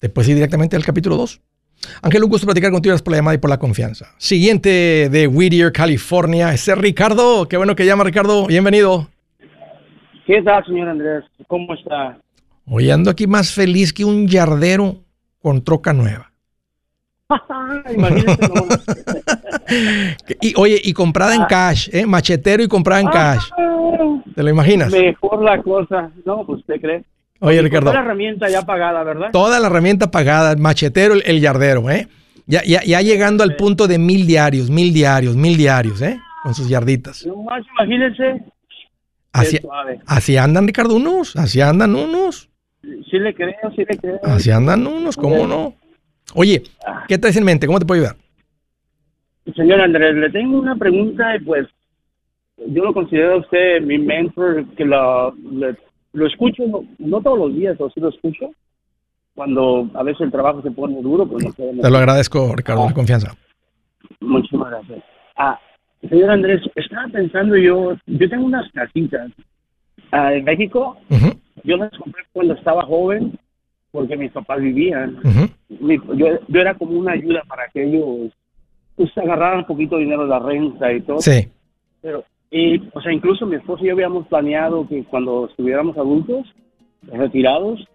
te 0.00 0.08
puedes 0.08 0.28
ir 0.28 0.34
directamente 0.34 0.74
al 0.74 0.84
capítulo 0.84 1.16
2. 1.16 1.40
Ángel, 2.02 2.24
un 2.24 2.30
gusto 2.30 2.48
platicar 2.48 2.72
contigo, 2.72 2.90
gracias 2.90 3.04
por 3.04 3.12
la 3.12 3.18
llamada 3.18 3.36
y 3.36 3.38
por 3.38 3.48
la 3.48 3.60
confianza. 3.60 4.06
Siguiente 4.18 5.08
de 5.08 5.28
Whittier, 5.28 5.70
California, 5.70 6.52
ese 6.52 6.72
es 6.72 6.78
Ricardo. 6.78 7.46
Qué 7.46 7.56
bueno 7.56 7.76
que 7.76 7.86
llama, 7.86 8.02
Ricardo. 8.02 8.48
Bienvenido. 8.48 9.08
¿Qué 10.26 10.42
tal, 10.42 10.64
señor 10.66 10.88
Andrés? 10.88 11.22
¿Cómo 11.46 11.74
está? 11.74 12.18
Hoy 12.66 12.90
ando 12.90 13.08
aquí 13.08 13.28
más 13.28 13.52
feliz 13.52 13.92
que 13.92 14.04
un 14.04 14.26
yardero 14.26 14.96
con 15.40 15.62
troca 15.62 15.92
nueva. 15.92 16.27
Imagínese 17.94 18.48
nomás. 18.48 18.84
Y, 20.40 20.54
oye, 20.56 20.80
y 20.82 20.92
comprada 20.92 21.34
en 21.34 21.44
cash, 21.44 21.88
¿eh? 21.92 22.06
Machetero 22.06 22.62
y 22.62 22.68
comprada 22.68 23.00
en 23.00 23.08
cash. 23.08 23.44
Ah, 23.56 24.22
¿Te 24.34 24.42
lo 24.42 24.50
imaginas? 24.50 24.90
Mejor 24.90 25.42
la 25.42 25.62
cosa. 25.62 26.10
No, 26.24 26.44
pues 26.46 26.60
usted 26.60 26.80
cree. 26.80 27.04
Oye, 27.40 27.62
Ricardo, 27.62 27.92
La 27.92 28.00
herramienta 28.00 28.48
ya 28.48 28.62
pagada, 28.62 29.04
¿verdad? 29.04 29.28
toda 29.30 29.60
la 29.60 29.68
herramienta 29.68 30.10
pagada, 30.10 30.56
machetero, 30.56 31.14
el, 31.14 31.22
el 31.24 31.40
yardero, 31.40 31.88
¿eh? 31.90 32.08
Ya, 32.46 32.64
ya, 32.64 32.82
ya 32.82 33.00
llegando 33.02 33.44
al 33.44 33.54
punto 33.56 33.86
de 33.86 33.98
mil 33.98 34.26
diarios, 34.26 34.70
mil 34.70 34.92
diarios, 34.92 35.36
mil 35.36 35.56
diarios, 35.56 36.00
¿eh? 36.02 36.18
Con 36.42 36.54
sus 36.54 36.68
yarditas. 36.68 37.24
No 37.26 37.42
más, 37.42 37.62
imagínese. 37.78 38.42
Así, 39.32 39.60
así 40.06 40.36
andan, 40.36 40.66
Ricardo, 40.66 40.96
unos, 40.96 41.36
así 41.36 41.60
andan 41.60 41.94
unos, 41.94 42.48
Sí 42.82 43.18
le 43.18 43.34
creo, 43.34 43.54
sí 43.76 43.84
le 43.88 43.98
creo. 43.98 44.18
así 44.22 44.50
andan 44.50 44.86
unos, 44.86 45.16
¿cómo 45.16 45.46
no? 45.46 45.74
Oye, 46.40 46.62
¿qué 47.08 47.18
traes 47.18 47.36
en 47.36 47.42
mente? 47.44 47.66
¿Cómo 47.66 47.80
te 47.80 47.84
puedo 47.86 48.00
ayudar? 48.00 48.16
Señor 49.56 49.80
Andrés, 49.80 50.14
le 50.14 50.30
tengo 50.30 50.56
una 50.56 50.76
pregunta 50.76 51.34
y 51.34 51.40
pues 51.40 51.66
yo 52.64 52.84
lo 52.84 52.94
considero 52.94 53.34
a 53.34 53.36
usted 53.38 53.82
mi 53.82 53.98
mentor, 53.98 54.64
que 54.76 54.84
lo, 54.84 55.34
le- 55.34 55.74
lo 56.12 56.26
escucho, 56.28 56.64
no, 56.68 56.84
no 56.98 57.20
todos 57.20 57.38
los 57.40 57.54
días, 57.56 57.74
pero 57.76 57.90
sí 57.90 57.98
lo 57.98 58.10
escucho. 58.10 58.50
Cuando 59.34 59.90
a 59.94 60.04
veces 60.04 60.20
el 60.20 60.30
trabajo 60.30 60.62
se 60.62 60.70
pone 60.70 61.02
duro, 61.02 61.26
pues 61.26 61.44
no 61.44 61.52
Te 61.82 61.90
lo 61.90 61.98
agradezco, 61.98 62.54
Ricardo, 62.54 62.86
la 62.86 62.94
confianza. 62.94 63.34
Muchísimas 64.20 64.70
gracias. 64.70 65.02
Ah, 65.36 65.58
señor 66.08 66.30
Andrés, 66.30 66.60
estaba 66.76 67.08
pensando 67.08 67.56
yo, 67.56 67.96
yo 68.06 68.28
tengo 68.28 68.44
unas 68.44 68.70
casitas 68.70 69.32
ah, 70.12 70.32
en 70.34 70.44
México, 70.44 70.96
yo 71.64 71.76
las 71.78 71.90
compré 71.98 72.22
cuando 72.32 72.54
estaba 72.54 72.84
joven, 72.84 73.36
porque 73.90 74.16
mis 74.16 74.30
papás 74.32 74.60
vivían. 74.60 75.18
Mi- 75.68 76.00
yo, 76.16 76.26
yo 76.48 76.60
era 76.60 76.74
como 76.74 76.92
una 76.98 77.12
ayuda 77.12 77.42
para 77.48 77.68
que 77.68 77.84
ellos 77.84 78.32
pues, 78.96 79.10
agarraran 79.18 79.58
un 79.60 79.66
poquito 79.66 79.96
de 79.96 80.02
dinero 80.04 80.22
de 80.24 80.28
la 80.28 80.38
renta 80.38 80.92
y 80.92 81.00
todo. 81.02 81.20
Sí, 81.20 81.48
Pero, 82.02 82.24
y, 82.50 82.82
o 82.94 83.00
sea, 83.00 83.12
incluso 83.12 83.46
mi 83.46 83.56
esposo 83.56 83.84
y 83.84 83.88
yo 83.88 83.92
habíamos 83.94 84.26
planeado 84.28 84.86
que 84.88 85.04
cuando 85.04 85.46
estuviéramos 85.48 85.96
adultos, 85.96 86.46
retirados, 87.10 87.86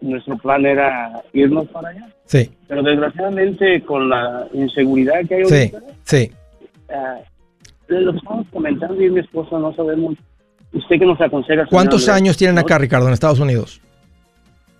nuestro 0.00 0.36
plan 0.38 0.64
era 0.64 1.22
irnos 1.32 1.66
para 1.68 1.88
allá. 1.90 2.08
sí, 2.24 2.50
Pero 2.68 2.82
desgraciadamente 2.82 3.82
con 3.82 4.08
la 4.08 4.46
inseguridad 4.52 5.24
que 5.28 5.34
hay 5.36 5.44
sí, 5.46 5.54
ahorita, 5.74 5.80
sí. 6.04 6.30
Lo 7.88 8.12
que 8.12 8.18
estamos 8.18 8.46
comentando 8.52 9.02
y 9.02 9.10
mi 9.10 9.20
esposa 9.20 9.58
no 9.58 9.74
sabemos. 9.74 10.14
Usted 10.72 10.98
que 10.98 11.06
nos 11.06 11.18
aconseja. 11.20 11.64
¿Cuántos 11.66 12.08
años 12.10 12.36
tienen 12.36 12.58
acá, 12.58 12.76
Ricardo, 12.78 13.06
en 13.06 13.14
Estados 13.14 13.40
Unidos? 13.40 13.80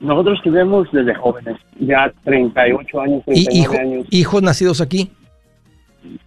Nosotros 0.01 0.38
tuvimos 0.44 0.86
desde 0.92 1.14
jóvenes, 1.14 1.57
ya 1.80 2.12
38 2.24 3.01
años, 3.01 3.22
¿Y 3.26 3.44
39 3.44 3.59
hijo- 3.59 3.74
años. 3.80 4.07
hijos 4.11 4.42
nacidos 4.42 4.80
aquí? 4.80 5.11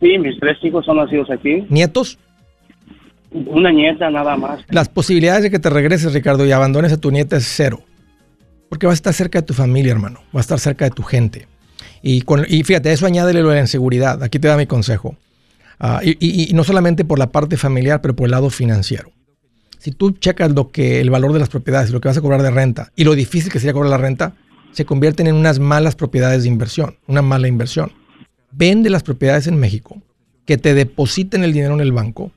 Sí, 0.01 0.17
mis 0.19 0.37
tres 0.39 0.57
hijos 0.63 0.85
son 0.85 0.97
nacidos 0.97 1.29
aquí. 1.31 1.65
¿Nietos? 1.69 2.17
Una 3.31 3.71
nieta 3.71 4.09
nada 4.09 4.35
más. 4.35 4.59
Las 4.69 4.89
posibilidades 4.89 5.43
de 5.43 5.51
que 5.51 5.59
te 5.59 5.69
regreses, 5.69 6.13
Ricardo, 6.13 6.45
y 6.45 6.51
abandones 6.51 6.91
a 6.91 6.97
tu 6.97 7.11
nieta 7.11 7.37
es 7.37 7.45
cero. 7.47 7.81
Porque 8.69 8.85
vas 8.87 8.93
a 8.93 8.95
estar 8.95 9.13
cerca 9.13 9.39
de 9.39 9.47
tu 9.47 9.53
familia, 9.53 9.93
hermano. 9.93 10.19
Vas 10.33 10.41
a 10.41 10.47
estar 10.55 10.59
cerca 10.59 10.85
de 10.85 10.91
tu 10.91 11.03
gente. 11.03 11.47
Y, 12.01 12.21
con, 12.23 12.45
y 12.47 12.63
fíjate, 12.63 12.89
a 12.89 12.91
eso 12.93 13.05
añádele 13.05 13.41
lo 13.41 13.49
de 13.49 13.55
la 13.55 13.61
inseguridad. 13.61 14.21
Aquí 14.23 14.39
te 14.39 14.47
da 14.49 14.57
mi 14.57 14.65
consejo. 14.65 15.15
Ah, 15.79 16.01
y, 16.03 16.11
y- 16.19 16.49
y 16.49 16.53
no 16.53 16.63
solamente 16.65 17.05
por 17.05 17.19
la 17.19 17.31
parte 17.31 17.55
familiar, 17.57 18.01
pero 18.01 18.15
por 18.15 18.25
el 18.25 18.31
lado 18.31 18.49
financiero. 18.49 19.10
Si 19.81 19.89
tú 19.89 20.11
checas 20.11 20.51
lo 20.51 20.69
que 20.69 21.01
el 21.01 21.09
valor 21.09 21.33
de 21.33 21.39
las 21.39 21.49
propiedades, 21.49 21.89
lo 21.89 21.99
que 21.99 22.07
vas 22.07 22.15
a 22.15 22.21
cobrar 22.21 22.43
de 22.43 22.51
renta 22.51 22.91
y 22.95 23.03
lo 23.03 23.15
difícil 23.15 23.51
que 23.51 23.57
sería 23.57 23.73
cobrar 23.73 23.89
la 23.89 23.97
renta, 23.97 24.35
se 24.73 24.85
convierten 24.85 25.25
en 25.25 25.33
unas 25.33 25.57
malas 25.57 25.95
propiedades 25.95 26.43
de 26.43 26.49
inversión, 26.49 26.99
una 27.07 27.23
mala 27.23 27.47
inversión. 27.47 27.91
Vende 28.51 28.91
las 28.91 29.01
propiedades 29.01 29.47
en 29.47 29.55
México, 29.55 29.99
que 30.45 30.59
te 30.59 30.75
depositen 30.75 31.43
el 31.43 31.51
dinero 31.51 31.73
en 31.73 31.79
el 31.79 31.93
banco, 31.93 32.31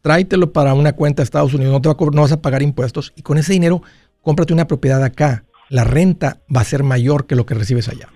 tráetelo 0.00 0.54
para 0.54 0.72
una 0.72 0.94
cuenta 0.94 1.20
de 1.20 1.24
Estados 1.24 1.52
Unidos, 1.52 1.78
no 1.82 2.22
vas 2.22 2.32
a 2.32 2.40
pagar 2.40 2.62
impuestos 2.62 3.12
y 3.16 3.20
con 3.20 3.36
ese 3.36 3.52
dinero 3.52 3.82
cómprate 4.22 4.54
una 4.54 4.66
propiedad 4.66 5.04
acá. 5.04 5.44
La 5.68 5.84
renta 5.84 6.40
va 6.54 6.62
a 6.62 6.64
ser 6.64 6.84
mayor 6.84 7.26
que 7.26 7.36
lo 7.36 7.44
que 7.44 7.52
recibes 7.52 7.90
allá. 7.90 8.08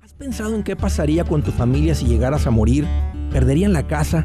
¿Has 0.00 0.14
pensado 0.14 0.54
en 0.54 0.62
qué 0.62 0.76
pasaría 0.76 1.24
con 1.24 1.42
tu 1.42 1.52
familia 1.52 1.94
si 1.94 2.06
llegaras 2.06 2.46
a 2.46 2.50
morir? 2.50 2.86
¿Perderían 3.30 3.74
la 3.74 3.86
casa? 3.86 4.24